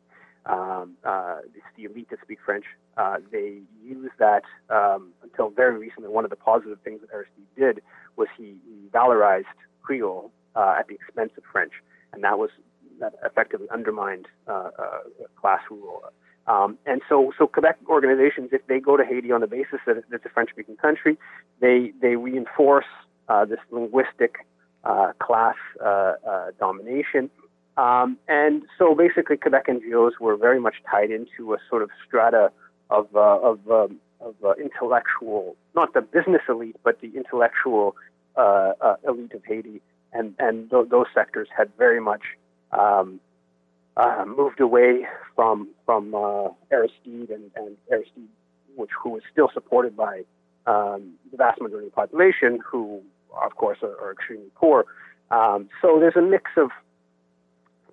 Um, 0.50 0.96
uh, 1.04 1.38
it's 1.54 1.66
the 1.78 1.84
elite 1.84 2.10
that 2.10 2.20
speak 2.24 2.40
French. 2.44 2.66
Uh, 2.98 3.18
they 3.32 3.60
use 3.84 4.10
that 4.18 4.44
um, 4.70 5.14
until 5.22 5.50
very 5.52 5.78
recently. 5.78 6.10
One 6.10 6.24
of 6.24 6.32
the 6.32 6.36
positive 6.36 6.80
things 6.84 7.02
that 7.02 7.10
Aristide 7.14 7.46
did 7.56 7.84
was 8.16 8.28
he, 8.36 8.56
valorized 8.92 9.44
Creole 9.84 10.32
uh, 10.56 10.76
at 10.80 10.88
the 10.88 10.96
expense 10.96 11.32
of 11.38 11.44
French, 11.52 11.74
and 12.12 12.24
that 12.24 12.40
was 12.40 12.50
that 13.00 13.14
effectively 13.24 13.68
undermined 13.72 14.28
uh, 14.48 14.72
uh, 14.78 15.00
class 15.40 15.62
rule. 15.70 16.02
Um, 16.48 16.80
and 16.88 17.02
so, 17.08 17.32
so 17.38 17.46
Quebec 17.46 17.78
organizations, 17.88 18.50
if 18.52 18.66
they 18.66 18.80
go 18.80 18.98
to 18.98 19.06
Haiti 19.06 19.32
on 19.32 19.42
the 19.42 19.48
basis 19.48 19.80
that 19.86 19.98
it's 20.12 20.26
a 20.26 20.30
French-speaking 20.30 20.78
country, 20.78 21.18
they 21.62 21.94
they 22.02 22.16
reinforce 22.16 22.90
uh, 23.28 23.46
this 23.46 23.60
linguistic 23.70 24.38
class 25.20 25.56
domination 26.60 27.30
um, 27.80 28.18
and 28.28 28.64
so 28.78 28.94
basically, 28.94 29.38
Quebec 29.38 29.68
NGOs 29.68 30.20
were 30.20 30.36
very 30.36 30.60
much 30.60 30.76
tied 30.92 31.12
into 31.12 31.54
a 31.54 31.58
sort 31.70 31.82
of 31.82 31.90
strata 32.06 32.52
of, 32.90 33.08
uh, 33.16 33.40
of, 33.40 33.60
um, 33.72 34.02
of 34.20 34.36
uh, 34.44 34.52
intellectual, 34.62 35.56
not 35.76 35.94
the 35.94 36.02
business 36.02 36.42
elite, 36.50 36.76
but 36.84 37.00
the 37.00 37.16
intellectual 37.16 37.96
uh, 38.36 38.74
uh 38.82 38.96
elite 39.08 39.34
of 39.34 39.46
Haiti. 39.46 39.82
And, 40.12 40.36
and 40.40 40.70
th- 40.70 40.90
those 40.90 41.06
sectors 41.14 41.48
had 41.56 41.72
very 41.78 42.02
much 42.02 42.24
um, 42.74 43.22
uh, 43.96 44.26
moved 44.28 44.60
away 44.60 45.08
from, 45.34 45.70
from 45.86 46.14
uh, 46.14 46.50
Aristide 46.72 47.30
and, 47.30 47.50
and 47.56 47.78
Aristide, 47.90 48.28
which, 48.76 48.92
who 49.02 49.12
was 49.12 49.22
still 49.32 49.50
supported 49.54 49.96
by 49.96 50.24
um, 50.68 51.14
the 51.32 51.38
vast 51.38 51.62
majority 51.62 51.88
of 51.88 51.94
the 51.94 51.96
population, 51.96 52.60
who, 52.70 53.02
of 53.42 53.56
course, 53.56 53.78
are, 53.84 53.98
are 54.02 54.12
extremely 54.12 54.52
poor. 54.56 54.86
Um, 55.32 55.70
so 55.82 55.98
there's 56.02 56.18
a 56.18 56.22
mix 56.22 56.52
of 56.58 56.72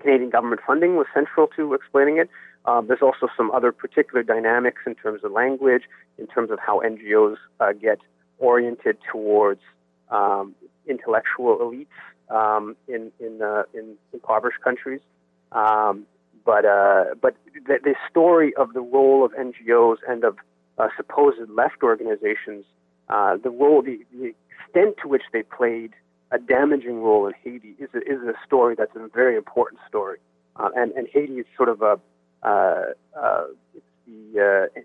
Canadian 0.07 0.31
government 0.31 0.61
funding 0.65 0.95
was 0.95 1.07
central 1.13 1.49
to 1.57 1.75
explaining 1.75 2.19
it. 2.19 2.31
Um, 2.65 2.87
there's 2.87 3.03
also 3.03 3.29
some 3.37 3.51
other 3.51 3.73
particular 3.73 4.23
dynamics 4.23 4.83
in 4.87 4.95
terms 4.95 5.25
of 5.25 5.33
language, 5.33 5.83
in 6.17 6.29
terms 6.29 6.51
of 6.53 6.59
how 6.65 6.81
NGOs 6.81 7.37
uh, 7.59 7.73
get 7.73 7.99
oriented 8.39 8.99
towards 9.11 9.61
um, 10.11 10.55
intellectual 10.87 11.59
elites 11.59 11.97
um, 12.31 12.77
in 12.87 13.11
in, 13.19 13.43
uh, 13.43 13.65
in 13.75 13.97
impoverished 14.13 14.61
countries. 14.63 15.01
Um, 15.51 16.07
but 16.45 16.65
uh, 16.65 17.17
but 17.21 17.35
the, 17.67 17.79
the, 17.83 17.95
story 18.09 18.55
of 18.55 18.75
the 18.75 18.81
role 18.81 19.25
of 19.25 19.33
NGOs 19.33 19.97
and 20.09 20.23
of 20.23 20.37
uh, 20.79 20.89
supposed 20.97 21.39
left 21.51 21.83
organizations, 21.83 22.65
uh, 23.09 23.37
the 23.43 23.51
role, 23.51 23.83
the, 23.83 23.99
the 24.13 24.35
extent 24.51 24.97
to 25.03 25.09
which 25.09 25.23
they 25.33 25.43
played 25.43 25.93
a 26.31 26.39
damaging 26.39 27.03
role 27.03 27.27
in 27.27 27.35
Haiti 27.45 27.77
is 27.79 27.89
a, 27.95 27.99
is 27.99 28.21
a 28.23 28.35
story 28.45 28.75
that's 28.77 28.95
a 28.97 29.09
very 29.09 29.37
important 29.37 29.81
story. 29.89 30.19
Uh, 30.57 30.71
and, 30.75 30.93
and 30.93 31.07
Haiti 31.13 31.35
is 31.35 31.47
sort 31.57 31.69
of 31.69 31.83
a, 31.83 32.01
uh, 32.43 32.85
uh, 33.19 33.45
the, 34.07 34.69
uh, 34.75 34.81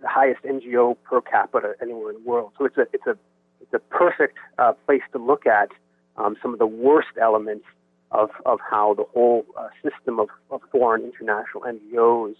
the 0.00 0.08
highest 0.08 0.42
NGO 0.42 0.96
per 1.04 1.20
capita 1.20 1.74
anywhere 1.80 2.10
in 2.10 2.22
the 2.22 2.28
world. 2.28 2.52
So 2.58 2.66
it's 2.66 2.76
a, 2.76 2.86
it's 2.92 3.06
a, 3.06 3.16
it's 3.60 3.72
a 3.72 3.78
perfect 3.78 4.36
uh, 4.58 4.72
place 4.86 5.02
to 5.12 5.18
look 5.18 5.46
at 5.46 5.70
um, 6.16 6.36
some 6.42 6.52
of 6.52 6.58
the 6.58 6.66
worst 6.66 7.08
elements 7.20 7.64
of, 8.10 8.30
of 8.44 8.58
how 8.60 8.94
the 8.94 9.04
whole 9.14 9.46
uh, 9.58 9.68
system 9.82 10.20
of, 10.20 10.28
of 10.50 10.60
foreign 10.70 11.02
international 11.02 11.64
NGOs 11.64 12.34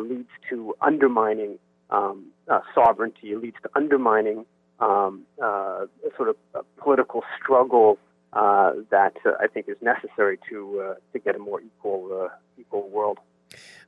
leads 0.00 0.28
to 0.50 0.74
undermining 0.82 1.58
um, 1.88 2.26
sovereignty, 2.74 3.34
leads 3.34 3.56
to 3.62 3.70
undermining 3.74 4.44
um, 4.80 5.24
uh, 5.42 5.86
sort 6.16 6.28
of 6.28 6.36
political 6.76 7.22
struggle 7.40 7.98
uh, 8.32 8.72
that 8.90 9.14
uh, 9.24 9.32
I 9.40 9.46
think 9.46 9.68
is 9.68 9.76
necessary 9.80 10.38
to 10.50 10.80
uh, 10.80 10.94
to 11.12 11.18
get 11.18 11.34
a 11.34 11.38
more 11.38 11.60
equal 11.60 12.26
uh, 12.26 12.28
equal 12.58 12.88
world. 12.90 13.18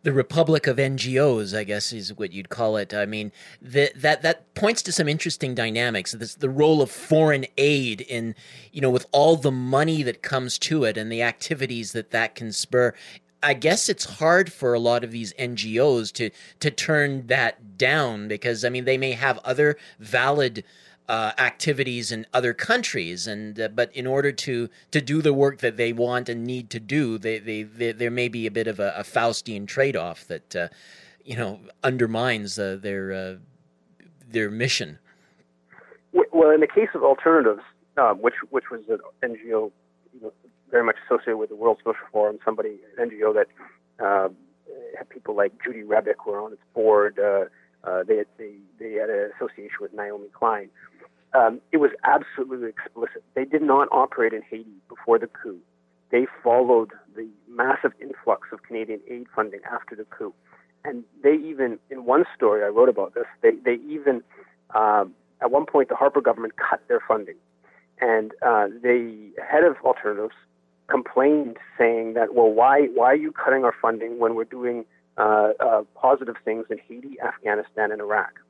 The 0.02 0.12
Republic 0.12 0.66
of 0.66 0.78
NGOs, 0.78 1.54
I 1.54 1.64
guess, 1.64 1.92
is 1.92 2.16
what 2.16 2.32
you'd 2.32 2.48
call 2.48 2.78
it. 2.78 2.94
I 2.94 3.04
mean, 3.04 3.32
that 3.60 4.00
that 4.00 4.54
points 4.54 4.80
to 4.82 4.92
some 4.92 5.08
interesting 5.08 5.54
dynamics. 5.54 6.12
This, 6.12 6.34
the 6.34 6.48
role 6.48 6.80
of 6.80 6.90
foreign 6.90 7.44
aid 7.58 8.00
in, 8.00 8.34
you 8.72 8.80
know, 8.80 8.88
with 8.88 9.04
all 9.12 9.36
the 9.36 9.50
money 9.50 10.02
that 10.02 10.22
comes 10.22 10.58
to 10.60 10.84
it 10.84 10.96
and 10.96 11.12
the 11.12 11.22
activities 11.22 11.92
that 11.92 12.10
that 12.12 12.34
can 12.34 12.52
spur. 12.52 12.94
I 13.42 13.54
guess 13.54 13.88
it's 13.88 14.04
hard 14.04 14.52
for 14.52 14.74
a 14.74 14.78
lot 14.78 15.04
of 15.04 15.10
these 15.10 15.32
NGOs 15.34 16.12
to 16.14 16.30
to 16.60 16.70
turn 16.70 17.26
that 17.28 17.78
down 17.78 18.28
because 18.28 18.64
I 18.64 18.68
mean 18.68 18.84
they 18.84 18.98
may 18.98 19.12
have 19.12 19.38
other 19.38 19.76
valid 19.98 20.64
uh, 21.08 21.32
activities 21.38 22.12
in 22.12 22.24
other 22.32 22.54
countries, 22.54 23.26
and 23.26 23.58
uh, 23.58 23.68
but 23.68 23.94
in 23.96 24.06
order 24.06 24.30
to 24.30 24.68
to 24.92 25.00
do 25.00 25.20
the 25.20 25.34
work 25.34 25.58
that 25.58 25.76
they 25.76 25.92
want 25.92 26.28
and 26.28 26.44
need 26.44 26.70
to 26.70 26.78
do, 26.78 27.18
they, 27.18 27.38
they, 27.38 27.62
they 27.64 27.92
there 27.92 28.12
may 28.12 28.28
be 28.28 28.46
a 28.46 28.50
bit 28.50 28.68
of 28.68 28.78
a, 28.78 28.94
a 28.96 29.02
Faustian 29.02 29.66
trade 29.66 29.96
off 29.96 30.26
that 30.28 30.54
uh, 30.54 30.68
you 31.24 31.36
know 31.36 31.60
undermines 31.82 32.56
their 32.56 33.12
uh, 33.12 33.36
their 34.28 34.50
mission. 34.50 34.98
Well, 36.32 36.50
in 36.50 36.60
the 36.60 36.68
case 36.68 36.90
of 36.94 37.02
alternatives, 37.02 37.62
uh, 37.96 38.12
which 38.14 38.34
which 38.50 38.70
was 38.70 38.82
an 38.88 38.98
NGO 39.22 39.72
very 40.70 40.84
much 40.84 40.96
associated 41.06 41.36
with 41.36 41.48
the 41.48 41.56
World 41.56 41.78
Social 41.78 42.06
Forum, 42.12 42.38
somebody 42.44 42.78
an 42.98 43.10
NGO 43.10 43.34
that 43.34 43.46
uh, 44.04 44.28
had 44.96 45.08
people 45.08 45.36
like 45.36 45.52
Judy 45.64 45.82
Rebick 45.82 46.26
were 46.26 46.40
on 46.40 46.52
its 46.52 46.62
board. 46.74 47.18
Uh, 47.18 47.44
uh, 47.82 48.02
they, 48.06 48.18
had, 48.18 48.26
they 48.38 48.52
they 48.78 48.92
had 48.94 49.08
an 49.08 49.30
association 49.36 49.78
with 49.80 49.92
Naomi 49.94 50.28
Klein. 50.32 50.68
Um, 51.32 51.60
it 51.72 51.78
was 51.78 51.90
absolutely 52.04 52.68
explicit. 52.68 53.22
They 53.34 53.44
did 53.44 53.62
not 53.62 53.88
operate 53.92 54.32
in 54.32 54.42
Haiti 54.42 54.82
before 54.88 55.18
the 55.18 55.28
coup. 55.28 55.58
They 56.10 56.26
followed 56.42 56.90
the 57.14 57.28
massive 57.48 57.92
influx 58.00 58.48
of 58.52 58.62
Canadian 58.64 59.00
aid 59.08 59.26
funding 59.34 59.60
after 59.70 59.94
the 59.94 60.04
coup, 60.04 60.34
and 60.84 61.04
they 61.22 61.34
even 61.34 61.78
in 61.88 62.04
one 62.04 62.24
story 62.36 62.64
I 62.64 62.68
wrote 62.68 62.88
about 62.88 63.14
this. 63.14 63.26
They 63.42 63.52
they 63.64 63.78
even 63.88 64.22
um, 64.74 65.14
at 65.40 65.50
one 65.50 65.66
point 65.66 65.88
the 65.88 65.96
Harper 65.96 66.20
government 66.20 66.54
cut 66.56 66.82
their 66.88 67.00
funding 67.06 67.36
and 68.00 68.32
uh, 68.42 68.66
the 68.82 69.30
head 69.38 69.64
of 69.64 69.76
alternatives 69.84 70.34
complained, 70.90 71.56
saying 71.78 72.14
that, 72.14 72.34
well, 72.34 72.50
why 72.50 72.88
why 72.94 73.06
are 73.12 73.16
you 73.16 73.32
cutting 73.32 73.64
our 73.64 73.74
funding 73.80 74.18
when 74.18 74.34
we're 74.34 74.44
doing 74.44 74.84
uh, 75.16 75.50
uh, 75.60 75.82
positive 75.94 76.36
things 76.44 76.66
in 76.70 76.78
Haiti, 76.78 77.16
Afghanistan, 77.20 77.92
and 77.92 78.00
Iraq? 78.00 78.40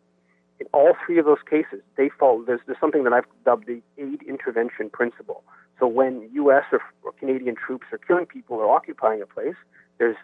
In 0.58 0.66
all 0.74 0.94
three 1.04 1.18
of 1.18 1.24
those 1.24 1.42
cases, 1.48 1.80
they 1.96 2.10
fall. 2.18 2.42
There's, 2.46 2.60
there's 2.66 2.78
something 2.80 3.04
that 3.04 3.12
I've 3.12 3.24
dubbed 3.44 3.66
the 3.66 3.80
aid 3.96 4.22
intervention 4.22 4.90
principle. 4.90 5.42
So 5.78 5.86
when 5.86 6.28
U.S. 6.34 6.64
Or, 6.72 6.80
or 7.02 7.12
Canadian 7.12 7.54
troops 7.54 7.86
are 7.92 7.98
killing 7.98 8.26
people 8.26 8.56
or 8.56 8.74
occupying 8.74 9.22
a 9.22 9.26
place, 9.26 9.56
there's 9.98 10.16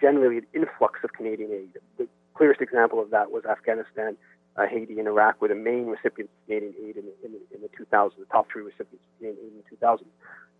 generally 0.00 0.38
an 0.38 0.46
influx 0.52 1.00
of 1.04 1.12
Canadian 1.12 1.52
aid. 1.52 1.78
The 1.96 2.08
clearest 2.34 2.60
example 2.60 3.00
of 3.00 3.10
that 3.10 3.30
was 3.30 3.44
Afghanistan 3.44 4.16
uh, 4.58 4.66
Haiti 4.66 4.98
and 4.98 5.06
Iraq 5.06 5.40
were 5.40 5.48
the 5.48 5.54
main 5.54 5.86
recipients 5.86 6.32
of 6.32 6.46
Canadian 6.46 6.74
aid 6.82 6.96
in, 6.96 7.04
in, 7.24 7.34
in 7.54 7.60
the 7.62 7.68
2000s, 7.68 8.10
the 8.18 8.24
top 8.26 8.48
three 8.52 8.62
recipients 8.62 9.04
of 9.06 9.18
Canadian 9.18 9.46
aid 9.46 9.52
in 9.52 9.62
the 9.62 9.86
2000s. 9.86 10.04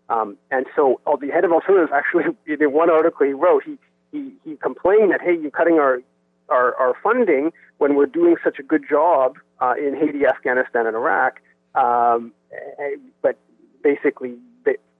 Um, 0.09 0.37
and 0.51 0.65
so 0.75 0.99
uh, 1.05 1.15
the 1.15 1.29
head 1.29 1.45
of 1.45 1.51
alternatives 1.51 1.91
actually, 1.93 2.25
in 2.47 2.71
one 2.71 2.89
article 2.89 3.25
he 3.25 3.33
wrote, 3.33 3.63
he, 3.63 3.77
he, 4.11 4.33
he 4.43 4.55
complained 4.57 5.11
that, 5.11 5.21
hey, 5.21 5.37
you're 5.39 5.51
cutting 5.51 5.75
our, 5.75 6.01
our, 6.49 6.75
our 6.75 6.95
funding 7.01 7.51
when 7.77 7.95
we're 7.95 8.07
doing 8.07 8.35
such 8.43 8.59
a 8.59 8.63
good 8.63 8.83
job 8.89 9.37
uh, 9.61 9.73
in 9.77 9.95
Haiti, 9.95 10.25
Afghanistan, 10.25 10.87
and 10.87 10.95
Iraq. 10.95 11.39
Um, 11.75 12.33
eh, 12.51 12.95
but 13.21 13.37
basically, 13.83 14.35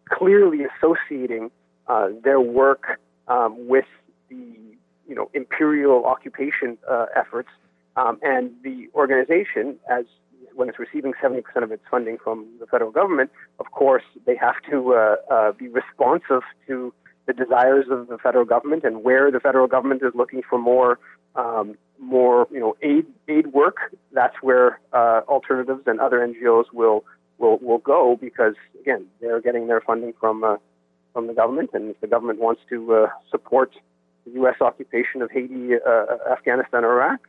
clearly 0.10 0.60
associating 0.66 1.52
uh, 1.88 2.10
their 2.24 2.40
work 2.40 3.00
um, 3.28 3.68
with 3.68 3.86
the 4.30 4.36
you 5.08 5.16
know 5.16 5.30
imperial 5.34 6.06
occupation 6.06 6.78
uh, 6.90 7.06
efforts 7.16 7.50
um, 7.96 8.20
and 8.22 8.52
the 8.64 8.88
organization 8.94 9.78
as 9.90 10.06
when 10.60 10.68
it's 10.68 10.78
receiving 10.78 11.14
70% 11.24 11.42
of 11.64 11.72
its 11.72 11.84
funding 11.90 12.18
from 12.22 12.46
the 12.60 12.68
federal 12.68 12.92
government, 12.92 13.32
of 13.60 13.72
course, 13.72 14.04
they 14.26 14.36
have 14.36 14.56
to 14.70 14.94
uh, 14.94 15.16
uh, 15.34 15.52
be 15.54 15.70
responsive 15.70 16.42
to 16.68 16.94
the 17.28 17.34
desires 17.34 17.86
of 17.90 18.10
the 18.10 18.18
federal 18.18 18.44
government 18.44 18.84
and 18.84 19.02
where 19.02 19.32
the 19.32 19.40
federal 19.40 19.68
government 19.68 20.02
is 20.04 20.12
looking 20.14 20.42
for 20.50 20.60
more, 20.60 21.00
um, 21.38 21.76
more, 21.98 22.46
you 22.52 22.60
know, 22.60 22.76
aid 22.82 23.06
aid 23.30 23.48
work. 23.54 23.78
That's 24.12 24.36
where 24.42 24.82
uh, 24.92 25.22
alternatives 25.30 25.84
and 25.86 26.02
other 26.02 26.20
NGOs 26.28 26.66
will 26.74 27.06
will 27.38 27.58
will 27.60 27.78
go 27.78 28.18
because 28.20 28.56
again, 28.82 29.06
they're 29.22 29.40
getting 29.40 29.68
their 29.68 29.80
funding 29.80 30.14
from 30.20 30.44
uh, 30.44 30.58
from 31.14 31.28
the 31.28 31.34
government, 31.34 31.70
and 31.74 31.92
if 31.92 32.02
the 32.02 32.08
government 32.08 32.40
wants 32.40 32.62
to 32.70 32.78
uh, 32.96 33.08
support 33.32 33.72
the 34.26 34.32
U.S. 34.42 34.56
occupation 34.60 35.22
of 35.22 35.32
Haiti, 35.32 35.76
uh, 35.76 36.06
Afghanistan, 36.30 36.84
or 36.84 37.02
Iraq, 37.02 37.22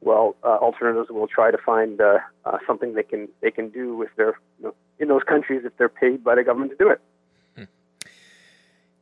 well, 0.00 0.36
uh, 0.44 0.46
alternatives 0.46 1.10
will 1.10 1.26
try 1.26 1.50
to 1.50 1.58
find 1.58 2.00
uh, 2.00 2.18
uh, 2.44 2.58
something 2.66 2.94
they 2.94 3.02
can 3.02 3.28
they 3.40 3.50
can 3.50 3.68
do 3.68 4.02
if 4.02 4.10
they're 4.16 4.38
you 4.58 4.66
know, 4.66 4.74
in 4.98 5.08
those 5.08 5.22
countries 5.22 5.62
if 5.64 5.76
they're 5.76 5.88
paid 5.88 6.22
by 6.22 6.34
the 6.34 6.44
government 6.44 6.70
to 6.72 6.76
do 6.76 6.90
it. 6.90 7.00
Hmm. 7.56 7.64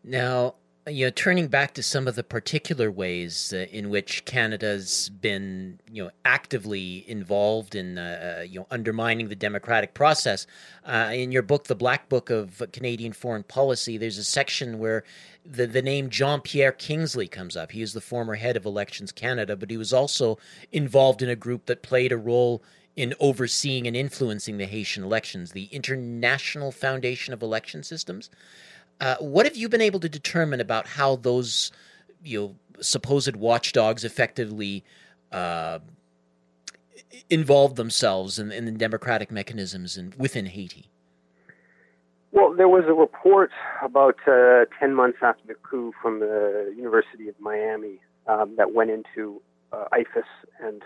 Now, 0.04 0.54
you 0.88 1.04
know, 1.04 1.10
turning 1.10 1.48
back 1.48 1.74
to 1.74 1.82
some 1.82 2.06
of 2.06 2.14
the 2.14 2.22
particular 2.22 2.90
ways 2.90 3.52
uh, 3.52 3.66
in 3.72 3.90
which 3.90 4.24
Canada's 4.24 5.08
been, 5.08 5.80
you 5.90 6.04
know, 6.04 6.10
actively 6.24 7.04
involved 7.10 7.74
in, 7.74 7.98
uh, 7.98 8.38
uh, 8.38 8.42
you 8.42 8.60
know, 8.60 8.66
undermining 8.70 9.28
the 9.28 9.34
democratic 9.34 9.94
process. 9.94 10.46
Uh, 10.84 11.10
in 11.12 11.32
your 11.32 11.42
book, 11.42 11.64
The 11.64 11.74
Black 11.74 12.08
Book 12.08 12.30
of 12.30 12.62
Canadian 12.72 13.12
Foreign 13.12 13.42
Policy, 13.42 13.98
there's 13.98 14.18
a 14.18 14.24
section 14.24 14.78
where 14.78 15.02
the, 15.44 15.66
the 15.66 15.82
name 15.82 16.08
Jean-Pierre 16.08 16.72
Kingsley 16.72 17.26
comes 17.26 17.56
up. 17.56 17.72
He 17.72 17.82
is 17.82 17.92
the 17.92 18.00
former 18.00 18.36
head 18.36 18.56
of 18.56 18.64
Elections 18.64 19.10
Canada, 19.10 19.56
but 19.56 19.70
he 19.70 19.76
was 19.76 19.92
also 19.92 20.38
involved 20.70 21.20
in 21.20 21.28
a 21.28 21.36
group 21.36 21.66
that 21.66 21.82
played 21.82 22.12
a 22.12 22.16
role 22.16 22.62
in 22.94 23.12
overseeing 23.20 23.86
and 23.86 23.96
influencing 23.96 24.56
the 24.56 24.66
Haitian 24.66 25.02
elections, 25.02 25.50
the 25.50 25.64
International 25.66 26.70
Foundation 26.70 27.34
of 27.34 27.42
Election 27.42 27.82
Systems. 27.82 28.30
Uh, 29.00 29.16
what 29.20 29.46
have 29.46 29.56
you 29.56 29.68
been 29.68 29.80
able 29.80 30.00
to 30.00 30.08
determine 30.08 30.60
about 30.60 30.86
how 30.86 31.16
those 31.16 31.70
you 32.22 32.40
know 32.40 32.54
supposed 32.80 33.36
watchdogs 33.36 34.04
effectively 34.04 34.84
uh, 35.32 35.78
involved 37.30 37.76
themselves 37.76 38.38
in, 38.38 38.52
in, 38.52 38.64
the 38.64 38.72
democratic 38.72 39.30
mechanisms 39.30 39.96
in, 39.96 40.12
within 40.18 40.46
Haiti? 40.46 40.88
Well, 42.32 42.54
there 42.54 42.68
was 42.68 42.84
a 42.86 42.92
report 42.92 43.50
about 43.82 44.16
uh, 44.26 44.66
10 44.78 44.94
months 44.94 45.18
after 45.22 45.46
the 45.46 45.54
coup 45.54 45.92
from 46.02 46.20
the 46.20 46.72
University 46.76 47.28
of 47.28 47.34
Miami 47.40 48.00
um, 48.26 48.54
that 48.56 48.74
went 48.74 48.90
into 48.90 49.40
uh, 49.72 49.84
IFES 49.92 50.24
and 50.60 50.82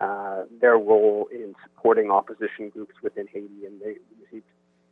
uh, 0.00 0.44
their 0.60 0.76
role 0.76 1.28
in 1.32 1.54
supporting 1.64 2.10
opposition 2.10 2.70
groups 2.70 2.94
within 3.02 3.26
Haiti, 3.26 3.64
and 3.66 3.80
they 3.80 3.96
received 4.24 4.46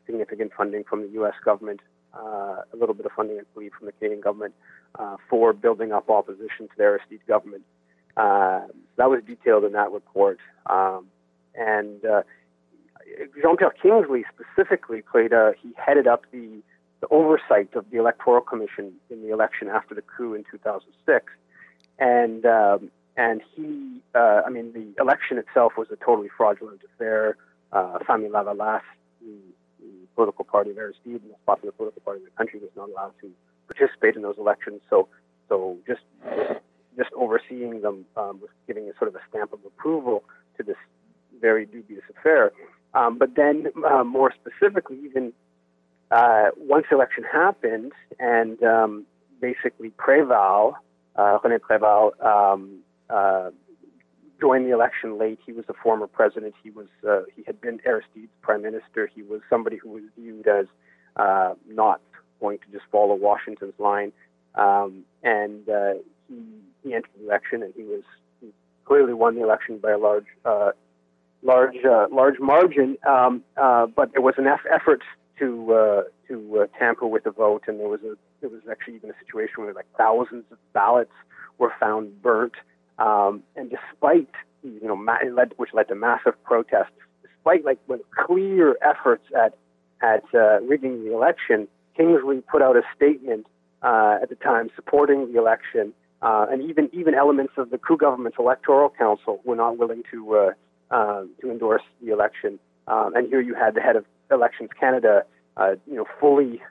significant 0.04 0.52
funding 0.56 0.84
from 0.84 1.02
the 1.02 1.08
U.S. 1.14 1.34
government 1.44 1.80
uh, 2.16 2.62
a 2.72 2.76
little 2.76 2.94
bit 2.94 3.06
of 3.06 3.12
funding, 3.12 3.38
I 3.38 3.42
believe, 3.54 3.72
from 3.78 3.86
the 3.86 3.92
Canadian 3.92 4.20
government 4.20 4.54
uh, 4.98 5.16
for 5.28 5.52
building 5.52 5.92
up 5.92 6.08
opposition 6.10 6.68
to 6.68 6.76
the 6.76 6.84
Aristide 6.84 7.26
government. 7.26 7.62
Uh, 8.16 8.62
that 8.96 9.10
was 9.10 9.22
detailed 9.26 9.64
in 9.64 9.72
that 9.72 9.92
report. 9.92 10.38
Um, 10.66 11.06
and 11.54 12.04
uh, 12.04 12.22
Jean-Pierre 13.40 13.74
Kingsley 13.82 14.24
specifically 14.34 15.02
played 15.02 15.32
a, 15.32 15.54
he 15.62 15.72
headed 15.76 16.06
up 16.06 16.24
the, 16.32 16.62
the 17.00 17.08
oversight 17.10 17.74
of 17.74 17.90
the 17.90 17.98
Electoral 17.98 18.40
Commission 18.40 18.92
in 19.10 19.22
the 19.22 19.32
election 19.32 19.68
after 19.68 19.94
the 19.94 20.02
coup 20.02 20.34
in 20.34 20.44
2006. 20.50 21.32
And, 21.98 22.44
um, 22.46 22.90
and 23.16 23.42
he, 23.54 24.02
uh, 24.14 24.42
I 24.46 24.50
mean, 24.50 24.72
the 24.72 25.00
election 25.00 25.38
itself 25.38 25.74
was 25.76 25.88
a 25.90 25.96
totally 25.96 26.28
fraudulent 26.36 26.80
affair. 26.94 27.36
Uh, 27.72 27.98
Famille 28.06 28.30
Lavalas, 28.30 28.82
political 30.16 30.44
party 30.44 30.70
of 30.70 30.78
Aristide, 30.78 31.22
the 31.22 31.28
most 31.28 31.46
popular 31.46 31.72
political 31.72 32.02
party 32.02 32.20
in 32.20 32.24
the 32.24 32.36
country, 32.36 32.58
was 32.58 32.70
not 32.76 32.88
allowed 32.88 33.12
to 33.20 33.30
participate 33.68 34.16
in 34.16 34.22
those 34.22 34.38
elections. 34.38 34.80
So, 34.90 35.08
so 35.48 35.76
just 35.86 36.00
just 36.96 37.10
overseeing 37.14 37.82
them 37.82 38.06
um, 38.16 38.40
was 38.40 38.50
giving 38.66 38.88
a 38.88 38.92
sort 38.98 39.08
of 39.08 39.14
a 39.14 39.20
stamp 39.28 39.52
of 39.52 39.60
approval 39.66 40.24
to 40.56 40.62
this 40.62 40.76
very 41.40 41.66
dubious 41.66 42.02
affair. 42.10 42.52
Um, 42.94 43.18
but 43.18 43.34
then, 43.36 43.66
uh, 43.86 44.04
more 44.04 44.32
specifically, 44.32 44.98
even 45.04 45.32
uh, 46.10 46.46
once 46.56 46.86
election 46.90 47.24
happened, 47.30 47.92
and 48.18 48.62
um, 48.62 49.06
basically 49.40 49.90
Préval, 49.90 50.74
uh, 51.16 51.38
René 51.44 51.58
Préval, 51.58 52.18
um, 52.24 52.78
uh, 53.10 53.50
joined 54.40 54.66
the 54.66 54.72
election 54.72 55.18
late. 55.18 55.38
He 55.44 55.52
was 55.52 55.64
a 55.68 55.74
former 55.74 56.06
president. 56.06 56.54
He 56.62 56.70
was 56.70 56.86
uh, 57.08 57.22
he 57.34 57.42
had 57.46 57.60
been 57.60 57.80
Aristide's 57.86 58.32
prime 58.42 58.62
minister. 58.62 59.10
He 59.12 59.22
was 59.22 59.40
somebody 59.48 59.76
who 59.76 59.90
was 59.90 60.02
viewed 60.18 60.46
as 60.46 60.66
uh, 61.16 61.54
not 61.68 62.00
going 62.40 62.58
to 62.58 62.64
just 62.72 62.84
follow 62.90 63.14
Washington's 63.14 63.78
line. 63.78 64.12
Um, 64.54 65.04
and 65.22 65.68
uh, 65.68 65.94
he 66.28 66.42
he 66.82 66.94
entered 66.94 67.10
the 67.18 67.26
election, 67.26 67.62
and 67.62 67.72
he 67.74 67.82
was 67.82 68.02
he 68.40 68.48
clearly 68.84 69.14
won 69.14 69.34
the 69.34 69.42
election 69.42 69.78
by 69.78 69.92
a 69.92 69.98
large 69.98 70.26
uh, 70.44 70.72
large 71.42 71.76
uh, 71.84 72.06
large 72.10 72.38
margin. 72.38 72.96
Um, 73.06 73.42
uh, 73.56 73.86
but 73.86 74.12
there 74.12 74.22
was 74.22 74.34
an 74.38 74.46
effort 74.46 75.02
to 75.38 75.72
uh, 75.72 76.02
to 76.28 76.60
uh, 76.60 76.78
tamper 76.78 77.06
with 77.06 77.24
the 77.24 77.30
vote, 77.30 77.64
and 77.66 77.78
there 77.80 77.88
was 77.88 78.00
a 78.02 78.16
there 78.40 78.50
was 78.50 78.62
actually 78.70 78.96
even 78.96 79.10
a 79.10 79.18
situation 79.24 79.64
where 79.64 79.72
like 79.72 79.86
thousands 79.96 80.44
of 80.50 80.58
ballots 80.72 81.12
were 81.58 81.72
found 81.78 82.22
burnt. 82.22 82.54
Um, 82.98 83.42
and 83.56 83.70
despite, 83.70 84.30
you 84.62 84.86
know, 84.86 84.96
ma- 84.96 85.18
led, 85.32 85.52
which 85.56 85.70
led 85.74 85.88
to 85.88 85.94
massive 85.94 86.42
protests, 86.44 86.92
despite 87.22 87.64
like 87.64 87.78
clear 88.26 88.76
efforts 88.82 89.24
at 89.36 89.56
at 90.02 90.24
uh, 90.34 90.60
rigging 90.60 91.04
the 91.04 91.12
election, 91.14 91.68
Kingsley 91.96 92.42
put 92.50 92.60
out 92.62 92.76
a 92.76 92.82
statement 92.94 93.46
uh, 93.82 94.18
at 94.22 94.28
the 94.28 94.34
time 94.34 94.70
supporting 94.74 95.32
the 95.32 95.38
election, 95.38 95.92
uh, 96.22 96.46
and 96.50 96.62
even 96.62 96.90
even 96.92 97.14
elements 97.14 97.54
of 97.56 97.70
the 97.70 97.78
coup 97.78 97.96
government's 97.96 98.38
electoral 98.38 98.90
council 98.90 99.40
were 99.44 99.56
not 99.56 99.78
willing 99.78 100.02
to 100.10 100.36
uh, 100.36 100.50
uh, 100.90 101.22
to 101.40 101.50
endorse 101.50 101.82
the 102.02 102.12
election. 102.12 102.58
Um, 102.88 103.14
and 103.16 103.28
here 103.28 103.40
you 103.40 103.54
had 103.54 103.74
the 103.74 103.80
head 103.80 103.96
of 103.96 104.04
Elections 104.30 104.70
Canada, 104.78 105.24
uh, 105.56 105.74
you 105.86 105.96
know, 105.96 106.06
fully 106.20 106.62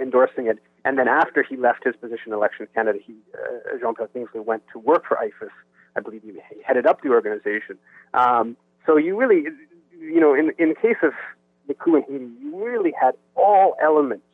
endorsing 0.00 0.46
it. 0.46 0.58
And 0.84 0.98
then 0.98 1.08
after 1.08 1.42
he 1.42 1.56
left 1.56 1.84
his 1.84 1.94
position 1.96 2.28
in 2.28 2.32
Elections 2.32 2.68
Canada, 2.74 2.98
he, 3.04 3.14
uh, 3.34 3.78
Jean-Pierre 3.80 4.08
Kingsley 4.08 4.40
went 4.40 4.62
to 4.72 4.78
work 4.78 5.04
for 5.06 5.16
IFES. 5.16 5.50
I 5.96 6.00
believe 6.00 6.22
he 6.22 6.32
headed 6.64 6.86
up 6.86 7.02
the 7.02 7.10
organization. 7.10 7.78
Um, 8.14 8.56
so 8.86 8.96
you 8.96 9.16
really, 9.16 9.44
you 9.98 10.20
know, 10.20 10.34
in, 10.34 10.52
in 10.58 10.70
the 10.70 10.74
case 10.74 10.96
of 11.02 11.12
the 11.68 11.74
coup 11.74 11.96
in 11.96 12.02
Haiti, 12.02 12.30
you 12.40 12.64
really 12.64 12.92
had 12.98 13.14
all 13.34 13.76
elements 13.82 14.24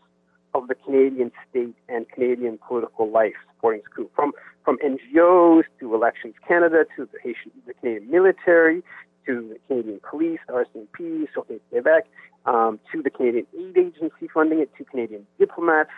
of 0.55 0.68
the 0.68 0.74
Canadian 0.74 1.32
state 1.51 1.74
and 1.88 2.09
Canadian 2.09 2.59
political 2.66 3.11
life 3.11 3.34
supporting 3.55 3.82
this 3.82 3.92
coup, 3.94 4.11
from 4.14 4.32
from 4.64 4.78
NGOs 4.78 5.62
to 5.78 5.94
Elections 5.94 6.34
Canada 6.47 6.84
to 6.97 7.09
the 7.12 7.18
Haitian, 7.22 7.53
the 7.66 7.74
Canadian 7.74 8.11
military 8.11 8.82
to 9.26 9.49
the 9.49 9.59
Canadian 9.68 10.01
police, 10.09 10.40
RCMP, 10.49 11.26
Sûreté 11.34 11.61
Québec, 11.72 12.03
um, 12.47 12.80
to 12.92 13.03
the 13.03 13.11
Canadian 13.11 13.47
aid 13.59 13.76
agency 13.76 14.28
funding 14.32 14.61
it, 14.61 14.70
to 14.78 14.84
Canadian 14.84 15.26
diplomats, 15.38 15.90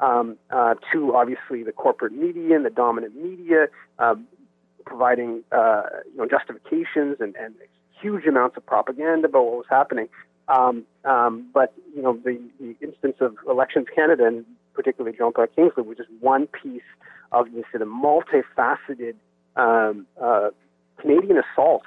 um, 0.00 0.36
uh, 0.50 0.74
to 0.92 1.14
obviously 1.14 1.62
the 1.62 1.72
corporate 1.72 2.12
media 2.12 2.56
and 2.56 2.64
the 2.64 2.70
dominant 2.70 3.16
media, 3.16 3.66
uh, 3.98 4.14
providing 4.84 5.42
uh, 5.52 5.82
you 6.12 6.18
know 6.18 6.26
justifications 6.26 7.16
and, 7.20 7.34
and, 7.36 7.54
huge 8.02 8.26
amounts 8.26 8.54
of 8.58 8.66
propaganda 8.66 9.26
about 9.26 9.42
what 9.42 9.56
was 9.56 9.66
happening. 9.70 10.06
Um, 10.48 10.84
um, 11.06 11.48
but 11.54 11.72
you 11.94 12.02
know 12.02 12.20
the, 12.22 12.38
the 12.60 12.76
instance 12.82 13.16
of 13.20 13.36
Elections 13.48 13.86
Canada 13.94 14.26
and 14.26 14.44
particularly 14.74 15.16
Jean-Pierre 15.16 15.48
Kingsley 15.48 15.82
was 15.82 15.96
just 15.96 16.10
one 16.20 16.46
piece 16.46 16.82
of 17.32 17.46
this 17.52 17.64
sort 17.72 17.82
of 17.82 17.88
multifaceted 17.88 19.14
um, 19.56 20.06
uh, 20.22 20.50
Canadian 21.00 21.38
assaults 21.38 21.86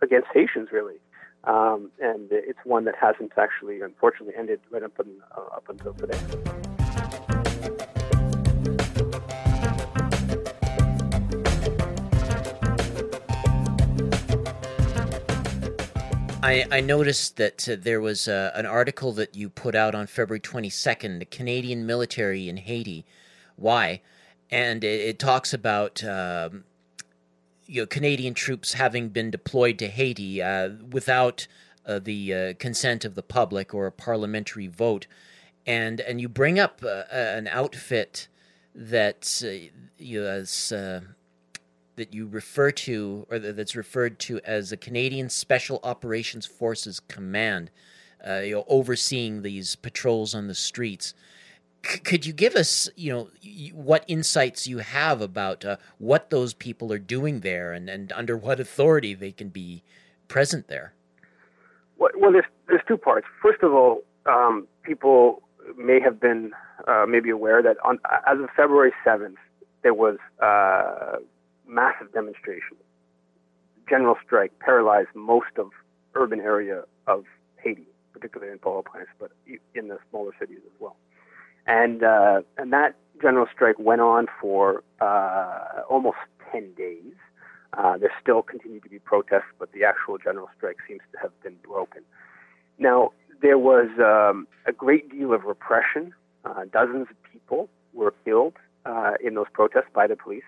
against 0.00 0.28
Haitians, 0.32 0.68
really. 0.72 0.96
Um, 1.44 1.90
and 2.00 2.28
it's 2.30 2.58
one 2.64 2.84
that 2.84 2.94
hasn't 3.00 3.32
actually, 3.36 3.80
unfortunately, 3.80 4.34
ended 4.36 4.60
right 4.70 4.82
up, 4.82 4.98
in, 5.00 5.06
uh, 5.36 5.56
up 5.56 5.68
until 5.68 5.94
today. 5.94 6.18
I, 16.48 16.64
I 16.70 16.80
noticed 16.80 17.36
that 17.36 17.68
uh, 17.68 17.76
there 17.78 18.00
was 18.00 18.26
uh, 18.26 18.52
an 18.54 18.64
article 18.64 19.12
that 19.12 19.36
you 19.36 19.50
put 19.50 19.74
out 19.74 19.94
on 19.94 20.06
February 20.06 20.40
22nd, 20.40 21.18
the 21.18 21.26
Canadian 21.26 21.84
military 21.84 22.48
in 22.48 22.56
Haiti. 22.56 23.04
Why? 23.56 24.00
And 24.50 24.82
it, 24.82 25.00
it 25.00 25.18
talks 25.18 25.52
about 25.52 26.02
um, 26.02 26.64
you 27.66 27.82
know, 27.82 27.86
Canadian 27.86 28.32
troops 28.32 28.72
having 28.72 29.10
been 29.10 29.30
deployed 29.30 29.78
to 29.80 29.88
Haiti 29.88 30.40
uh, 30.40 30.70
without 30.90 31.46
uh, 31.84 31.98
the 31.98 32.32
uh, 32.32 32.54
consent 32.58 33.04
of 33.04 33.14
the 33.14 33.22
public 33.22 33.74
or 33.74 33.86
a 33.86 33.92
parliamentary 33.92 34.68
vote. 34.68 35.06
And, 35.66 36.00
and 36.00 36.18
you 36.18 36.30
bring 36.30 36.58
up 36.58 36.80
uh, 36.82 37.02
an 37.12 37.46
outfit 37.48 38.26
that 38.74 39.42
you 39.98 40.22
know, 40.22 40.26
as 40.26 40.72
that 41.98 42.14
you 42.14 42.26
refer 42.26 42.70
to, 42.70 43.26
or 43.30 43.38
that's 43.38 43.76
referred 43.76 44.18
to 44.20 44.40
as 44.44 44.70
the 44.70 44.76
Canadian 44.76 45.28
Special 45.28 45.78
Operations 45.82 46.46
Forces 46.46 47.00
Command, 47.00 47.70
uh, 48.26 48.38
you 48.38 48.54
know, 48.54 48.64
overseeing 48.68 49.42
these 49.42 49.76
patrols 49.76 50.34
on 50.34 50.46
the 50.46 50.54
streets. 50.54 51.14
C- 51.84 51.98
could 52.00 52.26
you 52.26 52.32
give 52.32 52.54
us, 52.56 52.88
you 52.96 53.12
know, 53.12 53.28
what 53.72 54.04
insights 54.08 54.66
you 54.66 54.78
have 54.78 55.20
about 55.20 55.64
uh, 55.64 55.76
what 55.98 56.30
those 56.30 56.54
people 56.54 56.92
are 56.92 56.98
doing 56.98 57.40
there, 57.40 57.72
and, 57.72 57.90
and 57.90 58.12
under 58.12 58.36
what 58.36 58.58
authority 58.58 59.14
they 59.14 59.32
can 59.32 59.50
be 59.50 59.82
present 60.28 60.68
there? 60.68 60.94
Well, 61.98 62.10
well 62.16 62.32
there's 62.32 62.46
there's 62.66 62.82
two 62.88 62.96
parts. 62.96 63.26
First 63.42 63.62
of 63.62 63.72
all, 63.72 64.02
um, 64.26 64.66
people 64.82 65.42
may 65.76 66.00
have 66.00 66.18
been 66.20 66.52
uh, 66.86 67.06
maybe 67.08 67.30
aware 67.30 67.62
that 67.62 67.76
on 67.84 67.98
as 68.26 68.38
of 68.40 68.48
February 68.56 68.92
seventh, 69.04 69.38
there 69.82 69.94
was 69.94 70.16
uh, 70.42 71.18
massive 71.68 72.12
demonstrations. 72.12 72.80
General 73.88 74.16
strike 74.24 74.58
paralyzed 74.58 75.08
most 75.14 75.56
of 75.56 75.70
urban 76.14 76.40
area 76.40 76.82
of 77.06 77.24
Haiti, 77.62 77.86
particularly 78.12 78.52
in 78.52 78.58
Port-au-Prince, 78.58 79.08
but 79.18 79.30
in 79.74 79.88
the 79.88 79.98
smaller 80.10 80.32
cities 80.38 80.60
as 80.64 80.80
well. 80.80 80.96
And 81.66 82.02
uh, 82.02 82.42
and 82.56 82.72
that 82.72 82.96
general 83.20 83.46
strike 83.54 83.78
went 83.78 84.00
on 84.00 84.26
for 84.40 84.82
uh, 85.00 85.82
almost 85.88 86.16
10 86.52 86.72
days. 86.76 87.14
Uh, 87.76 87.98
there 87.98 88.10
still 88.20 88.42
continue 88.42 88.80
to 88.80 88.88
be 88.88 88.98
protests, 88.98 89.52
but 89.58 89.70
the 89.72 89.84
actual 89.84 90.16
general 90.16 90.48
strike 90.56 90.78
seems 90.88 91.00
to 91.12 91.18
have 91.18 91.30
been 91.42 91.56
broken. 91.62 92.02
Now, 92.78 93.12
there 93.42 93.58
was 93.58 93.88
um, 93.98 94.46
a 94.66 94.72
great 94.72 95.10
deal 95.10 95.32
of 95.32 95.44
repression. 95.44 96.14
Uh, 96.44 96.64
dozens 96.72 97.08
of 97.10 97.16
people 97.30 97.68
were 97.92 98.14
killed 98.24 98.54
uh, 98.86 99.12
in 99.22 99.34
those 99.34 99.46
protests 99.52 99.90
by 99.92 100.06
the 100.06 100.16
police 100.16 100.44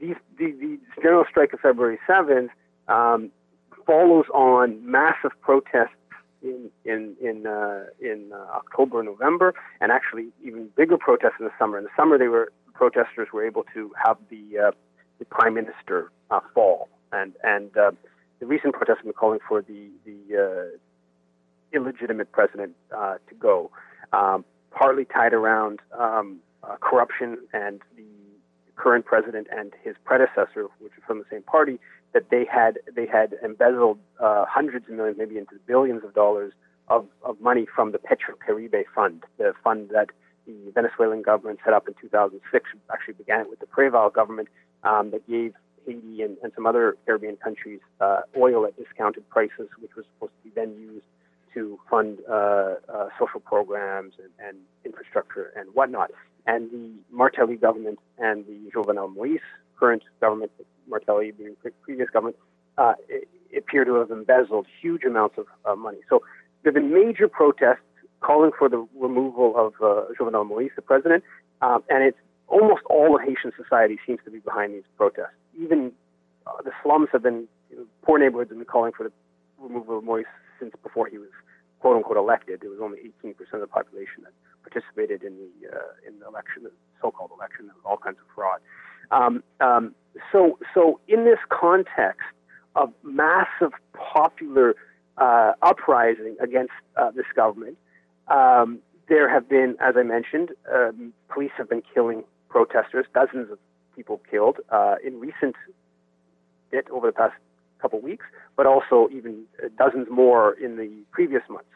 these, 0.00 0.16
the, 0.38 0.52
the 0.52 0.78
general 1.02 1.24
strike 1.28 1.52
of 1.52 1.60
February 1.60 1.98
7th 2.08 2.48
um, 2.88 3.30
follows 3.86 4.26
on 4.32 4.78
massive 4.90 5.32
protests 5.40 5.94
in 6.42 6.70
in 6.84 7.16
in 7.20 7.46
uh, 7.46 7.84
in 8.00 8.30
uh, 8.32 8.36
October, 8.54 9.02
November, 9.02 9.54
and 9.80 9.90
actually 9.90 10.28
even 10.44 10.68
bigger 10.76 10.98
protests 10.98 11.36
in 11.40 11.46
the 11.46 11.52
summer. 11.58 11.78
In 11.78 11.84
the 11.84 11.90
summer, 11.96 12.18
they 12.18 12.28
were 12.28 12.52
protesters 12.74 13.28
were 13.32 13.44
able 13.44 13.64
to 13.74 13.90
have 14.04 14.18
the 14.30 14.68
uh, 14.68 14.70
the 15.18 15.24
prime 15.24 15.54
minister 15.54 16.12
uh, 16.30 16.40
fall, 16.54 16.88
and 17.12 17.32
and 17.42 17.76
uh, 17.76 17.90
the 18.40 18.46
recent 18.46 18.74
protests 18.74 18.98
have 18.98 19.04
been 19.04 19.14
calling 19.14 19.40
for 19.48 19.62
the 19.62 19.88
the 20.04 20.72
uh, 20.72 21.76
illegitimate 21.76 22.30
president 22.30 22.74
to 22.90 23.34
go, 23.38 23.70
um, 24.12 24.44
partly 24.70 25.04
tied 25.06 25.32
around 25.32 25.80
um, 25.98 26.38
corruption 26.80 27.38
and 27.52 27.80
the 27.96 28.04
current 28.76 29.04
president 29.04 29.46
and 29.50 29.72
his 29.82 29.94
predecessor, 30.04 30.68
which 30.78 30.92
was 30.96 31.04
from 31.06 31.18
the 31.18 31.24
same 31.30 31.42
party, 31.42 31.78
that 32.12 32.30
they 32.30 32.44
had 32.44 32.78
they 32.94 33.06
had 33.06 33.34
embezzled 33.44 33.98
uh, 34.20 34.44
hundreds 34.48 34.88
of 34.88 34.94
millions, 34.94 35.18
maybe 35.18 35.38
into 35.38 35.54
billions 35.66 36.04
of 36.04 36.14
dollars 36.14 36.52
of, 36.88 37.06
of 37.22 37.40
money 37.40 37.66
from 37.74 37.92
the 37.92 37.98
Petrocaribe 37.98 38.84
Fund, 38.94 39.24
the 39.38 39.52
fund 39.62 39.90
that 39.90 40.10
the 40.46 40.70
Venezuelan 40.74 41.22
government 41.22 41.58
set 41.64 41.72
up 41.72 41.88
in 41.88 41.94
2006. 42.00 42.70
Actually, 42.92 43.14
began 43.14 43.40
it 43.40 43.50
with 43.50 43.60
the 43.60 43.66
Preval 43.66 44.12
government 44.12 44.48
um, 44.82 45.10
that 45.10 45.26
gave 45.28 45.54
Haiti 45.86 46.22
and, 46.22 46.36
and, 46.42 46.52
some 46.54 46.66
other 46.66 46.96
Caribbean 47.06 47.36
countries 47.36 47.80
uh, 48.00 48.20
oil 48.36 48.66
at 48.66 48.76
discounted 48.76 49.28
prices, 49.28 49.68
which 49.80 49.94
was 49.96 50.04
supposed 50.14 50.32
to 50.42 50.48
be 50.48 50.54
then 50.54 50.74
used 50.78 51.04
to 51.54 51.78
fund 51.88 52.18
uh, 52.28 52.74
uh 52.92 53.08
social 53.18 53.38
programs 53.38 54.14
and, 54.18 54.30
and 54.48 54.58
infrastructure 54.84 55.52
and 55.56 55.68
whatnot 55.72 56.10
and 56.46 56.70
the 56.70 56.90
Martelly 57.10 57.56
government 57.56 57.98
and 58.18 58.44
the 58.46 58.70
Jovenel 58.74 59.14
Moïse 59.14 59.40
current 59.78 60.02
government, 60.20 60.50
Martelly 60.88 61.32
being 61.32 61.56
previous 61.82 62.08
government, 62.10 62.36
uh, 62.78 62.94
appear 63.56 63.84
to 63.84 63.94
have 63.94 64.10
embezzled 64.10 64.66
huge 64.80 65.04
amounts 65.04 65.36
of 65.38 65.46
uh, 65.64 65.74
money. 65.74 65.98
So 66.08 66.22
there 66.62 66.72
have 66.72 66.74
been 66.74 66.92
major 66.92 67.28
protests 67.28 67.84
calling 68.20 68.52
for 68.58 68.68
the 68.68 68.86
removal 68.98 69.54
of 69.56 69.74
uh, 69.82 70.06
Jovenel 70.18 70.48
Moïse, 70.48 70.74
the 70.76 70.82
president, 70.82 71.22
um, 71.60 71.82
and 71.88 72.02
it's 72.02 72.18
almost 72.48 72.82
all 72.86 73.14
of 73.16 73.22
Haitian 73.22 73.52
society 73.56 73.98
seems 74.06 74.20
to 74.24 74.30
be 74.30 74.38
behind 74.38 74.74
these 74.74 74.88
protests. 74.96 75.36
Even 75.58 75.92
uh, 76.46 76.62
the 76.64 76.72
slums 76.82 77.08
have 77.12 77.22
been, 77.22 77.46
you 77.70 77.76
know, 77.76 77.84
poor 78.02 78.18
neighborhoods 78.18 78.50
have 78.50 78.58
been 78.58 78.66
calling 78.66 78.92
for 78.96 79.04
the 79.04 79.12
removal 79.60 79.98
of 79.98 80.04
Moïse 80.04 80.24
since 80.58 80.72
before 80.82 81.06
he 81.06 81.18
was 81.18 81.28
quote 81.80 81.96
unquote 81.96 82.16
elected. 82.16 82.62
It 82.62 82.68
was 82.68 82.80
only 82.82 82.98
18% 83.22 83.34
of 83.52 83.60
the 83.60 83.66
population 83.66 84.24
that 84.24 84.32
participated 84.68 85.22
in 85.22 85.36
the 85.36 85.76
uh, 85.76 86.08
in 86.08 86.18
the 86.18 86.26
election, 86.26 86.64
the 86.64 86.72
so-called 87.00 87.30
election. 87.36 87.66
There 87.66 87.74
was 87.74 87.84
all 87.84 87.98
kinds 87.98 88.18
of 88.18 88.26
fraud. 88.34 88.60
Um, 89.10 89.42
um, 89.60 89.94
so, 90.32 90.58
so 90.74 91.00
in 91.08 91.24
this 91.24 91.38
context 91.50 92.26
of 92.74 92.92
massive 93.02 93.72
popular 93.92 94.74
uh, 95.18 95.52
uprising 95.62 96.36
against 96.40 96.72
uh, 96.96 97.10
this 97.10 97.26
government, 97.36 97.76
um, 98.28 98.78
there 99.08 99.28
have 99.28 99.48
been, 99.48 99.76
as 99.80 99.94
I 99.96 100.02
mentioned, 100.02 100.50
um, 100.72 101.12
police 101.28 101.52
have 101.56 101.68
been 101.68 101.82
killing 101.92 102.24
protesters, 102.48 103.06
dozens 103.14 103.50
of 103.50 103.58
people 103.94 104.20
killed 104.30 104.58
uh, 104.70 104.96
in 105.04 105.20
recent 105.20 105.54
bit 106.70 106.88
over 106.90 107.06
the 107.08 107.12
past 107.12 107.34
couple 107.80 108.00
weeks, 108.00 108.24
but 108.56 108.66
also 108.66 109.08
even 109.12 109.44
dozens 109.76 110.08
more 110.10 110.54
in 110.54 110.76
the 110.76 110.90
previous 111.12 111.42
months. 111.48 111.68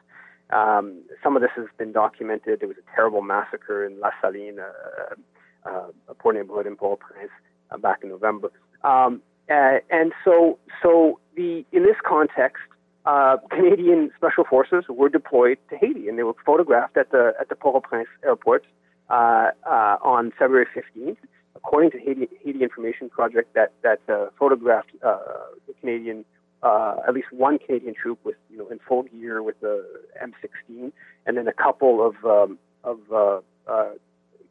Um, 0.51 1.03
some 1.23 1.37
of 1.37 1.43
this 1.43 1.51
has 1.57 1.67
been 1.77 1.93
documented. 1.93 2.61
There 2.61 2.69
was 2.69 2.79
a 2.79 2.95
terrible 2.95 3.23
massacre 3.23 3.85
in 3.85 4.01
La 4.01 4.11
Saline, 4.21 4.59
uh, 4.61 5.69
uh, 5.69 5.89
a 6.09 6.15
poor 6.15 6.33
neighborhood 6.33 6.67
in 6.67 6.77
Port-au-Prince, 6.77 7.31
uh, 7.71 7.77
back 7.77 8.03
in 8.03 8.09
November. 8.09 8.51
Um, 8.83 9.23
and 9.51 10.13
so, 10.25 10.59
so 10.83 11.19
the 11.35 11.65
in 11.73 11.83
this 11.85 11.97
context, 12.07 12.63
uh, 13.07 13.39
Canadian 13.51 14.11
special 14.17 14.45
forces 14.45 14.85
were 14.89 15.09
deployed 15.09 15.57
to 15.71 15.77
Haiti, 15.77 16.09
and 16.09 16.19
they 16.19 16.23
were 16.23 16.35
photographed 16.45 16.97
at 16.99 17.11
the 17.11 17.33
at 17.41 17.49
the 17.49 17.57
Port-au-Prince 17.57 18.09
airport 18.23 18.67
uh, 19.09 19.51
uh, 19.65 19.97
on 20.03 20.33
February 20.39 20.67
15th. 20.77 21.17
According 21.57 21.91
to 21.93 21.99
Haiti, 21.99 22.29
Haiti 22.45 22.63
Information 22.63 23.09
Project, 23.09 23.55
that 23.55 23.73
that 23.83 24.01
photographed 24.39 24.93
the 25.01 25.75
Canadian 25.81 26.27
uh, 26.63 26.97
at 27.07 27.15
least 27.15 27.29
one 27.33 27.59
Canadian 27.59 27.95
troop 27.95 28.19
with 28.25 28.37
you 28.51 28.59
know 28.59 28.69
in 28.69 28.79
full 28.87 29.05
gear 29.05 29.43
with 29.43 29.61
the 29.61 29.85
M16, 30.23 30.93
and 31.27 31.37
then 31.37 31.49
a 31.49 31.53
couple 31.53 32.07
of 32.07 32.15
um, 32.25 32.59
of 32.85 32.99
uh, 33.13 33.41
uh, 33.71 33.91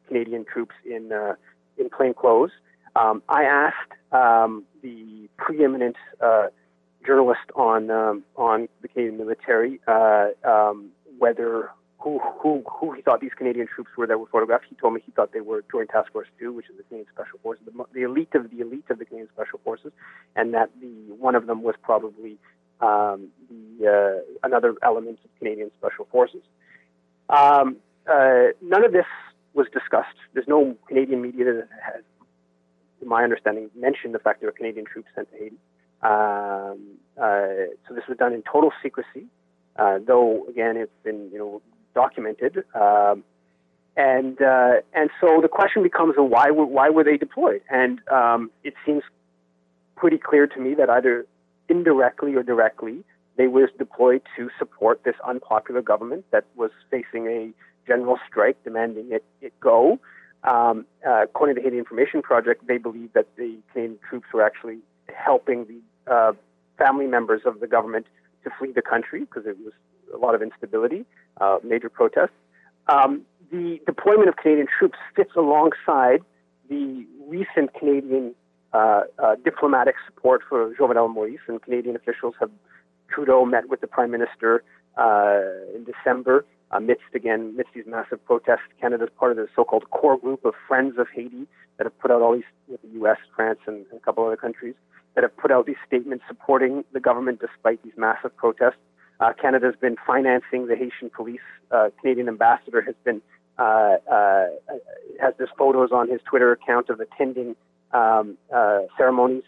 Canadian 0.06 0.44
troops 0.44 0.74
in 0.84 1.12
uh, 1.12 1.34
in 1.76 1.90
plain 1.90 2.14
clothes. 2.14 2.50
Um, 2.96 3.22
I 3.28 3.44
asked 3.44 3.92
um, 4.12 4.64
the 4.82 5.28
preeminent 5.36 5.96
uh, 6.20 6.46
journalist 7.06 7.40
on 7.54 7.90
um, 7.90 8.24
on 8.36 8.68
the 8.82 8.88
Canadian 8.88 9.18
military 9.18 9.80
uh, 9.86 10.28
um, 10.44 10.90
whether 11.18 11.70
who, 11.98 12.20
who, 12.20 12.62
who 12.66 12.92
he 12.92 13.02
thought 13.02 13.20
these 13.20 13.34
Canadian 13.36 13.66
troops 13.66 13.90
were 13.96 14.06
that 14.06 14.18
were 14.18 14.26
photographed. 14.26 14.66
He 14.68 14.76
told 14.76 14.94
me 14.94 15.00
he 15.04 15.10
thought 15.12 15.32
they 15.32 15.40
were 15.40 15.64
Joint 15.70 15.90
Task 15.90 16.12
Force 16.12 16.28
2, 16.38 16.52
which 16.52 16.70
is 16.70 16.76
the 16.76 16.84
Canadian 16.84 17.08
Special 17.12 17.38
Forces, 17.42 17.64
the, 17.66 17.84
the 17.92 18.02
elite 18.02 18.34
of 18.34 18.50
the 18.50 18.60
elite 18.60 18.84
of 18.88 18.98
the 18.98 19.04
Canadian 19.04 19.28
Special 19.34 19.60
Forces, 19.64 19.92
and 20.36 20.54
that 20.54 20.70
the 20.80 21.12
one 21.18 21.34
of 21.34 21.46
them 21.46 21.62
was 21.62 21.74
probably 21.82 22.38
um, 22.80 23.28
the, 23.50 24.22
uh, 24.22 24.46
another 24.46 24.74
element 24.82 25.18
of 25.24 25.30
Canadian 25.38 25.70
Special 25.78 26.06
Forces. 26.10 26.42
Um, 27.28 27.76
uh, 28.10 28.52
none 28.62 28.84
of 28.84 28.92
this 28.92 29.06
was 29.54 29.66
discussed. 29.72 30.16
There's 30.34 30.48
no 30.48 30.76
Canadian 30.86 31.20
media 31.20 31.44
that 31.46 31.68
has, 31.84 32.02
to 33.00 33.06
my 33.06 33.24
understanding, 33.24 33.70
mentioned 33.76 34.14
the 34.14 34.20
fact 34.20 34.40
there 34.40 34.48
were 34.48 34.56
Canadian 34.56 34.86
troops 34.86 35.08
sent 35.16 35.30
to 35.32 35.36
Haiti. 35.36 35.56
Um, 36.00 36.98
uh, 37.20 37.74
so 37.88 37.94
this 37.94 38.04
was 38.08 38.16
done 38.18 38.32
in 38.32 38.42
total 38.42 38.70
secrecy. 38.82 39.26
Uh, 39.76 39.98
though 40.04 40.46
again, 40.48 40.76
it's 40.76 40.92
been 41.04 41.28
you 41.32 41.38
know 41.38 41.62
documented. 42.02 42.54
Um, 42.74 43.16
and 43.96 44.36
uh, 44.40 44.74
and 44.98 45.10
so 45.20 45.28
the 45.46 45.52
question 45.58 45.82
becomes, 45.82 46.14
well, 46.16 46.28
why 46.36 46.48
were 46.56 46.70
why 46.78 46.88
were 46.94 47.04
they 47.10 47.18
deployed? 47.26 47.62
And 47.68 47.94
um, 48.20 48.40
it 48.62 48.74
seems 48.86 49.02
pretty 49.96 50.18
clear 50.18 50.46
to 50.54 50.58
me 50.60 50.70
that 50.80 50.88
either 50.88 51.26
indirectly 51.68 52.32
or 52.38 52.44
directly, 52.44 52.96
they 53.36 53.48
were 53.48 53.68
deployed 53.84 54.22
to 54.36 54.42
support 54.60 54.96
this 55.08 55.16
unpopular 55.30 55.82
government 55.82 56.24
that 56.34 56.44
was 56.54 56.70
facing 56.92 57.26
a 57.26 57.40
general 57.90 58.18
strike 58.28 58.58
demanding 58.68 59.06
it, 59.16 59.24
it 59.40 59.52
go. 59.58 59.98
Um, 60.44 60.86
uh, 61.04 61.22
according 61.24 61.56
to 61.56 61.60
the 61.60 61.64
Haiti 61.66 61.78
Information 61.78 62.22
Project, 62.22 62.58
they 62.70 62.78
believe 62.78 63.10
that 63.14 63.26
the 63.36 63.50
Canadian 63.72 63.98
troops 64.08 64.28
were 64.32 64.44
actually 64.48 64.78
helping 65.26 65.66
the 65.72 65.80
uh, 66.14 66.32
family 66.82 67.08
members 67.16 67.42
of 67.44 67.58
the 67.58 67.66
government 67.66 68.06
to 68.06 68.18
to 68.48 68.56
flee 68.58 68.72
the 68.72 68.82
country 68.82 69.20
because 69.20 69.46
it 69.46 69.56
was 69.64 69.72
a 70.14 70.16
lot 70.16 70.34
of 70.34 70.42
instability, 70.42 71.04
uh, 71.40 71.58
major 71.62 71.88
protests. 71.88 72.36
Um, 72.88 73.22
the 73.50 73.80
deployment 73.86 74.28
of 74.28 74.36
Canadian 74.36 74.66
troops 74.66 74.98
fits 75.16 75.30
alongside 75.36 76.22
the 76.68 77.06
recent 77.26 77.72
Canadian 77.74 78.34
uh, 78.72 79.02
uh, 79.18 79.36
diplomatic 79.44 79.94
support 80.06 80.42
for 80.48 80.74
Jovenel 80.74 81.14
Moïse, 81.14 81.38
and 81.46 81.60
Canadian 81.62 81.96
officials 81.96 82.34
have 82.40 82.50
Trudeau 83.08 83.44
met 83.44 83.68
with 83.68 83.80
the 83.80 83.86
Prime 83.86 84.10
Minister 84.10 84.62
uh, 84.96 85.40
in 85.74 85.84
December 85.84 86.44
amidst 86.70 87.14
again 87.14 87.52
amidst 87.54 87.72
these 87.74 87.86
massive 87.86 88.22
protests. 88.26 88.68
Canada 88.80 89.04
is 89.04 89.10
part 89.18 89.30
of 89.30 89.36
the 89.38 89.48
so-called 89.56 89.90
core 89.90 90.18
group 90.18 90.44
of 90.44 90.54
Friends 90.66 90.98
of 90.98 91.06
Haiti 91.14 91.46
that 91.76 91.84
have 91.84 91.98
put 91.98 92.10
out 92.10 92.20
all 92.20 92.34
these 92.34 92.44
with 92.66 92.82
the 92.82 92.88
U.S., 93.00 93.16
France, 93.34 93.60
and 93.66 93.86
a 93.94 94.00
couple 94.00 94.26
other 94.26 94.36
countries 94.36 94.74
that 95.14 95.24
have 95.24 95.36
put 95.36 95.50
out 95.50 95.66
these 95.66 95.80
statements 95.86 96.24
supporting 96.28 96.84
the 96.92 97.00
government 97.00 97.40
despite 97.40 97.82
these 97.82 97.94
massive 97.96 98.36
protests. 98.36 98.76
Uh, 99.20 99.32
Canada 99.32 99.66
has 99.66 99.74
been 99.76 99.96
financing 100.06 100.66
the 100.66 100.76
Haitian 100.76 101.10
police. 101.10 101.40
Uh, 101.70 101.90
Canadian 102.00 102.28
ambassador 102.28 102.80
has 102.82 102.94
been 103.04 103.20
uh, 103.58 103.96
uh 104.10 104.46
has 105.20 105.34
this 105.36 105.48
photos 105.58 105.90
on 105.90 106.08
his 106.08 106.20
Twitter 106.24 106.52
account 106.52 106.88
of 106.90 107.00
attending 107.00 107.56
um, 107.92 108.38
uh, 108.54 108.80
ceremonies 108.96 109.42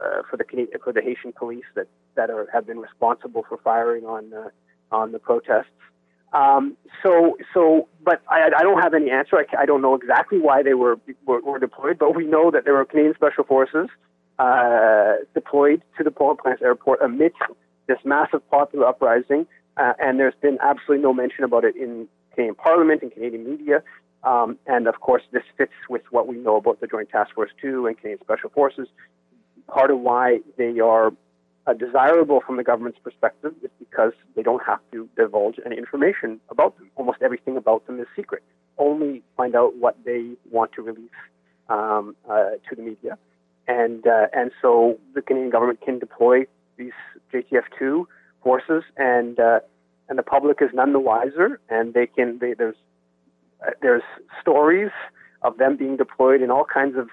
uh, 0.00 0.22
for 0.30 0.36
the 0.36 0.44
Canadian, 0.44 0.78
for 0.82 0.92
the 0.92 1.02
Haitian 1.02 1.32
police 1.32 1.64
that 1.74 1.88
that 2.14 2.30
are, 2.30 2.48
have 2.52 2.66
been 2.66 2.78
responsible 2.78 3.44
for 3.48 3.58
firing 3.58 4.04
on 4.04 4.32
on 4.92 5.12
the 5.12 5.18
protests. 5.18 5.66
Um, 6.32 6.76
so, 7.02 7.38
so, 7.54 7.88
but 8.04 8.20
I, 8.28 8.50
I 8.54 8.62
don't 8.62 8.82
have 8.82 8.94
any 8.94 9.10
answer. 9.10 9.36
I, 9.36 9.62
I 9.62 9.64
don't 9.64 9.80
know 9.80 9.94
exactly 9.94 10.38
why 10.38 10.62
they 10.62 10.74
were, 10.74 10.98
were, 11.24 11.40
were 11.40 11.58
deployed, 11.58 11.98
but 11.98 12.14
we 12.14 12.26
know 12.26 12.50
that 12.50 12.64
there 12.64 12.74
were 12.74 12.84
Canadian 12.84 13.14
Special 13.14 13.44
Forces 13.44 13.88
deployed 15.32 15.82
to 15.96 16.04
the 16.04 16.10
Port-au-Prince 16.10 16.60
airport 16.62 17.00
amidst 17.00 17.38
this 17.86 17.98
massive 18.04 18.48
popular 18.50 18.86
uprising, 18.86 19.46
uh, 19.76 19.92
and 19.98 20.18
there's 20.18 20.34
been 20.40 20.58
absolutely 20.62 21.02
no 21.02 21.12
mention 21.12 21.44
about 21.44 21.64
it 21.64 21.76
in 21.76 22.08
Canadian 22.34 22.54
Parliament 22.54 23.02
and 23.02 23.12
Canadian 23.12 23.48
media. 23.48 23.82
Um, 24.24 24.58
and 24.66 24.88
of 24.88 25.00
course, 25.00 25.22
this 25.32 25.44
fits 25.56 25.72
with 25.88 26.02
what 26.10 26.26
we 26.26 26.36
know 26.36 26.56
about 26.56 26.80
the 26.80 26.86
Joint 26.86 27.10
Task 27.10 27.34
Force 27.34 27.50
2 27.60 27.86
and 27.86 27.96
Canadian 27.96 28.20
Special 28.20 28.50
Forces. 28.50 28.88
Part 29.68 29.90
of 29.90 30.00
why 30.00 30.40
they 30.56 30.80
are 30.80 31.12
uh, 31.66 31.72
desirable 31.74 32.40
from 32.44 32.56
the 32.56 32.64
government's 32.64 32.98
perspective 32.98 33.54
is 33.62 33.70
because 33.78 34.12
they 34.34 34.42
don't 34.42 34.62
have 34.64 34.80
to 34.92 35.08
divulge 35.16 35.56
any 35.64 35.76
information 35.76 36.40
about 36.50 36.76
them. 36.78 36.90
Almost 36.96 37.18
everything 37.22 37.56
about 37.56 37.86
them 37.86 38.00
is 38.00 38.06
secret. 38.14 38.42
Only 38.78 39.22
find 39.36 39.54
out 39.54 39.76
what 39.76 39.96
they 40.04 40.32
want 40.50 40.72
to 40.72 40.82
release 40.82 41.10
um, 41.68 42.14
uh, 42.28 42.50
to 42.68 42.76
the 42.76 42.82
media, 42.82 43.18
and 43.66 44.06
uh, 44.06 44.26
and 44.32 44.52
so 44.62 44.98
the 45.14 45.22
Canadian 45.22 45.50
government 45.50 45.80
can 45.80 45.98
deploy 45.98 46.46
these 46.76 46.92
JTF2 47.32 48.04
forces, 48.42 48.84
and 48.96 49.38
uh, 49.38 49.60
and 50.08 50.18
the 50.18 50.22
public 50.22 50.58
is 50.60 50.70
none 50.72 50.92
the 50.92 51.00
wiser, 51.00 51.60
and 51.68 51.94
they 51.94 52.06
can 52.06 52.38
they, 52.38 52.54
there's 52.54 52.76
uh, 53.66 53.70
there's 53.82 54.02
stories 54.40 54.90
of 55.42 55.58
them 55.58 55.76
being 55.76 55.96
deployed 55.96 56.42
in 56.42 56.50
all 56.50 56.64
kinds 56.64 56.96
of 56.96 57.08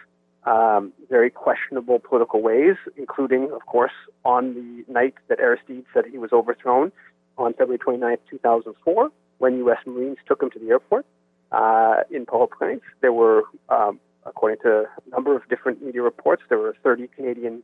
um, 0.45 0.91
very 1.09 1.29
questionable 1.29 1.99
political 1.99 2.41
ways, 2.41 2.75
including, 2.97 3.51
of 3.53 3.65
course, 3.65 3.93
on 4.25 4.53
the 4.53 4.91
night 4.91 5.13
that 5.29 5.39
Aristide 5.39 5.85
said 5.93 6.05
he 6.11 6.17
was 6.17 6.31
overthrown 6.33 6.91
on 7.37 7.53
February 7.53 7.77
29, 7.77 8.17
2004, 8.29 9.09
when 9.37 9.57
U.S. 9.59 9.77
Marines 9.85 10.17
took 10.27 10.41
him 10.41 10.49
to 10.51 10.59
the 10.59 10.69
airport 10.69 11.05
uh, 11.51 12.01
in 12.11 12.25
Port-au-Prince. 12.25 12.81
There 13.01 13.13
were, 13.13 13.43
um, 13.69 13.99
according 14.25 14.59
to 14.63 14.85
a 15.05 15.09
number 15.09 15.35
of 15.35 15.47
different 15.49 15.83
media 15.83 16.01
reports, 16.01 16.43
there 16.49 16.57
were 16.57 16.75
30 16.83 17.07
Canadian 17.15 17.63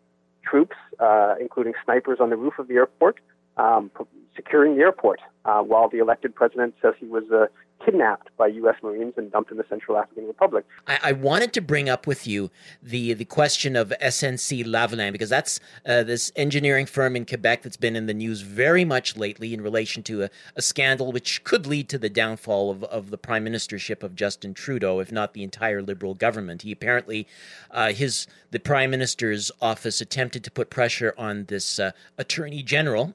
troops, 0.50 0.76
uh, 1.00 1.36
including 1.39 1.74
snipers 1.84 2.20
on 2.20 2.30
the 2.30 2.38
roof 2.38 2.60
of 2.60 2.68
the 2.68 2.76
airport, 2.76 3.20
um, 3.58 3.91
securing 4.36 4.76
the 4.76 4.82
airport, 4.82 5.20
uh, 5.45 5.62
while 5.62 5.89
the 5.89 6.00
elected 6.00 6.34
president 6.34 6.74
says 6.82 6.93
he 7.00 7.06
was 7.06 7.24
uh, 7.32 7.47
kidnapped 7.84 8.30
by 8.38 8.47
U.S. 8.47 8.75
Marines 8.84 9.13
and 9.17 9.32
dumped 9.32 9.51
in 9.51 9.57
the 9.57 9.65
Central 9.69 9.97
African 9.97 10.27
Republic. 10.27 10.65
I, 10.88 10.99
I, 11.03 11.11
wanted 11.11 11.53
to 11.53 11.61
bring 11.61 11.89
up 11.89 12.07
with 12.07 12.27
you 12.27 12.51
the 12.82 13.13
the 13.13 13.25
question 13.25 13.75
of 13.75 13.93
SNC 14.01 14.65
Lavalin 14.65 15.11
because 15.11 15.30
that's 15.30 15.59
uh, 15.86 16.03
this 16.03 16.32
engineering 16.36 16.86
firm 16.86 17.15
in 17.15 17.25
Quebec 17.25 17.63
that's 17.63 17.77
been 17.77 17.95
in 17.95 18.05
the 18.05 18.13
news 18.13 18.41
very 18.41 18.86
much 18.86 19.17
lately 19.17 19.53
in 19.53 19.61
relation 19.61 20.03
to 20.03 20.23
a, 20.23 20.30
a 20.55 20.61
scandal 20.61 21.11
which 21.11 21.43
could 21.43 21.65
lead 21.65 21.89
to 21.89 21.97
the 21.97 22.09
downfall 22.09 22.71
of, 22.71 22.84
of 22.86 23.09
the 23.09 23.17
prime 23.17 23.45
ministership 23.45 24.03
of 24.03 24.15
Justin 24.15 24.53
Trudeau, 24.53 24.99
if 24.99 25.11
not 25.11 25.34
the 25.34 25.43
entire 25.43 25.82
Liberal 25.82 26.13
government. 26.13 26.63
He 26.63 26.71
apparently 26.71 27.27
uh, 27.71 27.91
his 27.93 28.27
the 28.51 28.59
prime 28.59 28.91
minister's 28.91 29.51
office 29.61 30.01
attempted 30.01 30.43
to 30.43 30.51
put 30.51 30.69
pressure 30.69 31.13
on 31.17 31.45
this 31.45 31.80
uh, 31.80 31.91
attorney 32.17 32.63
general. 32.63 33.13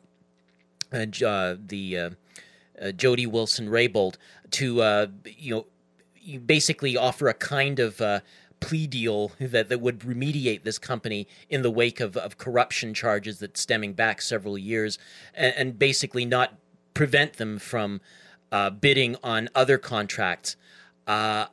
Uh, 0.92 1.56
the 1.58 2.14
uh, 2.80 2.92
Jody 2.92 3.26
Wilson 3.26 3.68
Raybould 3.68 4.16
to 4.52 4.82
uh, 4.82 5.06
you 5.24 5.54
know 5.54 5.66
you 6.16 6.40
basically 6.40 6.96
offer 6.96 7.28
a 7.28 7.34
kind 7.34 7.78
of 7.78 8.00
uh, 8.00 8.20
plea 8.60 8.86
deal 8.86 9.32
that, 9.38 9.68
that 9.68 9.80
would 9.80 10.00
remediate 10.00 10.62
this 10.62 10.78
company 10.78 11.28
in 11.50 11.62
the 11.62 11.70
wake 11.70 12.00
of, 12.00 12.16
of 12.16 12.38
corruption 12.38 12.94
charges 12.94 13.38
that 13.40 13.58
stemming 13.58 13.92
back 13.92 14.22
several 14.22 14.56
years 14.56 14.98
and, 15.34 15.54
and 15.56 15.78
basically 15.78 16.24
not 16.24 16.54
prevent 16.94 17.34
them 17.34 17.58
from 17.58 18.00
uh, 18.50 18.70
bidding 18.70 19.16
on 19.22 19.48
other 19.54 19.76
contracts. 19.76 20.56
Uh, 21.06 21.46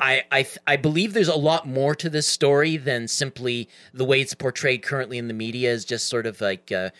I 0.00 0.22
I, 0.30 0.42
th- 0.42 0.58
I 0.66 0.76
believe 0.76 1.12
there's 1.12 1.28
a 1.28 1.36
lot 1.36 1.66
more 1.66 1.94
to 1.94 2.08
this 2.08 2.26
story 2.26 2.76
than 2.76 3.06
simply 3.08 3.68
the 3.92 4.04
way 4.04 4.20
it's 4.20 4.34
portrayed 4.34 4.82
currently 4.82 5.18
in 5.18 5.28
the 5.28 5.34
media 5.34 5.70
is 5.70 5.84
just 5.84 6.08
sort 6.08 6.26
of 6.26 6.40
like 6.40 6.72
uh, 6.72 6.90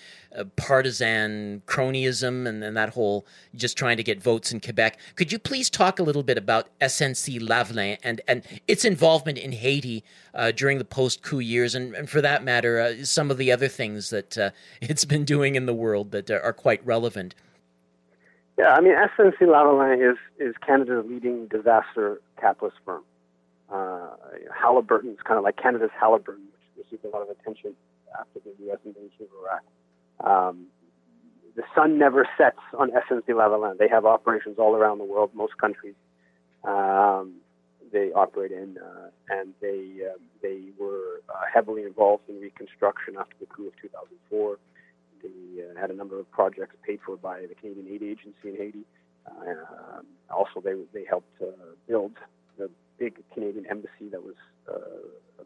partisan 0.56 1.62
cronyism 1.66 2.46
and, 2.46 2.62
and 2.62 2.76
that 2.76 2.90
whole 2.90 3.26
just 3.54 3.76
trying 3.76 3.96
to 3.96 4.02
get 4.02 4.22
votes 4.22 4.52
in 4.52 4.60
Quebec. 4.60 4.98
Could 5.16 5.32
you 5.32 5.38
please 5.38 5.70
talk 5.70 5.98
a 5.98 6.02
little 6.02 6.22
bit 6.22 6.38
about 6.38 6.68
SNC 6.80 7.40
Lavalin 7.40 7.98
and, 8.02 8.20
and 8.28 8.42
its 8.66 8.84
involvement 8.84 9.38
in 9.38 9.52
Haiti 9.52 10.04
uh, 10.34 10.52
during 10.52 10.78
the 10.78 10.84
post 10.84 11.22
coup 11.22 11.40
years, 11.40 11.74
and, 11.74 11.94
and, 11.94 12.08
for 12.08 12.20
that 12.20 12.44
matter, 12.44 12.78
uh, 12.78 13.04
some 13.04 13.30
of 13.30 13.38
the 13.38 13.50
other 13.50 13.68
things 13.68 14.10
that 14.10 14.38
uh, 14.38 14.50
it's 14.80 15.04
been 15.04 15.24
doing 15.24 15.54
in 15.54 15.66
the 15.66 15.74
world 15.74 16.12
that 16.12 16.30
are 16.30 16.52
quite 16.52 16.84
relevant? 16.86 17.34
Yeah, 18.58 18.74
I 18.74 18.80
mean, 18.80 18.94
SNC 18.94 19.38
Lavalin 19.42 20.12
is, 20.12 20.18
is 20.38 20.54
Canada's 20.66 21.04
leading 21.08 21.46
disaster 21.46 22.20
capitalist 22.40 22.76
firm. 22.84 23.02
Uh, 23.70 24.08
Halliburton's 24.52 25.18
kind 25.24 25.38
of 25.38 25.44
like 25.44 25.56
Canada's 25.56 25.90
Halliburton, 25.98 26.44
which 26.76 26.86
received 26.86 27.04
a 27.04 27.08
lot 27.08 27.22
of 27.22 27.28
attention 27.28 27.74
after 28.18 28.40
the 28.40 28.52
U.S. 28.64 28.78
invasion 28.84 29.10
of 29.20 29.28
Iraq. 29.42 29.62
Um, 30.24 30.66
the 31.56 31.62
sun 31.74 31.98
never 31.98 32.28
sets 32.38 32.58
on 32.78 32.90
SNC 32.90 33.28
Lavalin. 33.28 33.78
They 33.78 33.88
have 33.88 34.04
operations 34.04 34.58
all 34.58 34.76
around 34.76 34.98
the 34.98 35.04
world, 35.04 35.30
most 35.34 35.58
countries 35.58 35.94
um, 36.64 37.34
they 37.92 38.12
operate 38.12 38.52
in, 38.52 38.76
uh, 38.78 39.08
and 39.30 39.54
they 39.60 40.04
uh, 40.04 40.18
they 40.42 40.60
were 40.78 41.22
uh, 41.28 41.40
heavily 41.52 41.82
involved 41.82 42.24
in 42.28 42.40
reconstruction 42.40 43.14
after 43.18 43.34
the 43.40 43.46
coup 43.46 43.66
of 43.66 43.72
2004. 43.80 44.58
They 45.22 45.62
uh, 45.62 45.80
had 45.80 45.90
a 45.90 45.94
number 45.94 46.18
of 46.18 46.30
projects 46.30 46.76
paid 46.86 47.00
for 47.04 47.16
by 47.16 47.42
the 47.42 47.54
Canadian 47.54 47.88
Aid 47.88 48.02
Agency 48.02 48.44
in 48.44 48.56
Haiti. 48.56 48.84
Uh, 49.26 50.02
also, 50.30 50.60
they 50.62 50.74
they 50.92 51.04
helped 51.04 51.40
uh, 51.40 51.46
build 51.86 52.12
the 52.58 52.70
big 52.98 53.22
Canadian 53.32 53.66
embassy 53.66 54.08
that 54.10 54.22
was 54.22 54.34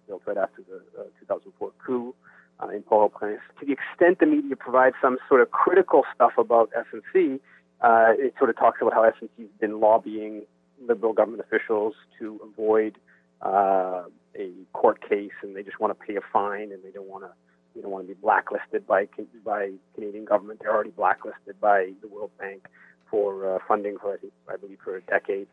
built 0.09 0.23
right 0.27 0.37
after 0.39 0.62
the 0.62 0.81
2004 1.20 1.70
coup 1.87 2.14
uh, 2.61 2.68
in 2.68 2.82
Port-au-Prince. 2.82 3.40
To 3.61 3.66
the 3.66 3.72
extent 3.72 4.18
the 4.20 4.26
media 4.26 4.57
provides 4.57 4.96
some 5.00 5.18
sort 5.28 5.40
of 5.40 5.50
critical 5.50 6.05
stuff 6.14 6.32
about 6.38 6.70
SNC, 6.72 7.40
uh, 7.80 8.12
it 8.18 8.34
sort 8.38 8.50
of 8.50 8.57
talks 8.57 8.78
about 8.80 8.92
how 8.92 9.03
SNC 9.03 9.28
has 9.38 9.48
been 9.61 9.80
lobbying 9.80 10.42
liberal 10.86 11.12
government 11.12 11.42
officials 11.42 11.94
to 12.18 12.40
avoid 12.44 12.96
uh, 13.40 14.05
a 14.36 14.50
court 14.72 15.07
case, 15.09 15.32
and 15.42 15.57
they 15.57 15.62
just 15.62 15.80
want 15.80 15.98
to 15.98 16.07
pay 16.07 16.16
a 16.16 16.20
fine, 16.32 16.72
and 16.72 16.82
they 16.84 16.90
don't 16.90 17.09
want 17.09 17.24
to 17.24 17.30
you 17.74 17.80
don't 17.80 17.90
want 17.90 18.07
to 18.07 18.14
be 18.14 18.20
blacklisted 18.20 18.86
by 18.86 19.09
by 19.44 19.70
Canadian 19.94 20.24
government. 20.24 20.61
They're 20.61 20.72
already 20.72 20.90
blacklisted 20.90 21.61
by 21.61 21.92
the 22.00 22.09
World 22.09 22.30
Bank 22.38 22.66
for 23.11 23.57
uh, 23.57 23.59
funding 23.66 23.96
for 23.98 24.14
I 24.14 24.16
think 24.18 24.32
I 24.48 24.57
believe 24.57 24.78
for 24.84 24.96
a 24.96 25.00
decade. 25.03 25.48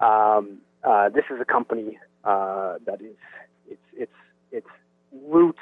Um, 0.00 0.58
uh, 0.84 1.08
this 1.08 1.24
is 1.30 1.40
a 1.40 1.44
company 1.44 1.98
uh, 2.24 2.74
that 2.86 3.00
is 3.00 3.16
its 3.68 3.82
its 3.96 4.12
its 4.50 4.66
roots 5.12 5.58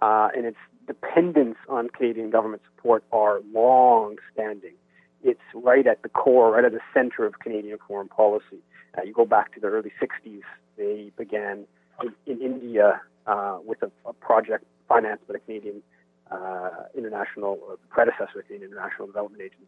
uh, 0.00 0.28
and 0.36 0.46
its 0.46 0.58
dependence 0.86 1.56
on 1.68 1.88
Canadian 1.88 2.30
government 2.30 2.62
support 2.74 3.04
are 3.12 3.40
long 3.52 4.16
standing. 4.32 4.74
It's 5.22 5.40
right 5.54 5.86
at 5.86 6.02
the 6.02 6.08
core, 6.08 6.52
right 6.52 6.64
at 6.64 6.72
the 6.72 6.80
center 6.94 7.26
of 7.26 7.38
Canadian 7.40 7.78
foreign 7.86 8.08
policy. 8.08 8.62
Uh, 8.96 9.02
you 9.02 9.12
go 9.12 9.24
back 9.24 9.52
to 9.54 9.60
the 9.60 9.66
early 9.66 9.92
60s, 10.00 10.42
they 10.76 11.10
began 11.16 11.66
in, 12.02 12.14
in 12.26 12.40
India 12.40 13.00
uh, 13.26 13.58
with 13.64 13.82
a, 13.82 13.90
a, 14.08 14.12
project 14.12 14.64
financed 14.88 15.26
by 15.26 15.32
the 15.32 15.38
Canadian 15.40 15.82
uh, 16.30 16.84
International, 16.96 17.58
or 17.66 17.72
the 17.72 17.88
predecessor 17.88 18.40
of 18.40 18.48
the 18.48 18.54
International 18.54 19.06
Development 19.06 19.42
Agency. 19.42 19.66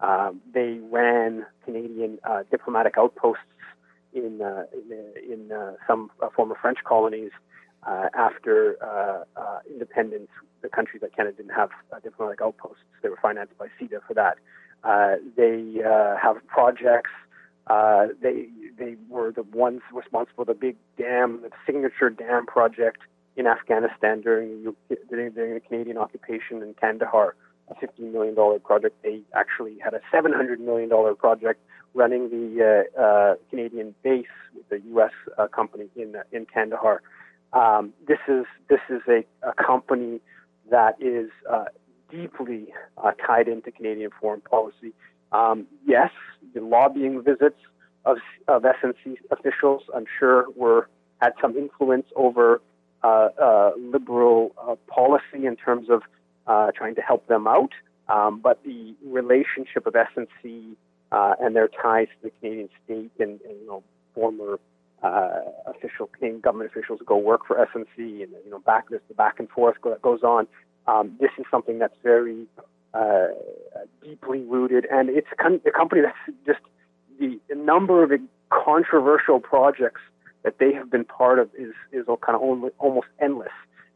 Um, 0.00 0.40
they 0.52 0.78
ran 0.90 1.46
Canadian 1.64 2.18
uh, 2.24 2.42
diplomatic 2.50 2.94
outposts 2.98 3.42
in, 4.12 4.40
uh, 4.42 4.64
in, 4.72 5.32
in 5.32 5.76
some 5.86 6.10
former 6.34 6.56
French 6.60 6.78
colonies 6.84 7.30
uh, 7.86 8.08
after 8.14 8.76
uh, 8.82 9.24
uh, 9.40 9.58
independence, 9.70 10.28
the 10.62 10.68
countries 10.68 11.00
that 11.00 11.14
Canada 11.14 11.36
didn't 11.36 11.54
have 11.54 11.70
diplomatic 12.02 12.40
outposts. 12.40 12.82
They 13.02 13.08
were 13.08 13.18
financed 13.20 13.58
by 13.58 13.66
CIDA 13.80 14.00
for 14.06 14.14
that. 14.14 14.38
they 15.36 15.80
have 16.22 16.36
projects. 16.46 17.10
they 17.68 18.46
they 18.78 18.96
were 19.08 19.32
the 19.32 19.42
ones 19.52 19.80
responsible 19.92 20.44
for 20.44 20.44
the 20.44 20.54
big 20.54 20.76
dam, 20.96 21.40
the 21.42 21.50
signature 21.66 22.10
dam 22.10 22.46
project 22.46 23.00
in 23.36 23.46
Afghanistan 23.46 24.20
during 24.20 24.64
the, 24.88 24.96
during 25.08 25.32
the 25.34 25.60
Canadian 25.66 25.96
occupation 25.98 26.62
in 26.62 26.74
Kandahar, 26.74 27.34
a 27.68 27.74
$15 27.74 28.12
million 28.12 28.60
project. 28.60 29.02
They 29.02 29.22
actually 29.34 29.78
had 29.78 29.94
a 29.94 30.00
$700 30.12 30.58
million 30.58 30.90
project 31.16 31.60
running 31.94 32.30
the 32.30 32.86
uh, 32.96 33.00
uh, 33.00 33.34
Canadian 33.50 33.94
base 34.02 34.26
with 34.54 34.68
the 34.68 34.80
U.S. 34.90 35.12
Uh, 35.38 35.46
company 35.48 35.88
in 35.96 36.16
in 36.32 36.46
Kandahar. 36.46 37.02
Um, 37.52 37.92
this 38.06 38.18
is 38.28 38.44
this 38.68 38.80
is 38.88 39.00
a, 39.08 39.24
a 39.46 39.52
company 39.54 40.20
that 40.70 40.96
is 41.00 41.30
uh, 41.50 41.66
deeply 42.10 42.68
uh, 42.96 43.12
tied 43.26 43.48
into 43.48 43.70
Canadian 43.70 44.10
foreign 44.20 44.40
policy. 44.40 44.92
Um, 45.32 45.66
yes, 45.86 46.10
the 46.54 46.60
lobbying 46.60 47.22
visits 47.22 47.58
of, 48.04 48.18
of 48.48 48.62
SNC 48.62 49.16
officials, 49.30 49.82
I'm 49.94 50.04
sure, 50.18 50.46
were 50.56 50.88
had 51.20 51.32
some 51.40 51.56
influence 51.56 52.06
over 52.16 52.60
uh, 53.04 53.28
uh, 53.40 53.72
liberal 53.78 54.52
uh, 54.58 54.76
policy 54.86 55.46
in 55.46 55.56
terms 55.56 55.88
of 55.90 56.02
uh, 56.46 56.70
trying 56.76 56.94
to 56.96 57.00
help 57.00 57.26
them 57.26 57.46
out. 57.46 57.72
Um, 58.08 58.40
but 58.40 58.62
the 58.64 58.94
relationship 59.04 59.86
of 59.86 59.94
SNC 59.94 60.76
and 61.12 61.56
their 61.56 61.68
ties 61.68 62.08
to 62.08 62.28
the 62.28 62.30
Canadian 62.40 62.68
state 62.84 63.10
and, 63.18 63.40
and 63.42 63.60
you 63.60 63.66
know 63.66 63.82
former 64.14 64.58
uh, 65.02 65.40
official 65.66 66.06
Canadian 66.06 66.40
government 66.40 66.70
officials 66.70 67.00
go 67.04 67.16
work 67.16 67.46
for 67.46 67.56
SNC, 67.56 67.96
and 67.96 68.32
you 68.44 68.50
know 68.50 68.60
back 68.60 68.88
this 68.88 69.00
the 69.08 69.14
back 69.14 69.38
and 69.38 69.48
forth 69.50 69.76
that 69.84 70.02
goes 70.02 70.22
on. 70.22 70.46
Um, 70.86 71.16
this 71.20 71.30
is 71.38 71.44
something 71.50 71.78
that's 71.78 71.96
very 72.02 72.46
uh, 72.94 73.28
deeply 74.02 74.40
rooted, 74.40 74.86
and 74.90 75.08
it's 75.08 75.28
con- 75.40 75.60
a 75.66 75.70
company 75.70 76.02
that's 76.02 76.36
just 76.46 76.60
the, 77.18 77.38
the 77.48 77.54
number 77.54 78.02
of 78.02 78.12
controversial 78.50 79.40
projects 79.40 80.00
that 80.42 80.58
they 80.58 80.72
have 80.72 80.90
been 80.90 81.04
part 81.04 81.38
of 81.38 81.50
is 81.58 81.72
is 81.92 82.06
kind 82.06 82.36
of 82.36 82.42
only, 82.42 82.70
almost 82.78 83.08
endless. 83.20 83.52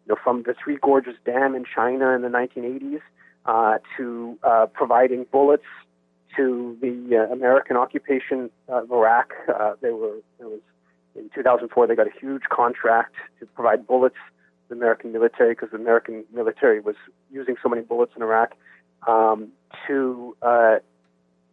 You 0.07 0.15
know, 0.15 0.21
from 0.23 0.43
the 0.45 0.55
Three 0.63 0.77
Gorges 0.77 1.17
Dam 1.25 1.55
in 1.55 1.65
China 1.65 2.11
in 2.11 2.23
the 2.23 2.29
1980s 2.29 3.01
uh, 3.45 3.79
to 3.97 4.39
uh, 4.43 4.67
providing 4.73 5.27
bullets 5.31 5.65
to 6.37 6.77
the 6.81 7.17
uh, 7.17 7.33
American 7.33 7.77
occupation 7.77 8.51
of 8.69 8.91
Iraq. 8.91 9.33
Uh, 9.49 9.75
they 9.81 9.91
were 9.91 10.17
there 10.39 10.49
was 10.49 10.61
in 11.17 11.31
2004, 11.35 11.87
they 11.87 11.95
got 11.95 12.07
a 12.07 12.19
huge 12.21 12.45
contract 12.51 13.15
to 13.41 13.47
provide 13.47 13.87
bullets 13.87 14.17
to 14.69 14.75
the 14.75 14.75
American 14.75 15.13
military 15.13 15.53
because 15.53 15.71
the 15.71 15.77
American 15.77 16.25
military 16.33 16.81
was 16.81 16.97
using 17.31 17.57
so 17.63 17.69
many 17.69 17.83
bullets 17.83 18.13
in 18.17 18.23
Iraq. 18.23 18.55
Um, 19.07 19.49
to 19.87 20.37
uh, 20.43 20.77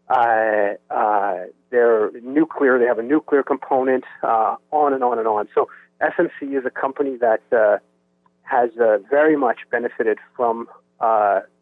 uh, 0.09 0.74
uh, 0.89 1.36
their 1.70 2.11
nuclear, 2.22 2.78
they 2.78 2.86
have 2.86 2.99
a 2.99 3.03
nuclear 3.03 3.43
component, 3.43 4.03
uh, 4.22 4.55
on 4.72 4.93
and 4.93 5.03
on 5.03 5.18
and 5.18 5.28
on. 5.28 5.47
So 5.55 5.70
SNC 6.01 6.57
is 6.57 6.66
a 6.66 6.70
company 6.70 7.18
that 7.18 7.41
uh, 7.51 7.78
has 8.43 8.72
uh, 8.80 8.97
very 9.09 9.36
much 9.38 9.59
benefited 9.72 10.20
from 10.36 10.68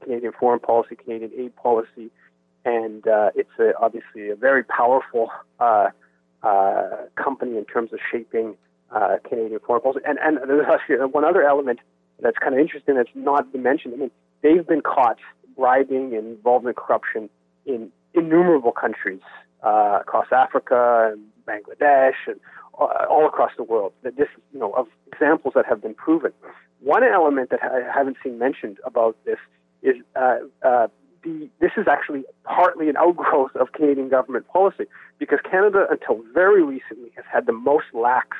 Canadian 0.01 0.33
foreign 0.39 0.59
policy, 0.59 0.95
Canadian 0.95 1.31
aid 1.37 1.55
policy, 1.55 2.11
and 2.65 3.03
it's 3.35 3.49
a, 3.59 3.73
obviously 3.79 4.29
a 4.29 4.35
very 4.35 4.63
powerful 4.63 5.29
company 7.15 7.57
in 7.57 7.65
terms 7.65 7.93
of 7.93 7.99
shaping 8.11 8.55
uh, 8.91 9.17
Canadian 9.27 9.59
foreign 9.65 9.81
policy. 9.81 10.01
And, 10.05 10.17
and 10.19 10.37
there's 10.49 10.65
actually 10.69 10.97
one 10.97 11.25
other 11.25 11.43
element 11.43 11.79
that's 12.19 12.37
kind 12.37 12.53
of 12.53 12.59
interesting 12.59 12.95
that's 12.95 13.09
not 13.15 13.51
been 13.51 13.63
mentioned. 13.63 13.93
I 13.93 13.97
mean, 13.97 14.11
they've 14.41 14.65
been 14.65 14.81
caught 14.81 15.17
bribing 15.55 16.15
and 16.15 16.27
involved 16.37 16.65
in 16.65 16.73
corruption 16.73 17.29
in 17.65 17.91
innumerable 18.13 18.71
countries 18.71 19.21
uh, 19.63 19.99
across 20.01 20.27
Africa 20.31 21.13
and 21.13 21.25
Bangladesh 21.47 22.13
and 22.27 22.39
uh, 22.79 23.05
all 23.09 23.25
across 23.27 23.51
the 23.57 23.63
world. 23.63 23.93
That 24.03 24.17
this, 24.17 24.27
you 24.53 24.59
know, 24.59 24.71
of 24.71 24.87
examples 25.11 25.53
that 25.55 25.65
have 25.65 25.81
been 25.81 25.93
proven. 25.93 26.31
One 26.79 27.03
element 27.03 27.51
that 27.51 27.59
I 27.63 27.81
haven't 27.95 28.17
seen 28.23 28.39
mentioned 28.39 28.79
about 28.83 29.15
this 29.25 29.37
is 29.83 29.95
uh, 30.15 30.37
uh, 30.63 30.87
the, 31.23 31.49
this 31.59 31.71
is 31.77 31.87
actually 31.87 32.23
partly 32.43 32.89
an 32.89 32.97
outgrowth 32.97 33.55
of 33.55 33.71
Canadian 33.73 34.09
government 34.09 34.47
policy 34.47 34.85
because 35.19 35.39
Canada, 35.49 35.85
until 35.89 36.23
very 36.33 36.63
recently, 36.63 37.11
has 37.15 37.25
had 37.31 37.45
the 37.45 37.53
most 37.53 37.85
lax 37.93 38.37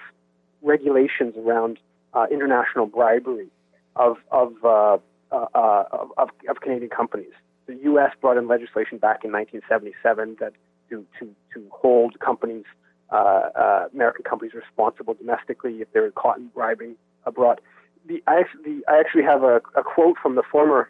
regulations 0.62 1.36
around 1.38 1.80
uh, 2.14 2.26
international 2.32 2.86
bribery 2.86 3.48
of 3.96 4.18
of, 4.32 4.54
uh, 4.64 4.98
uh, 5.32 5.46
uh 5.54 5.84
of, 6.18 6.30
of 6.50 6.62
Canadian 6.62 6.90
companies. 6.90 7.32
The 7.68 7.76
U.S. 7.84 8.12
brought 8.20 8.38
in 8.38 8.48
legislation 8.48 8.98
back 8.98 9.24
in 9.24 9.32
1977 9.32 10.38
that 10.40 10.54
to 10.90 11.06
to 11.20 11.36
to 11.54 11.68
hold 11.72 12.20
companies, 12.20 12.66
uh, 13.12 13.16
uh, 13.16 13.88
American 13.94 14.24
companies, 14.24 14.54
responsible 14.54 15.14
domestically 15.14 15.82
if 15.82 15.92
they're 15.94 16.12
caught 16.12 16.38
in 16.38 16.48
bribing 16.48 16.96
abroad. 17.26 17.62
The, 18.08 18.24
I, 18.26 18.44
the, 18.64 18.84
I 18.88 19.00
actually 19.00 19.24
have 19.24 19.44
a, 19.44 19.62
a 19.76 19.84
quote 19.84 20.18
from 20.18 20.34
the 20.34 20.42
former 20.52 20.90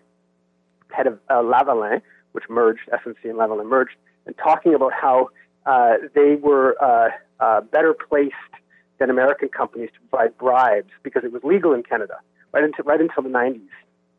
head 0.92 1.08
of 1.08 1.20
uh, 1.30 1.36
Lavalin, 1.36 2.02
which 2.34 2.46
merged, 2.50 2.82
SNC 2.92 3.24
and 3.24 3.36
Lavalin 3.36 3.68
merged, 3.68 3.96
and 4.26 4.36
talking 4.38 4.74
about 4.74 4.94
how 4.94 5.30
uh, 5.66 5.94
they 6.16 6.36
were 6.36 6.76
uh, 6.82 7.10
uh, 7.39 7.62
better 7.62 7.94
placed 7.94 8.36
than 9.00 9.10
American 9.10 9.50
companies 9.50 9.89
to 9.94 10.00
provide 10.10 10.38
bribes 10.38 10.89
because 11.04 11.24
it 11.24 11.32
was 11.32 11.44
legal 11.44 11.74
in 11.74 11.84
Canada 11.84 12.16
right 12.52 12.64
until, 12.64 12.86
right 12.86 13.02
until 13.02 13.24
the 13.24 13.30
90s. 13.30 13.62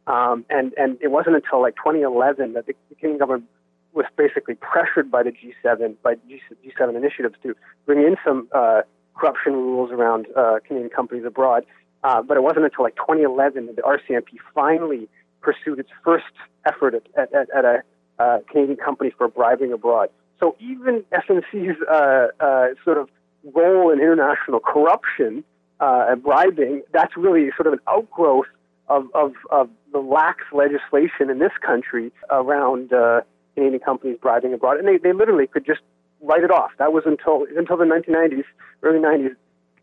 Um, 0.06 0.44
and, 0.50 0.72
and 0.76 0.98
it 1.00 1.08
wasn't 1.08 1.36
until 1.36 1.60
like 1.60 1.76
2011 1.76 2.54
that 2.54 2.66
the, 2.66 2.74
Canadian 2.98 3.18
government 3.18 3.44
was 3.92 4.06
basically 4.16 4.54
pressured 4.54 5.10
by 5.10 5.22
the 5.22 5.30
G7, 5.30 5.94
by 6.02 6.14
G, 6.28 6.40
G7 6.64 6.96
initiatives 6.96 7.34
to 7.42 7.54
bring 7.86 8.00
in 8.00 8.16
some 8.24 8.48
uh, 8.52 8.82
corruption 9.14 9.52
rules 9.52 9.92
around 9.92 10.26
Canadian 10.66 10.90
companies 10.90 11.24
abroad. 11.24 11.64
Uh, 12.04 12.20
but 12.22 12.36
it 12.36 12.42
wasn't 12.42 12.64
until 12.64 12.84
like 12.84 12.96
2011 12.96 13.66
that 13.66 13.76
the 13.76 13.82
RCMP 13.82 14.38
finally 14.54 15.08
pursued 15.40 15.78
its 15.78 15.90
first 16.04 16.24
effort 16.66 16.94
at, 16.94 17.34
at, 17.34 17.50
at 17.50 17.64
a 17.64 17.82
uh, 18.18 18.38
Canadian 18.50 18.76
company 18.76 19.12
for 19.16 19.28
bribing 19.28 19.72
abroad. 19.72 20.10
So 20.38 20.56
even 20.60 21.04
SNC's 21.12 21.76
uh, 21.88 22.28
uh, 22.40 22.66
sort 22.84 22.98
of 22.98 23.08
role 23.54 23.90
in 23.90 24.00
international 24.00 24.60
corruption 24.60 25.44
uh, 25.80 26.06
and 26.08 26.22
bribing, 26.22 26.82
that's 26.92 27.16
really 27.16 27.50
sort 27.56 27.66
of 27.66 27.74
an 27.74 27.80
outgrowth 27.88 28.46
of, 28.88 29.06
of, 29.14 29.32
of 29.50 29.70
the 29.92 29.98
lax 29.98 30.42
legislation 30.52 31.30
in 31.30 31.38
this 31.38 31.52
country 31.64 32.12
around 32.30 32.92
uh, 32.92 33.20
Canadian 33.54 33.80
companies 33.80 34.18
bribing 34.20 34.52
abroad. 34.52 34.78
And 34.78 34.88
they, 34.88 34.98
they 34.98 35.12
literally 35.12 35.46
could 35.46 35.64
just 35.64 35.80
write 36.20 36.44
it 36.44 36.50
off. 36.50 36.70
That 36.78 36.92
was 36.92 37.04
until, 37.06 37.46
until 37.56 37.76
the 37.76 37.84
1990s, 37.84 38.44
early 38.82 38.98
90s, 38.98 39.34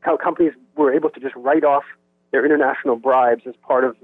how 0.01 0.17
companies 0.17 0.53
were 0.75 0.93
able 0.93 1.09
to 1.09 1.19
just 1.19 1.35
write 1.35 1.63
off 1.63 1.83
their 2.31 2.45
international 2.45 2.95
bribes 2.95 3.43
as 3.47 3.55
part 3.61 3.83
of 3.83 3.95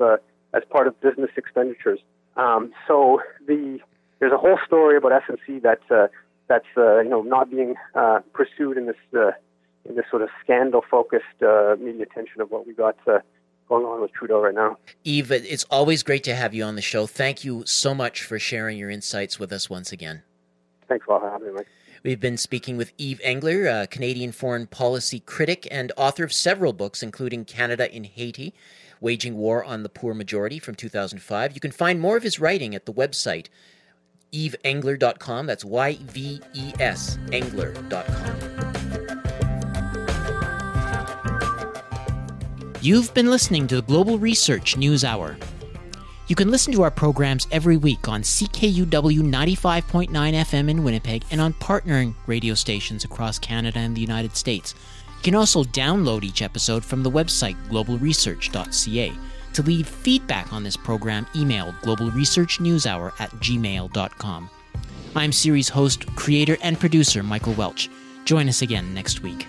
as 0.53 0.63
part 0.69 0.87
of 0.87 0.99
business 1.01 1.29
expenditures. 1.35 1.99
Um, 2.37 2.73
so 2.87 3.21
the 3.47 3.79
there's 4.19 4.33
a 4.33 4.37
whole 4.37 4.59
story 4.65 4.97
about 4.97 5.11
SNC 5.23 5.61
that 5.63 5.79
uh, 5.89 6.07
that's 6.47 6.65
uh, 6.77 6.99
you 6.99 7.09
know 7.09 7.21
not 7.21 7.49
being 7.49 7.75
uh, 7.95 8.19
pursued 8.33 8.77
in 8.77 8.85
this 8.85 8.95
uh, 9.15 9.31
in 9.85 9.95
this 9.95 10.05
sort 10.09 10.21
of 10.21 10.29
scandal 10.43 10.83
focused 10.89 11.41
uh, 11.41 11.75
media 11.79 12.03
attention 12.03 12.41
of 12.41 12.51
what 12.51 12.67
we 12.67 12.73
got 12.73 12.97
uh, 13.07 13.19
going 13.69 13.85
on 13.85 14.01
with 14.01 14.11
Trudeau 14.13 14.41
right 14.41 14.53
now. 14.53 14.77
Yves, 15.05 15.31
it's 15.31 15.63
always 15.65 16.03
great 16.03 16.23
to 16.25 16.35
have 16.35 16.53
you 16.53 16.63
on 16.63 16.75
the 16.75 16.81
show. 16.81 17.07
Thank 17.07 17.43
you 17.43 17.63
so 17.65 17.93
much 17.93 18.23
for 18.23 18.39
sharing 18.39 18.77
your 18.77 18.89
insights 18.89 19.39
with 19.39 19.51
us 19.51 19.69
once 19.69 19.91
again. 19.91 20.23
Thanks 20.87 21.05
a 21.07 21.11
lot 21.11 21.21
for 21.21 21.29
having 21.29 21.55
me. 21.55 21.61
We've 22.03 22.19
been 22.19 22.37
speaking 22.37 22.77
with 22.77 22.93
Yves 22.99 23.19
Engler, 23.23 23.65
a 23.65 23.87
Canadian 23.87 24.31
foreign 24.31 24.67
policy 24.67 25.19
critic 25.19 25.67
and 25.71 25.91
author 25.97 26.23
of 26.23 26.31
several 26.31 26.71
books, 26.71 27.01
including 27.01 27.45
Canada 27.45 27.91
in 27.91 28.03
Haiti, 28.03 28.53
Waging 29.01 29.35
War 29.35 29.63
on 29.63 29.83
the 29.83 29.89
Poor 29.89 30.13
Majority 30.13 30.59
from 30.59 30.75
2005. 30.75 31.53
You 31.53 31.59
can 31.59 31.71
find 31.71 31.99
more 31.99 32.17
of 32.17 32.23
his 32.23 32.39
writing 32.39 32.75
at 32.75 32.85
the 32.85 32.93
website 32.93 33.47
yvesengler.com. 34.33 35.45
That's 35.45 35.63
Y 35.65 35.97
V 36.01 36.41
E 36.53 36.73
S 36.79 37.17
engler.com. 37.31 38.55
You've 42.81 43.13
been 43.15 43.31
listening 43.31 43.65
to 43.67 43.77
the 43.77 43.81
Global 43.81 44.19
Research 44.19 44.77
News 44.77 45.03
Hour. 45.03 45.37
You 46.27 46.35
can 46.35 46.49
listen 46.49 46.73
to 46.73 46.83
our 46.83 46.91
programs 46.91 47.47
every 47.51 47.77
week 47.77 48.07
on 48.07 48.21
CKUW 48.21 48.87
95.9 48.87 50.09
FM 50.09 50.69
in 50.69 50.83
Winnipeg 50.83 51.23
and 51.31 51.39
on 51.39 51.53
partnering 51.53 52.15
radio 52.27 52.53
stations 52.55 53.03
across 53.03 53.39
Canada 53.39 53.79
and 53.79 53.95
the 53.95 54.01
United 54.01 54.35
States. 54.35 54.73
You 55.25 55.31
can 55.31 55.39
also 55.39 55.63
download 55.63 56.23
each 56.23 56.43
episode 56.43 56.85
from 56.85 57.01
the 57.01 57.09
website 57.09 57.55
globalresearch.ca. 57.69 59.11
To 59.53 59.61
leave 59.63 59.87
feedback 59.87 60.53
on 60.53 60.61
this 60.61 60.77
program, 60.77 61.25
email 61.35 61.73
globalresearchnewshour 61.81 63.19
at 63.19 63.31
gmail.com. 63.31 64.49
I'm 65.15 65.31
series 65.31 65.67
host, 65.67 66.05
creator, 66.15 66.57
and 66.61 66.79
producer 66.79 67.23
Michael 67.23 67.53
Welch. 67.53 67.89
Join 68.25 68.47
us 68.47 68.61
again 68.61 68.93
next 68.93 69.23
week. 69.23 69.47